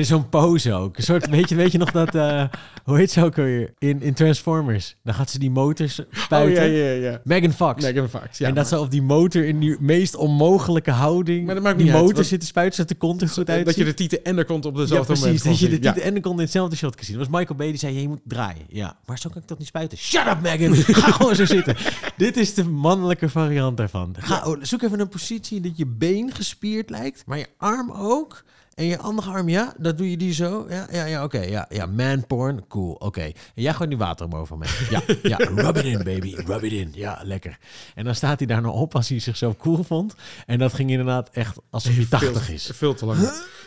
En 0.01 0.07
zo'n 0.07 0.29
pose 0.29 0.73
ook. 0.73 0.97
Een 0.97 1.03
soort, 1.03 1.29
weet, 1.29 1.49
je, 1.49 1.55
weet 1.55 1.71
je 1.71 1.77
nog 1.77 1.91
dat, 1.91 2.15
eh, 2.15 2.43
hoe 2.83 2.97
heet 2.97 3.11
ze 3.11 3.23
ook 3.23 3.37
alweer? 3.37 3.73
In, 3.77 4.01
in 4.01 4.13
Transformers. 4.13 4.95
Dan 5.03 5.13
gaat 5.13 5.29
ze 5.29 5.39
die 5.39 5.49
motors 5.49 5.99
Oh 5.99 6.05
spuiten. 6.11 6.71
ja, 6.71 6.85
ja, 6.85 7.09
ja. 7.09 7.21
Megan 7.23 7.51
Fox. 7.51 7.83
Megan 7.83 8.09
Fox. 8.09 8.37
Ja, 8.37 8.47
en 8.47 8.53
dat 8.53 8.69
maar- 8.69 8.79
ze 8.79 8.85
op 8.85 8.91
die 8.91 9.01
motor 9.01 9.45
in 9.45 9.59
die 9.59 9.77
meest 9.79 10.15
onmogelijke 10.15 10.91
houding... 10.91 11.45
Maar 11.45 11.55
dat 11.55 11.63
maakt 11.63 11.77
die 11.77 11.93
uit, 11.93 12.03
motor 12.03 12.23
zit 12.23 12.39
te 12.39 12.45
spuiten, 12.45 12.75
zodat 12.75 12.91
de 12.91 12.97
kont 12.97 13.21
er 13.21 13.27
goed 13.27 13.49
uitziet. 13.49 13.65
dat 13.65 13.75
je 13.75 13.83
de 13.83 13.93
titel 13.93 14.19
en 14.23 14.35
de 14.35 14.45
kont 14.45 14.65
op 14.65 14.75
ja, 14.75 14.81
dezelfde 14.81 15.05
precies. 15.05 15.23
moment 15.23 15.43
Dat 15.43 15.59
je 15.59 15.69
de 15.69 15.79
titel 15.79 16.01
en 16.01 16.13
de 16.13 16.19
kont 16.21 16.35
in 16.35 16.43
hetzelfde 16.43 16.75
shot 16.75 16.95
kan 16.95 17.05
zien. 17.05 17.17
Dat 17.17 17.27
was 17.27 17.39
Michael 17.39 17.57
Bay 17.57 17.67
die 17.67 17.77
zei, 17.77 18.01
je 18.01 18.07
moet 18.07 18.21
draaien. 18.23 18.65
Ja, 18.69 18.97
maar 19.05 19.19
zo 19.19 19.29
kan 19.29 19.41
ik 19.41 19.47
toch 19.47 19.57
niet 19.57 19.67
spuiten? 19.67 19.97
Shut 19.97 20.27
up, 20.27 20.41
Megan! 20.41 20.75
Ga 21.01 21.11
gewoon 21.11 21.35
zo 21.35 21.45
zitten. 21.45 21.75
Dit 22.17 22.37
is 22.37 22.53
de 22.53 22.63
mannelijke 22.63 23.29
variant 23.29 23.77
daarvan. 23.77 24.15
Ga, 24.19 24.45
oh, 24.45 24.57
zoek 24.61 24.81
even 24.81 24.99
een 24.99 25.09
positie 25.09 25.61
dat 25.61 25.77
je 25.77 25.85
been 25.85 26.31
gespierd 26.33 26.89
lijkt, 26.89 27.23
maar 27.25 27.37
je 27.37 27.47
arm 27.57 27.91
ook. 27.91 28.43
En 28.75 28.85
je 28.85 28.97
andere 28.97 29.29
arm, 29.29 29.49
ja, 29.49 29.73
dat 29.77 29.97
doe 29.97 30.09
je 30.09 30.17
die 30.17 30.33
zo. 30.33 30.65
Ja, 30.69 30.87
ja, 30.91 31.05
ja, 31.05 31.23
oké. 31.23 31.39
ja, 31.39 31.65
ja, 31.69 31.85
man 31.85 32.27
porn, 32.27 32.67
cool, 32.67 32.93
oké. 32.93 33.21
En 33.21 33.33
jij 33.53 33.73
gooit 33.73 33.89
nu 33.89 33.97
water 33.97 34.25
omhoog 34.25 34.47
van 34.47 34.57
mij. 34.57 34.69
Ja, 34.89 35.01
ja, 35.23 35.37
rub 35.37 35.77
it 35.77 35.83
in, 35.83 36.03
baby, 36.03 36.35
rub 36.35 36.63
it 36.63 36.71
in. 36.71 36.91
Ja, 36.93 37.19
lekker. 37.23 37.57
En 37.95 38.05
dan 38.05 38.15
staat 38.15 38.37
hij 38.37 38.47
daar 38.47 38.61
nou 38.61 38.75
op 38.75 38.95
als 38.95 39.09
hij 39.09 39.19
zichzelf 39.19 39.57
cool 39.57 39.83
vond. 39.83 40.15
En 40.45 40.59
dat 40.59 40.73
ging 40.73 40.89
inderdaad 40.89 41.29
echt 41.29 41.57
alsof 41.69 41.95
hij 41.95 42.05
80 42.09 42.43
veel, 42.45 42.53
is. 42.53 42.69
Veel 42.73 42.93
te 42.93 43.05
lang. 43.05 43.19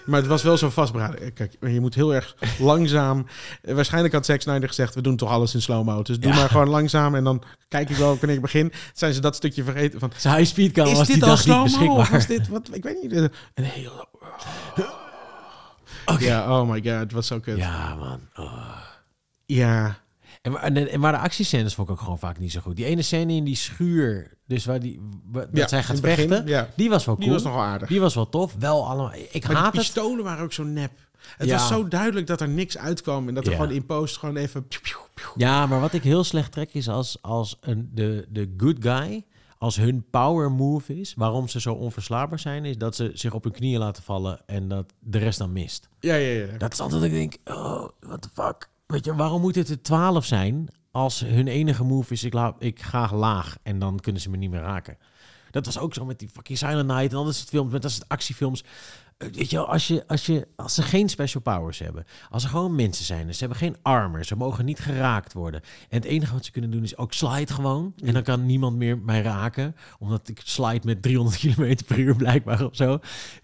Maar 0.04 0.20
het 0.20 0.28
was 0.28 0.42
wel 0.42 0.56
zo 0.56 0.70
vastberaden. 0.70 1.32
Kijk, 1.32 1.56
je 1.60 1.80
moet 1.80 1.94
heel 1.94 2.14
erg 2.14 2.36
langzaam. 2.58 3.26
Eh, 3.62 3.74
Waarschijnlijk 3.74 4.14
had 4.14 4.26
Zack 4.26 4.40
Snyder 4.40 4.68
gezegd: 4.68 4.94
we 4.94 5.00
doen 5.00 5.16
toch 5.16 5.30
alles 5.30 5.54
in 5.54 5.62
slow-mo. 5.62 6.02
Dus 6.02 6.18
doe 6.18 6.32
Ja. 6.32 6.38
maar 6.38 6.48
gewoon 6.48 6.68
langzaam 6.68 7.14
en 7.14 7.24
dan 7.24 7.42
kijk 7.68 7.90
ik 7.90 7.96
wel 7.96 8.08
wanneer 8.18 8.36
ik 8.36 8.40
begin. 8.42 8.72
Zijn 8.94 9.14
ze 9.14 9.20
dat 9.20 9.36
stukje 9.36 9.64
vergeten 9.64 10.00
van. 10.00 10.10
Zijn 10.16 10.36
high 10.36 10.48
speed 10.50 10.76
Is 10.76 10.92
was 10.92 11.06
die 11.06 11.14
dit 11.14 11.24
al 11.24 11.28
dag 11.36 11.46
niet 11.46 11.62
beschikbaar. 11.62 12.10
was 12.10 12.26
dit 12.26 12.48
wat? 12.48 12.68
Ik 12.72 12.82
weet 12.82 13.02
niet. 13.02 13.12
eh, 13.12 13.22
Een 13.54 13.64
heel. 13.64 14.08
Ja, 16.18 16.60
oh 16.60 16.68
my 16.70 16.76
god, 16.82 17.00
het 17.00 17.12
was 17.12 17.26
zo 17.26 17.40
kut. 17.40 17.56
Ja. 17.56 17.62
Ja, 17.64 17.94
man. 17.94 18.20
Oh. 18.34 18.76
ja. 19.46 19.96
En, 20.44 20.52
wa- 20.52 20.62
en, 20.62 20.88
en 20.90 21.00
maar 21.00 21.12
de 21.12 21.18
actiescènes 21.18 21.74
vond 21.74 21.88
ik 21.88 21.94
ook 21.94 22.00
gewoon 22.00 22.18
vaak 22.18 22.38
niet 22.38 22.52
zo 22.52 22.60
goed. 22.60 22.76
Die 22.76 22.84
ene 22.84 23.02
scène 23.02 23.32
in 23.32 23.44
die 23.44 23.56
schuur, 23.56 24.30
dus 24.46 24.64
waar 24.64 24.80
die, 24.80 25.00
dat 25.26 25.48
Ja, 25.52 25.68
zij 25.68 25.82
gaat 25.82 26.00
begin, 26.00 26.28
vechten, 26.28 26.46
ja. 26.46 26.68
die 26.76 26.88
was 26.90 27.04
wel 27.04 27.14
cool. 27.14 27.26
Die 27.26 27.34
was 27.36 27.44
nog 27.44 27.54
wel 27.54 27.62
aardig. 27.62 27.88
Die 27.88 28.00
was 28.00 28.14
wel 28.14 28.28
tof. 28.28 28.54
Wel 28.58 28.86
allemaal. 28.86 29.12
Ik 29.30 29.46
Maar 29.46 29.56
haat 29.56 29.72
die 29.72 29.80
het. 29.80 29.92
pistolen 29.92 30.24
waren 30.24 30.44
ook 30.44 30.52
zo 30.52 30.62
nep. 30.64 30.90
Het 31.36 31.48
Ja. 31.48 31.54
was 31.56 31.68
zo 31.68 31.88
duidelijk 31.88 32.26
dat 32.26 32.40
er 32.40 32.48
niks 32.48 32.78
uitkwam. 32.78 33.28
En 33.28 33.34
dat 33.34 33.46
er 33.46 33.52
gewoon 33.52 33.70
in 33.70 33.86
post 33.86 34.16
gewoon 34.16 34.36
even... 34.36 34.66
Ja, 35.36 35.66
maar 35.66 35.80
wat 35.80 35.92
ik 35.92 36.02
heel 36.02 36.24
slecht 36.24 36.52
trek 36.52 36.74
is 36.74 36.88
als, 36.88 37.18
als 37.22 37.56
een, 37.60 37.90
de, 37.94 38.26
de 38.28 38.54
good 38.56 38.76
guy, 38.80 39.24
als 39.58 39.76
hun 39.76 40.04
power 40.10 40.50
move 40.52 41.00
is, 41.00 41.14
waarom 41.16 41.48
ze 41.48 41.60
zo 41.60 41.72
onverslaanbaar 41.74 42.38
zijn, 42.38 42.64
is 42.64 42.78
dat 42.78 42.96
ze 42.96 43.10
zich 43.14 43.32
op 43.34 43.42
hun 43.44 43.52
knieën 43.52 43.78
laten 43.78 44.02
vallen 44.02 44.40
en 44.46 44.68
dat 44.68 44.92
de 45.00 45.18
rest 45.18 45.38
dan 45.38 45.52
mist. 45.52 45.88
Ja, 46.00 46.14
ja, 46.14 46.44
ja. 46.46 46.58
Dat 46.58 46.72
is 46.72 46.80
altijd 46.80 47.00
dat 47.00 47.10
ik 47.10 47.16
denk, 47.16 47.36
oh, 47.58 47.88
what 48.00 48.22
the 48.22 48.28
fuck. 48.34 48.68
Weet 48.86 49.04
je, 49.04 49.14
waarom 49.14 49.40
moet 49.40 49.54
het 49.54 49.68
er 49.68 49.82
12 49.82 50.24
zijn 50.24 50.68
als 50.90 51.20
hun 51.20 51.48
enige 51.48 51.84
move 51.84 52.12
is, 52.12 52.24
ik, 52.24 52.32
laat, 52.32 52.56
ik 52.58 52.82
ga 52.82 53.10
laag 53.12 53.56
en 53.62 53.78
dan 53.78 54.00
kunnen 54.00 54.22
ze 54.22 54.30
me 54.30 54.36
niet 54.36 54.50
meer 54.50 54.60
raken. 54.60 54.98
Dat 55.50 55.66
was 55.66 55.78
ook 55.78 55.94
zo 55.94 56.04
met 56.04 56.18
die 56.18 56.28
fucking 56.28 56.58
Silent 56.58 56.86
Night 56.86 57.10
en 57.10 57.16
al 57.16 57.24
dat 57.24 57.34
soort 57.34 57.48
films, 57.48 57.72
met 57.72 57.82
dat 57.82 57.90
soort 57.90 58.08
actiefilms. 58.08 58.64
Eh, 59.18 59.28
Weet 59.32 59.50
je 59.50 59.56
wel, 59.56 59.68
als, 59.68 59.86
je, 59.88 60.04
als, 60.06 60.26
je, 60.26 60.48
als 60.56 60.74
ze 60.74 60.82
geen 60.82 61.08
special 61.08 61.42
powers 61.42 61.78
hebben, 61.78 62.04
als 62.30 62.42
ze 62.42 62.48
gewoon 62.48 62.74
mensen 62.74 63.04
zijn, 63.04 63.26
dus 63.26 63.34
ze 63.38 63.44
hebben 63.44 63.58
geen 63.62 63.76
armor, 63.82 64.24
ze 64.24 64.36
mogen 64.36 64.64
niet 64.64 64.78
geraakt 64.78 65.32
worden. 65.32 65.60
En 65.88 65.96
het 65.96 66.04
enige 66.04 66.32
wat 66.32 66.44
ze 66.44 66.50
kunnen 66.50 66.70
doen 66.70 66.82
is 66.82 66.96
ook 66.96 67.12
slide 67.12 67.52
gewoon. 67.52 67.92
En 68.04 68.12
dan 68.14 68.22
kan 68.22 68.46
niemand 68.46 68.76
meer 68.76 68.98
mij 68.98 69.22
raken, 69.22 69.76
omdat 69.98 70.28
ik 70.28 70.40
slide 70.44 70.80
met 70.86 71.02
300 71.02 71.38
km 71.38 71.76
per 71.86 71.98
uur 71.98 72.16
blijkbaar 72.16 72.64
of 72.64 72.76
zo. 72.76 72.98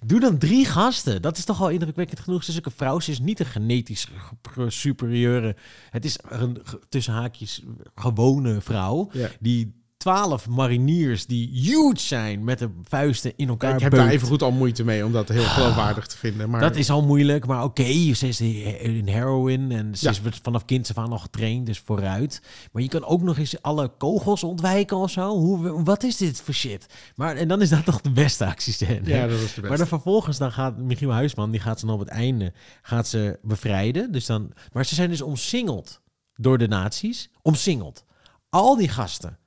Doe 0.07 0.21
dan 0.21 0.39
drie 0.39 0.65
gasten. 0.65 1.23
Dat 1.23 1.37
is 1.39 1.45
toch 1.45 1.61
al 1.61 1.69
indrukwekkend 1.71 2.21
genoeg. 2.21 2.45
Ze 2.45 2.51
is 2.51 2.59
ook 2.59 2.67
een 2.67 2.73
vrouw, 2.73 3.01
ze 3.01 3.11
is 3.11 3.21
niet 3.21 3.41
een 3.41 3.47
genetisch 3.47 4.05
ge- 4.05 4.35
ge- 4.51 4.71
superieure. 4.71 5.57
Het 5.91 6.05
is 6.05 6.19
een 6.29 6.63
tussen 6.89 7.13
haakjes 7.15 7.63
gewone 7.95 8.61
vrouw 8.61 9.09
Ja. 9.13 9.29
die 9.41 9.79
twaalf 10.01 10.49
mariniers 10.49 11.27
die 11.27 11.49
huge 11.53 11.99
zijn 12.01 12.45
met 12.45 12.59
de 12.59 12.71
vuisten 12.83 13.33
in 13.37 13.49
elkaar 13.49 13.75
ik 13.75 13.81
heb 13.81 13.93
daar 13.93 14.09
even 14.09 14.27
goed 14.29 14.43
al 14.43 14.51
moeite 14.53 14.85
mee 14.85 15.05
om 15.05 15.13
dat 15.13 15.29
heel 15.29 15.43
geloofwaardig 15.43 16.07
te 16.07 16.17
vinden. 16.17 16.51
Maar 16.51 16.61
Dat 16.61 16.77
is 16.77 16.91
al 16.91 17.03
moeilijk, 17.03 17.47
maar 17.47 17.65
oké, 17.65 18.15
ze 18.15 18.29
is 18.29 18.41
in 18.41 19.09
heroin 19.09 19.73
en 19.73 19.97
ze 19.97 20.05
Ja. 20.05 20.11
is 20.11 20.21
vanaf 20.43 20.65
kind 20.65 20.91
af 20.91 20.99
aan 20.99 21.13
al 21.13 21.19
getraind, 21.19 21.67
dus 21.67 21.79
vooruit. 21.79 22.43
Maar 22.73 22.83
je 22.83 22.89
kan 22.89 23.05
ook 23.05 23.23
nog 23.23 23.39
eens 23.39 23.63
alle 23.63 23.93
kogels 23.99 24.45
ontwijken 24.45 24.97
of 24.97 25.11
zo. 25.11 25.31
Hoe, 25.39 25.83
wat 25.85 26.03
is 26.03 26.17
dit 26.17 26.41
voor 26.41 26.55
shit? 26.55 26.87
Maar, 27.15 27.37
en 27.37 27.49
dan 27.49 27.63
is 27.63 27.69
dat 27.69 27.85
toch 27.85 28.01
de 28.01 28.11
beste 28.11 28.47
actiescène. 28.47 29.01
ja, 29.05 29.21
dat 29.27 29.31
was 29.31 29.39
de 29.41 29.45
beste. 29.47 29.61
Maar 29.61 29.79
dan 29.79 29.87
vervolgens 29.87 30.39
dan 30.39 30.53
gaat 30.53 30.79
Michiel 30.79 31.11
Huisman, 31.13 31.51
die 31.51 31.61
gaat 31.61 31.81
ze 31.81 31.87
dan 31.87 31.95
op 31.95 32.01
het 32.01 32.09
einde 32.09 32.53
gaat 32.83 33.09
ze 33.09 33.39
bevrijden. 33.43 34.13
Dus 34.13 34.27
dan, 34.27 34.53
maar 34.73 34.87
ze 34.87 34.95
zijn 34.95 35.11
dus 35.11 35.23
omsingeld 35.23 36.01
door 36.35 36.59
de 36.59 36.69
nazi's. 36.69 37.31
Omsingeld. 37.43 38.05
Al 38.51 38.77
die 38.77 38.89
gasten 38.89 39.39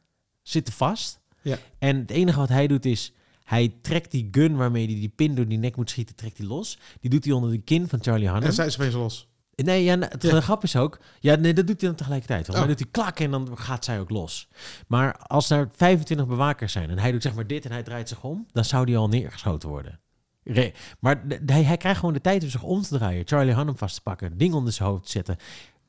zitten 0.43 0.73
vast. 0.73 1.19
Ja. 1.41 1.58
En 1.79 1.97
het 1.97 2.12
enige 2.12 2.39
wat 2.39 2.49
hij 2.49 2.67
doet 2.67 2.86
is... 2.86 3.13
Hij 3.43 3.73
trekt 3.82 4.12
die 4.12 4.27
gun 4.32 4.56
waarmee 4.56 4.86
hij 4.86 4.95
die 4.95 5.10
pin 5.15 5.36
door 5.36 5.47
die 5.47 5.58
nek 5.58 5.75
moet 5.75 5.89
schieten, 5.89 6.15
trekt 6.15 6.38
hij 6.38 6.47
los. 6.47 6.77
Die 6.99 7.10
doet 7.10 7.23
hij 7.25 7.34
onder 7.34 7.51
de 7.51 7.58
kin 7.58 7.88
van 7.89 7.99
Charlie 8.03 8.25
Hunnam. 8.29 8.43
En 8.47 8.53
zij 8.53 8.65
is 8.65 8.75
opeens 8.79 8.93
los. 8.93 9.27
Nee, 9.56 9.84
ja, 9.84 9.97
het 9.99 10.23
Ja. 10.23 10.41
grap 10.41 10.63
is 10.63 10.75
ook... 10.75 10.99
Ja, 11.19 11.36
nee, 11.36 11.53
dat 11.53 11.67
doet 11.67 11.79
hij 11.79 11.89
dan 11.89 11.97
tegelijkertijd. 11.97 12.47
Want 12.47 12.60
Oh. 12.60 12.65
dan 12.65 12.67
doet 12.75 12.79
hij 12.79 12.89
klak 12.91 13.19
en 13.19 13.32
dan 13.32 13.58
gaat 13.58 13.86
zij 13.86 13.99
ook 13.99 14.10
los. 14.10 14.47
Maar 14.88 15.17
als 15.17 15.49
er 15.49 15.69
25 15.75 16.27
bewakers 16.27 16.71
zijn 16.71 16.89
en 16.89 16.99
hij 16.99 17.12
doet 17.12 17.21
zeg 17.21 17.34
maar 17.36 17.47
dit 17.47 17.65
en 17.65 17.71
hij 17.71 17.84
draait 17.84 18.10
zich 18.10 18.23
om... 18.23 18.45
dan 18.51 18.65
zou 18.65 18.86
die 18.86 18.97
al 18.97 19.08
neergeschoten 19.08 19.69
worden. 19.69 19.99
Re- 20.43 20.71
maar 20.99 21.23
hij, 21.45 21.63
hij 21.63 21.77
krijgt 21.77 21.99
gewoon 21.99 22.13
de 22.13 22.21
tijd 22.21 22.43
om 22.43 22.49
zich 22.49 22.63
om 22.63 22.82
te 22.82 22.97
draaien. 22.97 23.27
Charlie 23.27 23.56
Hunnam 23.56 23.77
vast 23.77 23.95
te 23.95 24.01
pakken, 24.01 24.38
ding 24.38 24.53
onder 24.53 24.73
zijn 24.73 24.89
hoofd 24.89 25.06
te 25.06 25.12
zetten... 25.12 25.38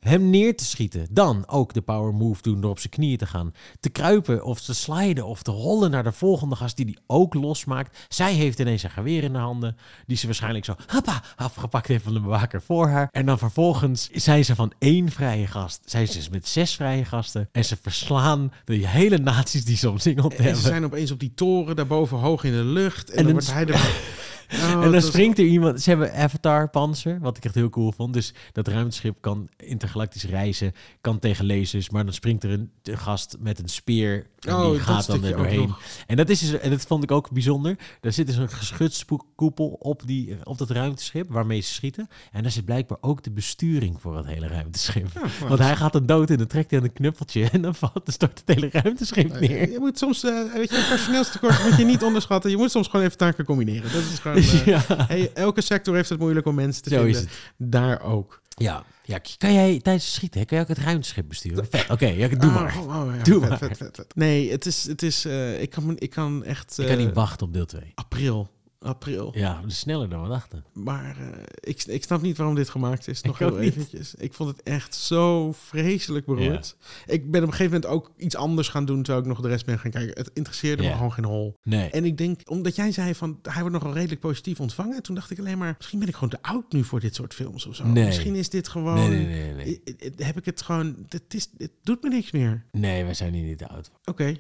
Hem 0.04 0.30
neer 0.30 0.56
te 0.56 0.64
schieten. 0.64 1.06
Dan 1.10 1.48
ook 1.48 1.72
de 1.74 1.80
power 1.80 2.14
move 2.14 2.42
doen 2.42 2.60
door 2.60 2.70
op 2.70 2.78
zijn 2.78 2.92
knieën 2.92 3.16
te 3.18 3.26
gaan. 3.26 3.52
Te 3.80 3.88
kruipen 3.88 4.44
of 4.44 4.60
te 4.60 4.74
sliden 4.74 5.26
of 5.26 5.42
te 5.42 5.50
rollen 5.50 5.90
naar 5.90 6.02
de 6.04 6.12
volgende 6.12 6.56
gast 6.56 6.76
die 6.76 6.86
die 6.86 6.98
ook 7.06 7.34
losmaakt. 7.34 7.98
Zij 8.08 8.32
heeft 8.32 8.58
ineens 8.58 8.82
een 8.82 8.90
geweer 8.90 9.22
in 9.22 9.32
de 9.32 9.38
handen. 9.38 9.76
Die 10.06 10.16
ze 10.16 10.26
waarschijnlijk 10.26 10.64
zo 10.64 10.74
hoppa, 10.86 11.22
afgepakt 11.36 11.86
heeft 11.88 12.04
van 12.04 12.12
de 12.14 12.20
bewaker 12.20 12.62
voor 12.62 12.88
haar. 12.88 13.08
En 13.10 13.26
dan 13.26 13.38
vervolgens 13.38 14.08
zijn 14.12 14.44
ze 14.44 14.54
van 14.54 14.72
één 14.78 15.10
vrije 15.10 15.46
gast. 15.46 15.80
Zijn 15.84 16.06
ze 16.06 16.14
dus 16.14 16.28
met 16.28 16.48
zes 16.48 16.74
vrije 16.74 17.04
gasten. 17.04 17.48
En 17.52 17.64
ze 17.64 17.76
verslaan 17.82 18.52
de 18.64 18.74
hele 18.88 19.18
naties 19.18 19.64
die 19.64 19.76
ze 19.76 19.90
omsingeld 19.90 20.30
En 20.32 20.36
ze 20.36 20.42
hebben. 20.42 20.62
zijn 20.62 20.84
opeens 20.84 21.10
op 21.10 21.20
die 21.20 21.32
toren 21.34 21.76
daarboven 21.76 22.18
hoog 22.18 22.44
in 22.44 22.52
de 22.52 22.64
lucht. 22.64 23.10
En, 23.10 23.16
En 23.16 23.24
dan 23.24 23.32
dan 23.34 23.44
wordt 23.44 23.52
hij 23.52 23.66
er... 23.66 23.92
Oh, 24.52 24.84
en 24.84 24.92
dan 24.92 25.02
springt 25.02 25.38
er 25.38 25.44
iemand. 25.44 25.82
Ze 25.82 25.88
hebben 25.88 26.14
Avatar 26.14 26.68
panzer, 26.70 27.18
wat 27.20 27.36
ik 27.36 27.44
echt 27.44 27.54
heel 27.54 27.70
cool 27.70 27.92
vond. 27.92 28.12
Dus 28.14 28.34
dat 28.52 28.68
ruimteschip 28.68 29.16
kan 29.20 29.48
intergalactisch 29.56 30.24
reizen, 30.24 30.72
kan 31.00 31.18
tegen 31.18 31.46
lasers, 31.46 31.90
maar 31.90 32.04
dan 32.04 32.14
springt 32.14 32.44
er 32.44 32.50
een 32.50 32.70
gast 32.82 33.36
met 33.40 33.58
een 33.58 33.68
speer 33.68 34.26
en 34.40 34.54
Oh, 34.54 34.70
die 34.70 34.80
gaat 34.80 35.06
dan 35.06 35.24
er 35.24 35.36
doorheen. 35.36 35.74
En 36.06 36.16
dat 36.16 36.28
is 36.28 36.40
dus, 36.40 36.52
en 36.60 36.70
dat 36.70 36.82
vond 36.86 37.02
ik 37.02 37.10
ook 37.10 37.30
bijzonder. 37.30 37.76
Daar 38.00 38.12
zit 38.12 38.26
dus 38.26 38.36
een 38.36 38.48
geschutskoepel 38.48 39.66
op 39.78 40.02
die 40.06 40.36
op 40.44 40.58
dat 40.58 40.70
ruimteschip 40.70 41.30
waarmee 41.30 41.60
ze 41.60 41.72
schieten. 41.72 42.08
En 42.32 42.42
daar 42.42 42.50
zit 42.52 42.64
blijkbaar 42.64 42.98
ook 43.00 43.22
de 43.22 43.30
besturing 43.30 44.00
voor 44.00 44.16
het 44.16 44.26
hele 44.26 44.46
ruimteschip. 44.46 45.08
Ja, 45.14 45.46
Want 45.48 45.60
hij 45.60 45.76
gaat 45.76 45.92
dan 45.92 46.06
dood 46.06 46.30
en 46.30 46.36
dan 46.36 46.46
trekt 46.46 46.70
hij 46.70 46.78
aan 46.78 46.84
een 46.84 46.92
knuppeltje 46.92 47.48
en 47.52 47.62
dan 47.62 47.74
valt 47.74 47.92
dan 48.04 48.14
stort 48.14 48.42
het 48.46 48.56
hele 48.56 48.68
ruimteschip 48.72 49.32
Eh, 49.32 49.40
neer. 49.40 49.70
Je 49.70 49.78
moet 49.78 49.98
soms, 49.98 50.24
eh, 50.24 50.52
weet 50.54 50.70
je, 50.70 50.86
personeelstekort 50.88 51.62
moet 51.64 51.76
je 51.78 51.84
niet 51.84 52.02
onderschatten. 52.02 52.50
Je 52.50 52.56
moet 52.56 52.70
soms 52.70 52.88
gewoon 52.88 53.06
even 53.06 53.18
taken 53.18 53.44
combineren. 53.44 53.92
Dat 53.92 54.02
is 54.02 54.18
gewoon, 54.18 54.33
eh, 54.34 54.66
ja, 54.74 54.84
hey, 54.88 55.30
elke 55.34 55.60
sector 55.60 55.94
heeft 55.94 56.08
het 56.08 56.18
moeilijk 56.18 56.46
om 56.46 56.54
mensen 56.54 56.82
te 56.82 56.90
zo 56.90 57.04
is 57.04 57.16
vinden. 57.16 57.34
het. 57.56 57.72
Daar 57.72 58.02
ook. 58.02 58.42
Ja. 58.56 58.84
ja, 59.04 59.18
kan 59.38 59.52
jij 59.52 59.80
tijdens 59.82 60.04
het 60.04 60.14
schieten, 60.14 60.46
kan 60.46 60.56
jij 60.56 60.60
ook 60.60 60.76
het 60.76 60.84
ruimteschip 60.84 61.28
besturen? 61.28 61.66
Oké, 61.88 62.06
ja, 62.06 62.28
doe 62.28 62.50
maar. 62.50 62.76
oh, 62.78 63.06
oh, 63.06 63.14
ja, 63.16 63.22
Doe 63.22 63.40
vet, 63.40 63.48
maar. 63.48 63.58
vet, 63.58 63.76
vet, 63.76 63.96
vet. 63.96 64.14
Nee, 64.14 64.50
het 64.50 64.66
is, 64.66 64.84
het 64.84 65.02
is 65.02 65.24
eh, 65.24 65.62
ik, 65.62 65.70
kan, 65.70 65.96
ik 65.98 66.10
kan 66.10 66.44
echt... 66.44 66.78
Ik 66.78 66.86
kan 66.86 66.98
eh, 66.98 67.04
niet 67.04 67.14
wachten 67.14 67.46
op 67.46 67.52
deel 67.52 67.66
2. 67.66 67.92
April. 67.94 68.50
April. 68.84 69.32
Ja, 69.34 69.60
sneller 69.66 70.08
dan 70.08 70.22
we 70.22 70.28
dachten. 70.28 70.64
Maar 70.72 71.16
eh, 71.18 71.42
ik, 71.60 71.82
ik 71.84 72.02
snap 72.02 72.22
niet 72.22 72.36
waarom 72.36 72.54
dit 72.54 72.68
gemaakt 72.68 73.08
is. 73.08 73.22
Nog 73.22 73.40
Ik 73.40 73.48
heel 73.48 73.58
eventjes. 73.60 74.14
Ik 74.14 74.34
vond 74.34 74.50
het 74.50 74.62
echt 74.62 74.94
zo 74.94 75.52
vreselijk 75.52 76.26
beroerd. 76.26 76.76
Ik 77.06 77.30
ben 77.30 77.40
op 77.42 77.46
een 77.46 77.54
gegeven 77.54 77.72
moment 77.80 77.90
ook 77.90 78.12
iets 78.16 78.36
anders 78.36 78.68
gaan 78.68 78.84
doen... 78.84 79.02
terwijl 79.02 79.24
ik 79.24 79.30
nog 79.30 79.40
de 79.40 79.48
rest 79.48 79.66
ben 79.66 79.78
gaan 79.78 79.90
kijken. 79.90 80.16
Het 80.16 80.30
interesseerde 80.34 80.82
Ja. 80.82 80.88
me 80.88 80.94
gewoon 80.94 81.12
geen 81.12 81.24
hol. 81.24 81.56
Nee. 81.62 81.90
En 81.90 82.04
ik 82.04 82.18
denk, 82.18 82.40
omdat 82.44 82.76
jij 82.76 82.92
zei 82.92 83.14
van... 83.14 83.38
hij 83.42 83.60
wordt 83.60 83.76
nogal 83.76 83.92
redelijk 83.92 84.20
positief 84.20 84.60
ontvangen. 84.60 85.02
Toen 85.02 85.14
dacht 85.14 85.30
ik 85.30 85.38
alleen 85.38 85.58
maar... 85.58 85.74
misschien 85.76 85.98
ben 85.98 86.08
ik 86.08 86.14
gewoon 86.14 86.28
te 86.28 86.42
oud 86.42 86.72
nu 86.72 86.84
voor 86.84 87.00
dit 87.00 87.14
soort 87.14 87.34
films 87.34 87.66
of 87.66 87.74
zo. 87.74 87.86
Nee. 87.86 88.04
Misschien 88.04 88.34
is 88.34 88.48
dit 88.48 88.68
gewoon... 88.68 89.10
nee, 89.10 89.26
nee, 89.26 89.54
nee, 89.54 89.80
Heb 90.16 90.36
ik 90.36 90.44
het 90.44 90.62
gewoon... 90.62 90.96
Het, 91.08 91.34
is, 91.34 91.50
het 91.56 91.70
doet 91.82 92.02
me 92.02 92.08
niks 92.08 92.30
meer. 92.30 92.64
Nee, 92.72 93.04
wij 93.04 93.14
zijn 93.14 93.34
hier 93.34 93.44
niet 93.44 93.58
te 93.58 93.68
oud. 93.68 93.90
Oké. 94.04 94.36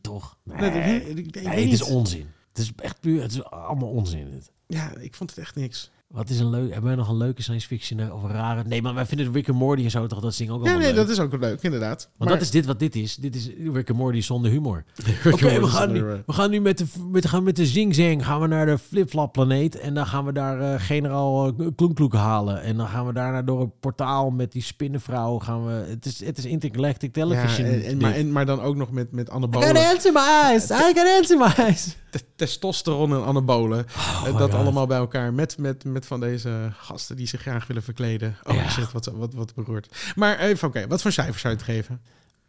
Toch? 0.00 0.38
Nee, 0.44 1.14
het 1.42 1.72
is 1.72 1.82
onzin. 1.82 2.26
Het 2.54 2.62
is 2.62 2.72
echt 2.76 3.00
puur, 3.00 3.22
het 3.22 3.32
is 3.32 3.44
allemaal 3.44 3.88
onzin. 3.88 4.30
Dit. 4.30 4.50
Ja, 4.66 4.96
ik 4.96 5.14
vond 5.14 5.30
het 5.30 5.38
echt 5.38 5.54
niks. 5.54 5.90
Wat 6.14 6.28
is 6.30 6.38
een 6.38 6.50
leuk, 6.50 6.70
hebben 6.72 6.84
wij 6.90 6.94
nog 6.94 7.08
een 7.08 7.16
leuke 7.16 7.42
science 7.42 7.66
fiction 7.66 8.00
eh, 8.00 8.14
of 8.14 8.22
een 8.22 8.30
rare? 8.30 8.62
Nee, 8.66 8.82
maar 8.82 8.94
wij 8.94 9.06
vinden 9.06 9.32
Rick 9.32 9.48
and 9.48 9.58
Morty 9.58 9.84
en 9.84 9.90
zo 9.90 10.06
toch, 10.06 10.20
dat 10.20 10.36
ding 10.36 10.50
ook 10.50 10.56
Ja, 10.56 10.62
allemaal 10.62 10.78
nee, 10.78 10.88
leuk. 10.94 10.96
dat 11.06 11.08
is 11.08 11.20
ook 11.20 11.40
leuk, 11.40 11.62
inderdaad. 11.62 12.08
Want 12.16 12.30
dat 12.30 12.40
is 12.40 12.50
dit 12.50 12.66
wat 12.66 12.78
dit 12.78 12.96
is. 12.96 13.16
Dit 13.16 13.34
is 13.34 13.50
Rick 13.72 13.88
and 13.90 13.98
Morty 13.98 14.20
zonder 14.20 14.50
humor. 14.50 14.84
Oké, 15.32 15.60
we, 15.60 15.66
gaan 15.66 15.92
nu, 15.92 16.02
we 16.02 16.32
gaan 16.32 16.50
nu 16.50 16.60
met 16.60 16.78
de, 16.78 16.84
met, 17.10 17.26
gaan 17.26 17.42
met 17.42 17.56
de 17.56 17.66
Zing 17.66 18.24
gaan 18.24 18.40
we 18.40 18.46
naar 18.46 18.66
de 18.66 18.78
Flip-Flop 18.78 19.32
planeet. 19.32 19.78
En 19.78 19.94
dan 19.94 20.06
gaan 20.06 20.24
we 20.24 20.32
daar 20.32 20.60
eh, 20.60 20.80
generaal 20.80 21.52
uh, 21.60 21.68
Kloenkloek 21.76 22.14
halen. 22.14 22.62
En 22.62 22.76
dan 22.76 22.88
gaan 22.88 23.06
we 23.06 23.12
daarna 23.12 23.42
door 23.42 23.60
een 23.60 23.72
portaal 23.80 24.30
met 24.30 24.52
die 24.52 24.62
spinnenvrouw. 24.62 25.38
Gaan 25.38 25.66
we, 25.66 25.72
het, 25.88 26.06
is, 26.06 26.24
het 26.24 26.38
is 26.38 26.44
intergalactic 26.44 27.16
Ja, 27.16 27.22
television. 27.22 27.66
en, 27.68 27.84
en, 27.84 27.98
maar, 27.98 28.14
en, 28.14 28.32
maar 28.32 28.46
dan 28.46 28.60
ook 28.60 28.76
nog 28.76 28.90
met, 28.90 29.12
met 29.12 29.28
I 29.28 29.32
anabolen. 29.32 29.76
ants 29.90 30.06
in 30.06 30.12
my 30.12 30.20
eyes. 30.42 30.70
I 30.70 31.32
in 31.32 31.38
my 31.38 31.52
eyes. 31.56 31.96
Te- 32.10 32.20
Testosteron 32.36 33.12
en 33.14 33.24
anabolen. 33.24 33.86
Oh 33.96 34.24
dat 34.24 34.50
God. 34.50 34.54
allemaal 34.54 34.86
bij 34.86 34.98
elkaar. 34.98 35.34
Met, 35.34 35.58
met, 35.58 35.84
met 35.84 36.03
van 36.06 36.20
deze 36.20 36.72
gasten 36.76 37.16
die 37.16 37.26
zich 37.26 37.40
graag 37.40 37.66
willen 37.66 37.82
verkleden. 37.82 38.36
Oh 38.42 38.54
Ja. 38.54 38.68
shit, 38.70 38.92
wat, 38.92 39.06
wat, 39.06 39.34
wat 39.34 39.54
beroerd. 39.54 40.12
Maar 40.14 40.38
even, 40.38 40.68
oké, 40.68 40.86
wat 40.86 41.02
voor 41.02 41.12
cijfers 41.12 41.40
zou 41.40 41.54
je 41.54 41.58
het 41.60 41.68
geven? 41.68 42.00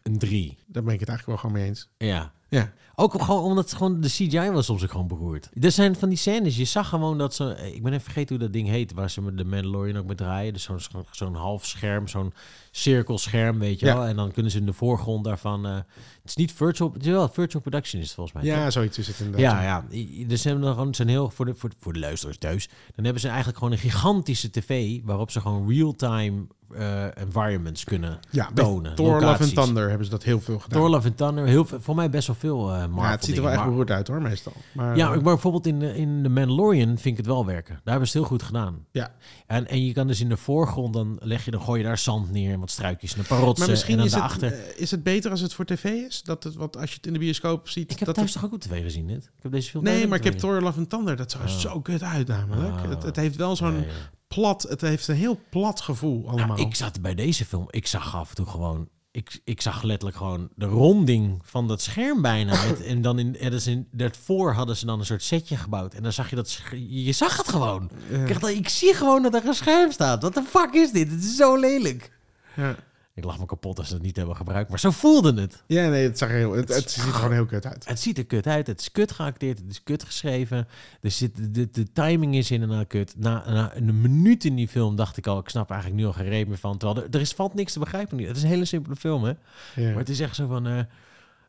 Een 0.04 0.18
drie. 0.20 0.58
Daar 0.66 0.84
ben 0.84 0.94
ik 0.94 1.00
het 1.00 1.10
eigenlijk 1.10 1.26
wel 1.26 1.38
gewoon 1.38 1.62
mee 1.62 1.70
eens. 1.70 1.88
Ja. 1.98 2.32
Ja, 2.50 2.72
Ook 2.98 3.22
gewoon 3.24 3.44
omdat 3.44 3.74
gewoon 3.74 4.02
de 4.02 4.08
CGI 4.08 4.50
was 4.52 4.66
soms 4.66 4.84
ook 4.84 4.92
gewoon 4.92 5.08
beroerd. 5.08 5.50
Er 5.62 5.72
zijn 5.72 5.96
van 5.96 6.10
die 6.10 6.18
scènes, 6.18 6.58
je 6.58 6.66
zag 6.66 6.90
gewoon 6.90 7.18
dat 7.18 7.34
ze... 7.34 7.72
Ik 7.74 7.84
ben 7.84 7.92
even 7.92 8.04
vergeten 8.04 8.36
hoe 8.36 8.44
dat 8.44 8.54
ding 8.54 8.68
heet, 8.68 8.94
waar 8.94 9.10
ze 9.10 9.22
met 9.22 9.38
de 9.38 9.46
Mandalorian 9.46 9.98
ook 9.98 10.06
mee 10.06 10.16
draaien. 10.16 10.54
Dus 10.54 10.64
zo'n 10.64 10.80
zo'n- 11.12 11.36
half 11.36 11.66
scherm, 11.66 12.08
zo'n 12.08 12.34
cirkelscherm, 12.72 13.60
weet 13.60 13.80
je 13.80 13.86
Ja. 13.86 13.94
wel. 13.96 14.06
En 14.06 14.16
dan 14.16 14.32
kunnen 14.32 14.52
ze 14.52 14.58
in 14.58 14.66
de 14.66 14.74
voorgrond 14.74 15.24
daarvan... 15.24 15.66
eh, 15.66 15.76
het 15.76 15.86
is 16.26 16.36
niet 16.36 16.52
virtual... 16.54 16.92
Het 16.94 17.02
is 17.06 17.12
wel 17.12 17.30
virtual 17.30 17.62
production 17.62 18.02
is 18.02 18.08
het 18.08 18.16
volgens 18.16 18.36
mij. 18.36 18.46
ja 18.46 18.64
toch? 18.64 18.72
zoiets 18.72 18.98
is 18.98 19.08
het 19.08 19.20
inderdaad. 19.20 19.52
Ja, 19.52 19.62
ja. 19.64 19.86
I- 19.92 20.26
Dus 20.28 20.42
ze 20.42 20.48
hebben 20.48 20.66
dan 20.66 20.76
gewoon 20.76 20.96
zijn 20.96 21.08
heel 21.08 21.30
voor 21.30 21.46
de, 21.46 21.56
voor, 21.56 21.70
voor 21.80 21.94
de 21.94 22.00
luisteraars 22.00 22.38
thuis. 22.38 22.70
Dan 22.96 23.04
hebben 23.06 23.22
ze 23.22 23.28
eigenlijk 23.28 23.58
gewoon 23.58 23.74
een 23.74 23.80
gigantische 23.80 24.50
tv 24.50 25.00
waarop 25.04 25.32
ze 25.32 25.42
gewoon 25.42 25.70
real-time 25.70 26.46
eh, 26.76 27.18
environments 27.18 27.84
kunnen 27.84 28.20
ja 28.32 28.50
tonen. 28.54 28.96
Thor 28.96 29.22
Love 29.22 29.44
and 29.44 29.54
Thunder 29.56 29.88
hebben 29.88 30.06
ze 30.06 30.12
dat 30.12 30.24
heel 30.24 30.42
veel 30.42 30.60
gedaan. 30.60 30.80
Thor 30.80 30.90
Love 30.90 31.08
and 31.08 31.18
Thunder, 31.18 31.46
heel 31.46 31.66
veel, 31.66 31.82
voor 31.82 31.96
mij 31.96 32.10
best 32.10 32.28
wel 32.28 32.35
veel 32.36 32.72
eh 32.74 32.78
Marvel 32.80 33.02
ja, 33.04 33.10
het 33.12 33.24
ziet 33.26 33.36
er 33.38 33.42
wel 33.42 33.52
echt 33.52 33.64
beroerd 33.64 33.92
uit 33.92 34.08
hoor, 34.08 34.22
meestal. 34.22 34.54
Maar, 34.74 34.98
ja, 34.98 35.06
eh, 35.06 35.12
maar 35.14 35.22
bijvoorbeeld 35.24 35.68
in 35.68 35.80
de, 35.80 35.96
in 35.98 36.24
de 36.24 36.30
Mandalorian 36.30 36.88
vind 36.88 37.06
ik 37.06 37.18
het 37.18 37.26
wel 37.26 37.46
werken. 37.46 37.74
Daar 37.74 37.82
hebben 37.94 38.08
ze 38.10 38.18
het 38.18 38.28
heel 38.28 38.38
goed 38.38 38.48
gedaan. 38.48 38.86
Ja. 38.92 39.12
En, 39.48 39.68
en 39.68 39.86
je 39.86 39.94
kan 39.94 40.08
dus 40.08 40.22
in 40.22 40.30
de 40.30 40.38
voorgrond, 40.38 40.94
dan 40.94 41.18
leg 41.20 41.46
je, 41.46 41.52
dan 41.52 41.62
gooi 41.62 41.80
je 41.82 41.86
daar 41.86 41.98
zand 41.98 42.32
neer 42.32 42.54
en 42.54 42.60
wat 42.60 42.72
struikjes 42.72 43.14
en 43.14 43.20
een 43.20 43.26
paar 43.26 43.40
rotsen. 43.40 43.60
maar 43.60 43.70
misschien 43.76 44.00
en 44.00 44.06
is 44.06 44.12
het, 44.12 44.20
daarachter. 44.20 44.54
eh, 44.54 44.80
is 44.82 44.92
het 44.92 45.04
beter 45.04 45.32
als 45.32 45.40
het 45.42 45.54
voor 45.54 45.66
tv 45.66 45.84
is? 45.84 46.22
Dat 46.24 46.44
het, 46.44 46.56
wat 46.56 46.78
als 46.78 46.90
je 46.90 46.96
het 46.96 47.06
in 47.08 47.14
de 47.14 47.20
bioscoop 47.20 47.70
ziet. 47.70 47.92
ik 47.92 47.98
heb 47.98 48.06
dat 48.08 48.16
thuis 48.16 48.30
het- 48.34 48.42
toch 48.42 48.50
ook 48.50 48.56
op 48.56 48.62
tv 48.62 48.82
gezien 48.84 49.08
dit? 49.08 49.24
Ik 49.38 49.44
heb 49.44 49.52
deze 49.52 49.70
film 49.70 49.84
Nee, 49.84 50.08
maar 50.08 50.18
ik 50.18 50.24
heb 50.24 50.34
Thor 50.38 50.62
Love 50.62 50.80
and 50.80 50.90
Thunder. 50.90 51.16
Dat 51.16 51.32
zag 51.32 51.42
er 51.42 51.50
Oh. 51.50 51.56
zo 51.58 51.82
kut 51.82 52.04
uit 52.04 52.28
namelijk. 52.28 52.76
Ah. 52.76 52.90
Het, 52.90 53.04
het 53.04 53.16
heeft 53.16 53.36
wel 53.36 53.56
zo'n 53.56 53.74
Nee, 53.74 53.86
ja. 53.86 53.92
plat... 54.28 54.64
Het 54.70 54.82
heeft 54.82 55.08
een 55.08 55.16
heel 55.16 55.40
plat 55.50 55.82
gevoel 55.82 56.28
allemaal. 56.30 56.48
Nou, 56.58 56.62
ik 56.70 56.76
zat 56.76 57.02
bij 57.02 57.16
deze 57.16 57.46
film, 57.46 57.66
ik 57.70 57.88
zag 57.88 58.16
af 58.16 58.30
en 58.30 58.36
toe 58.36 58.46
gewoon... 58.46 58.88
Ik, 59.16 59.40
ik 59.44 59.62
zag 59.62 59.84
letterlijk 59.84 60.18
gewoon 60.18 60.50
de 60.56 60.66
ronding 60.66 61.40
van 61.44 61.68
dat 61.68 61.82
scherm 61.82 62.22
bijna. 62.22 62.52
Met, 62.68 62.84
en 62.84 63.02
dan 63.02 63.20
in, 63.20 63.40
er 63.40 63.54
is 63.54 63.68
in 63.68 63.88
daarvoor 63.92 64.54
hadden 64.54 64.78
ze 64.78 64.86
dan 64.86 65.00
een 65.00 65.06
soort 65.06 65.24
setje 65.24 65.58
gebouwd. 65.58 65.94
En 65.94 66.04
dan 66.04 66.14
zag 66.14 66.30
je 66.30 66.36
dat... 66.36 66.62
Je 66.88 67.12
zag 67.12 67.38
het 67.38 67.48
gewoon. 67.48 67.90
Ja. 68.10 68.18
Ik, 68.18 68.40
dacht, 68.40 68.54
ik 68.54 68.70
zie 68.70 68.94
gewoon 68.94 69.22
dat 69.22 69.34
er 69.34 69.46
een 69.46 69.54
scherm 69.54 69.92
staat. 69.92 70.22
Wat 70.22 70.34
de 70.34 70.44
fuck 70.44 70.74
is 70.74 70.92
dit? 70.92 71.12
Het 71.12 71.24
is 71.24 71.36
zo 71.36 71.56
lelijk. 71.56 72.12
Ja. 72.56 72.76
Ik 73.16 73.24
lag 73.24 73.40
me 73.40 73.46
kapot 73.46 73.78
als 73.78 73.88
ze 73.88 73.94
het 73.94 74.04
niet 74.04 74.16
hebben 74.16 74.36
gebruikt. 74.36 74.70
Maar 74.70 74.80
zo 74.80 74.92
voelde 74.92 75.42
het. 75.42 75.64
Ja, 75.68 75.90
nee, 75.90 76.04
het, 76.04 76.18
zag 76.18 76.30
er 76.30 76.36
heel, 76.36 76.52
het, 76.52 76.68
het 76.70 76.92
ziet 76.92 77.04
er 77.04 77.12
gewoon 77.14 77.32
heel 77.32 77.46
kut 77.46 77.66
uit. 77.66 77.88
Het 77.88 78.00
ziet 78.00 78.18
er 78.18 78.26
kut 78.26 78.48
uit. 78.48 78.68
Het 78.68 78.80
is 78.80 78.92
kut 78.92 79.12
geacteerd. 79.12 79.58
Het 79.60 79.72
is 79.72 79.84
kut 79.84 80.04
geschreven. 80.04 80.68
Er 81.02 81.12
zit, 81.12 81.54
de, 81.56 81.70
de 81.72 81.92
timing 81.92 82.36
is 82.36 82.52
inderdaad 82.52 82.88
kut. 82.88 83.14
Na, 83.18 83.44
na 83.50 83.76
een 83.76 84.02
minuut 84.02 84.46
in 84.46 84.56
die 84.56 84.68
film 84.68 84.96
dacht 84.96 85.18
ik 85.18 85.28
al... 85.28 85.40
Ik 85.40 85.50
snap 85.50 85.70
eigenlijk 85.72 86.02
nu 86.02 86.06
al 86.08 86.14
geen 86.14 86.28
reet 86.30 86.48
meer 86.48 86.58
van. 86.58 86.78
Terwijl 86.78 87.04
er, 87.08 87.14
er 87.16 87.22
is, 87.22 87.32
valt 87.34 87.54
niks 87.54 87.74
te 87.74 87.80
begrijpen. 87.80 88.18
nu. 88.18 88.28
Het 88.28 88.38
is 88.38 88.44
een 88.44 88.50
hele 88.50 88.66
simpele 88.66 88.96
film, 88.96 89.24
hè? 89.24 89.34
Ja. 89.76 89.90
Maar 89.90 89.98
het 89.98 90.10
is 90.10 90.20
echt 90.20 90.36
zo 90.36 90.48
van... 90.48 90.86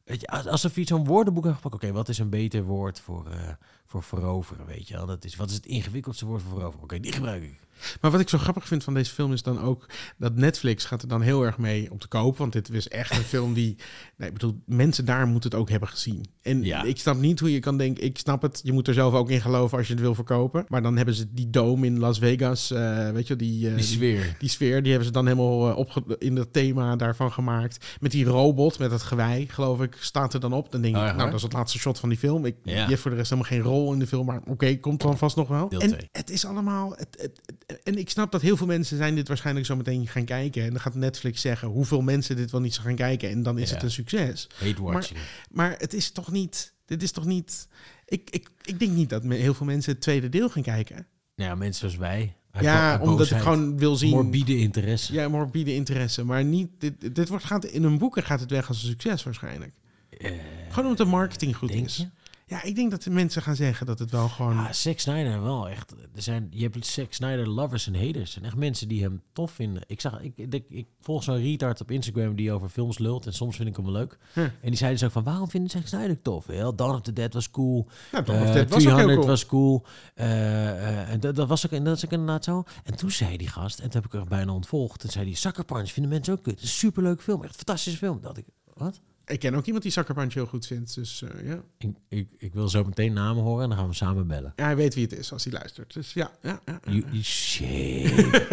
weet 0.05 0.21
je, 0.21 0.27
als- 0.27 0.47
alsof 0.47 0.75
je 0.77 0.85
zo'n 0.87 1.05
woordenboek 1.05 1.45
hebt 1.45 1.57
gepakt. 1.57 1.75
Oké, 1.75 1.93
wat 1.93 2.09
is 2.09 2.19
een 2.19 2.31
beter 2.31 2.63
woord 2.65 3.01
voor, 3.01 3.27
eh, 3.31 3.39
voor 3.87 4.03
veroveren, 4.03 4.67
weet 4.67 4.89
je 4.89 4.95
wel? 4.95 5.07
Dat 5.07 5.25
is, 5.25 5.37
wat 5.37 5.49
is 5.51 5.55
het 5.57 5.67
ingewikkeldste 5.67 6.27
woord 6.27 6.43
voor 6.43 6.51
veroveren? 6.59 6.83
Oké, 6.85 7.01
die 7.01 7.13
gebruik 7.13 7.43
ik. 7.43 7.59
Maar 8.01 8.11
wat 8.11 8.21
ik 8.21 8.29
zo 8.29 8.39
grappig 8.39 8.67
vind 8.67 8.85
van 8.85 8.95
deze 8.95 9.13
film 9.13 9.33
is 9.33 9.43
dan 9.43 9.61
ook 9.61 9.87
dat 10.19 10.35
Netflix 10.37 10.85
gaat 10.85 11.03
er 11.03 11.09
dan 11.09 11.21
heel 11.23 11.43
erg 11.43 11.59
mee 11.59 11.91
om 11.91 11.99
te 11.99 12.09
kopen. 12.09 12.39
Want 12.41 12.53
dit 12.53 12.71
is 12.71 12.89
echt 12.89 13.17
een 13.17 13.23
film 13.35 13.55
die, 13.55 13.77
nee, 14.17 14.29
ik 14.29 14.35
bedoel, 14.35 14.63
mensen 14.67 15.05
daar 15.05 15.27
moeten 15.27 15.51
het 15.51 15.59
ook 15.59 15.71
hebben 15.71 15.89
gezien. 15.89 16.25
En 16.43 16.63
Ja. 16.65 16.83
ik 16.83 16.99
snap 16.99 17.17
niet 17.19 17.41
hoe 17.41 17.53
je 17.53 17.59
kan 17.61 17.79
denken, 17.79 18.05
ik 18.05 18.19
snap 18.19 18.43
het, 18.43 18.61
je 18.63 18.73
moet 18.73 18.89
er 18.89 18.95
zelf 18.95 19.15
ook 19.15 19.31
in 19.31 19.41
geloven 19.41 19.79
als 19.79 19.87
je 19.87 19.93
het 19.93 20.03
wil 20.03 20.15
verkopen. 20.15 20.65
Maar 20.69 20.83
dan 20.83 20.97
hebben 20.97 21.15
ze 21.15 21.33
die 21.35 21.51
dome 21.51 21.87
in 21.87 21.99
Las 21.99 22.19
Vegas, 22.19 22.71
eh, 22.71 23.11
weet 23.11 23.27
je, 23.27 23.37
die, 23.37 23.69
eh, 23.69 23.75
Die 23.75 23.85
sfeer. 23.85 24.37
die 24.39 24.49
sfeer, 24.49 24.79
die 24.81 24.89
hebben 24.91 25.07
ze 25.07 25.13
dan 25.13 25.27
helemaal 25.27 25.71
eh, 25.71 25.77
opge- 25.77 26.17
in 26.19 26.37
het 26.37 26.53
thema 26.53 26.97
daarvan 26.97 27.33
gemaakt. 27.33 27.87
Met 28.01 28.11
die 28.11 28.25
robot, 28.25 28.79
met 28.79 28.91
het 28.91 29.03
gewei, 29.03 29.49
geloof 29.49 29.81
ik, 29.83 29.97
staat 30.01 30.35
er 30.35 30.41
dan 30.41 30.53
op. 30.53 30.73
Dan 30.73 30.81
denk 30.81 30.97
ik, 30.97 31.01
Oh 31.03 31.07
nou, 31.17 31.25
dat 31.31 31.35
is 31.35 31.43
het 31.43 31.53
laatste 31.53 31.79
shot 31.79 31.99
van 31.99 32.09
die 32.09 32.19
film. 32.19 32.45
Ik, 32.45 32.57
Ja. 32.63 32.73
Die 32.75 32.85
heeft 32.87 33.01
voor 33.03 33.11
de 33.11 33.17
rest 33.17 33.31
helemaal 33.31 33.51
geen 33.51 33.61
rol 33.63 33.93
in 33.93 33.99
de 33.99 34.07
film, 34.07 34.27
maar 34.27 34.41
oké, 34.47 34.77
komt 34.77 35.01
dan 35.03 35.19
vast 35.19 35.37
nog 35.37 35.49
wel. 35.49 35.69
Deel 35.69 35.81
en 35.81 35.89
twee. 35.89 36.09
het 36.13 36.31
is 36.31 36.45
allemaal, 36.45 36.91
het, 36.91 36.99
het, 37.21 37.41
het- 37.47 37.65
En 37.83 37.99
ik 37.99 38.11
snap 38.11 38.33
dat 38.33 38.41
heel 38.41 38.57
veel 38.57 38.67
mensen 38.67 38.97
zijn 38.97 39.15
dit 39.15 39.29
waarschijnlijk 39.29 39.67
zo 39.67 39.77
meteen 39.77 40.07
gaan 40.07 40.25
kijken. 40.25 40.63
En 40.65 40.71
dan 40.71 40.81
gaat 40.81 40.95
Netflix 40.95 41.41
zeggen 41.41 41.69
hoeveel 41.69 42.01
mensen 42.01 42.37
dit 42.37 42.51
wel 42.51 42.61
niet 42.61 42.79
gaan 42.79 42.95
kijken. 42.95 43.31
En 43.31 43.43
dan 43.43 43.59
is 43.59 43.69
Ja. 43.69 43.75
het 43.75 43.85
een 43.85 43.91
succes. 43.91 44.47
Hate 44.59 44.83
watching. 44.83 45.19
Maar 45.51 45.75
het 45.79 45.95
is 45.95 46.11
toch 46.11 46.31
niet... 46.33 46.75
Dit 46.85 47.03
is 47.03 47.11
toch 47.13 47.25
niet... 47.25 47.69
Ik, 48.05 48.31
ik, 48.31 48.49
ik 48.63 48.79
denk 48.79 48.91
niet 48.93 49.11
dat 49.11 49.23
heel 49.23 49.55
veel 49.55 49.67
mensen 49.67 49.93
het 49.93 50.01
tweede 50.01 50.29
deel 50.29 50.49
gaan 50.49 50.63
kijken. 50.63 51.07
ja, 51.35 51.55
mensen 51.55 51.91
zoals 51.91 51.97
wij. 51.97 52.37
Ja, 52.61 52.99
omdat 53.03 53.31
ik 53.31 53.37
gewoon 53.39 53.79
wil 53.79 53.97
zien... 53.97 54.11
Morbide 54.11 54.57
interesse. 54.57 55.13
Ja, 55.13 55.29
morbide 55.29 55.75
interesse. 55.75 56.25
Maar 56.25 56.45
niet... 56.45 56.69
Dit, 56.79 57.15
dit 57.15 57.29
wordt, 57.29 57.45
gaat, 57.45 57.65
in 57.65 57.83
hun 57.83 57.99
boeken 57.99 58.23
gaat 58.23 58.41
het 58.41 58.51
weg 58.51 58.69
als 58.69 58.83
een 58.83 58.89
succes 58.89 59.23
waarschijnlijk. 59.23 59.73
Eh, 60.19 60.31
Gewoon 60.69 60.91
omdat 60.91 61.07
de 61.07 61.13
marketing 61.13 61.57
goed 61.57 61.71
is. 61.71 61.97
je? 61.97 62.09
Ja, 62.49 62.63
ik 62.63 62.75
denk 62.75 62.91
dat 62.91 63.03
de 63.03 63.11
mensen 63.11 63.43
gaan 63.43 63.57
zeggen 63.57 63.87
dat 63.87 63.99
het 63.99 64.11
wel 64.11 64.29
gewoon... 64.29 64.59
Ah, 64.59 64.73
Zack 64.73 64.99
Snyder 64.99 65.43
wel 65.43 65.69
echt. 65.69 65.93
Er 65.93 66.23
zijn, 66.23 66.47
je 66.51 66.63
hebt 66.63 66.87
Zack 66.87 67.13
Snyder 67.13 67.49
lovers 67.49 67.87
en 67.87 67.95
haters. 67.95 68.21
Er 68.21 68.27
zijn 68.27 68.45
echt 68.45 68.57
mensen 68.57 68.89
die 68.89 69.03
hem 69.03 69.23
tof 69.33 69.51
vinden. 69.51 69.83
Ik, 69.87 70.01
zag, 70.01 70.21
ik, 70.21 70.33
ik, 70.37 70.65
ik 70.69 70.87
volg 71.01 71.23
zo'n 71.23 71.37
retard 71.43 71.81
op 71.81 71.91
Instagram 71.91 72.37
die 72.37 72.53
over 72.53 72.69
films 72.69 72.99
lult. 72.99 73.27
En 73.27 73.33
soms 73.33 73.57
vind 73.57 73.69
ik 73.69 73.77
hem 73.77 73.91
leuk. 73.91 74.19
Hm. 74.33 74.41
En 74.41 74.51
die 74.63 74.77
zeiden 74.77 74.99
dus 74.99 75.07
ook 75.09 75.13
van, 75.15 75.25
waarom 75.25 75.51
vinden 75.51 75.71
Zack 75.71 75.87
Snyder 75.87 76.23
tof? 76.23 76.47
Wel, 76.47 76.75
Dawn 76.75 76.95
of 76.95 77.01
the 77.01 77.13
Dead 77.13 77.35
was 77.35 77.51
cool. 77.51 77.87
ja, 78.13 78.25
Eh, 78.25 78.41
of 78.43 78.51
dit 78.51 78.71
was 78.71 78.87
ook 78.87 78.97
heel 78.97 78.97
300 78.97 79.15
cool. 79.19 79.27
was 79.27 79.47
cool. 79.47 79.85
Eh, 80.15 80.71
eh, 80.71 81.11
en 81.11 81.21
dat, 81.21 81.35
dat 81.37 81.49
was 81.49 81.67
ook, 81.67 81.73
en 81.73 81.85
dat 81.85 81.97
is 81.97 82.05
ook 82.05 82.13
inderdaad 82.13 82.45
zo. 82.45 82.65
En 82.85 82.97
toen 82.97 83.11
zei 83.11 83.37
die 83.37 83.49
gast, 83.49 83.79
en 83.79 83.91
toen 83.91 84.03
heb 84.03 84.13
ik 84.13 84.21
er 84.21 84.27
bijna 84.29 84.53
ontvolgd. 84.53 85.01
Toen 85.01 85.11
zei 85.11 85.25
die, 85.25 85.37
Sucker 85.37 85.65
Punch 85.65 85.91
vinden 85.91 86.13
mensen 86.13 86.33
ook 86.33 86.43
kut. 86.43 86.55
Het 86.55 86.63
is 86.63 86.71
een 86.71 86.77
superleuk 86.77 87.23
film. 87.23 87.43
Echt 87.43 87.51
een 87.51 87.57
fantastische 87.57 87.99
film. 87.99 88.21
Dat 88.21 88.37
ik, 88.37 88.45
wat? 88.75 89.01
Ik 89.27 89.39
ken 89.39 89.55
ook 89.55 89.65
iemand 89.65 89.83
die 89.83 89.93
Sucker 89.93 90.15
Punch 90.15 90.35
heel 90.35 90.47
goed 90.47 90.67
vindt. 90.67 90.95
Dus 90.95 91.23
eh, 91.23 91.49
ja. 91.49 91.63
Ik, 91.79 91.91
ik, 92.09 92.29
ik 92.39 92.53
wil 92.55 92.69
zo 92.69 92.85
meteen 92.85 93.13
namen 93.13 93.43
horen 93.43 93.63
en 93.63 93.69
dan 93.69 93.79
gaan 93.79 93.89
we 93.89 93.95
samen 93.95 94.27
bellen. 94.27 94.53
ja, 94.57 94.65
hij 94.65 94.77
weet 94.77 94.95
wie 94.95 95.05
het 95.05 95.19
is 95.19 95.33
als 95.33 95.45
hij 95.45 95.53
luistert. 95.53 95.95
Dus 95.95 96.13
ja, 96.13 96.31
ja, 96.43 96.61
ja. 96.65 96.81
ja. 96.85 96.93
You, 96.93 97.05
you 97.11 97.23
shame. 97.23 98.47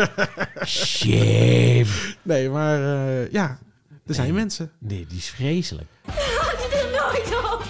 shame. 0.65 1.85
Nee, 2.21 2.49
maar 2.49 2.79
eh, 2.79 3.31
ja, 3.31 3.59
er 4.05 4.13
zijn 4.13 4.33
mensen. 4.33 4.71
Nee, 4.79 5.05
die 5.07 5.17
is 5.17 5.29
vreselijk. 5.29 5.87
Had 6.05 6.15
je 6.15 6.67
er 6.77 6.91
nooit 7.01 7.43
op? 7.53 7.63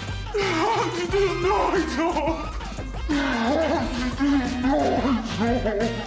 Had 0.64 0.96
je 0.96 1.06
er 1.12 1.34
nooit 1.48 1.94
op? 2.16 2.52
Had 3.44 3.62
je 3.96 4.16
er 4.20 4.68
nooit 4.68 5.82
op? 5.82 6.03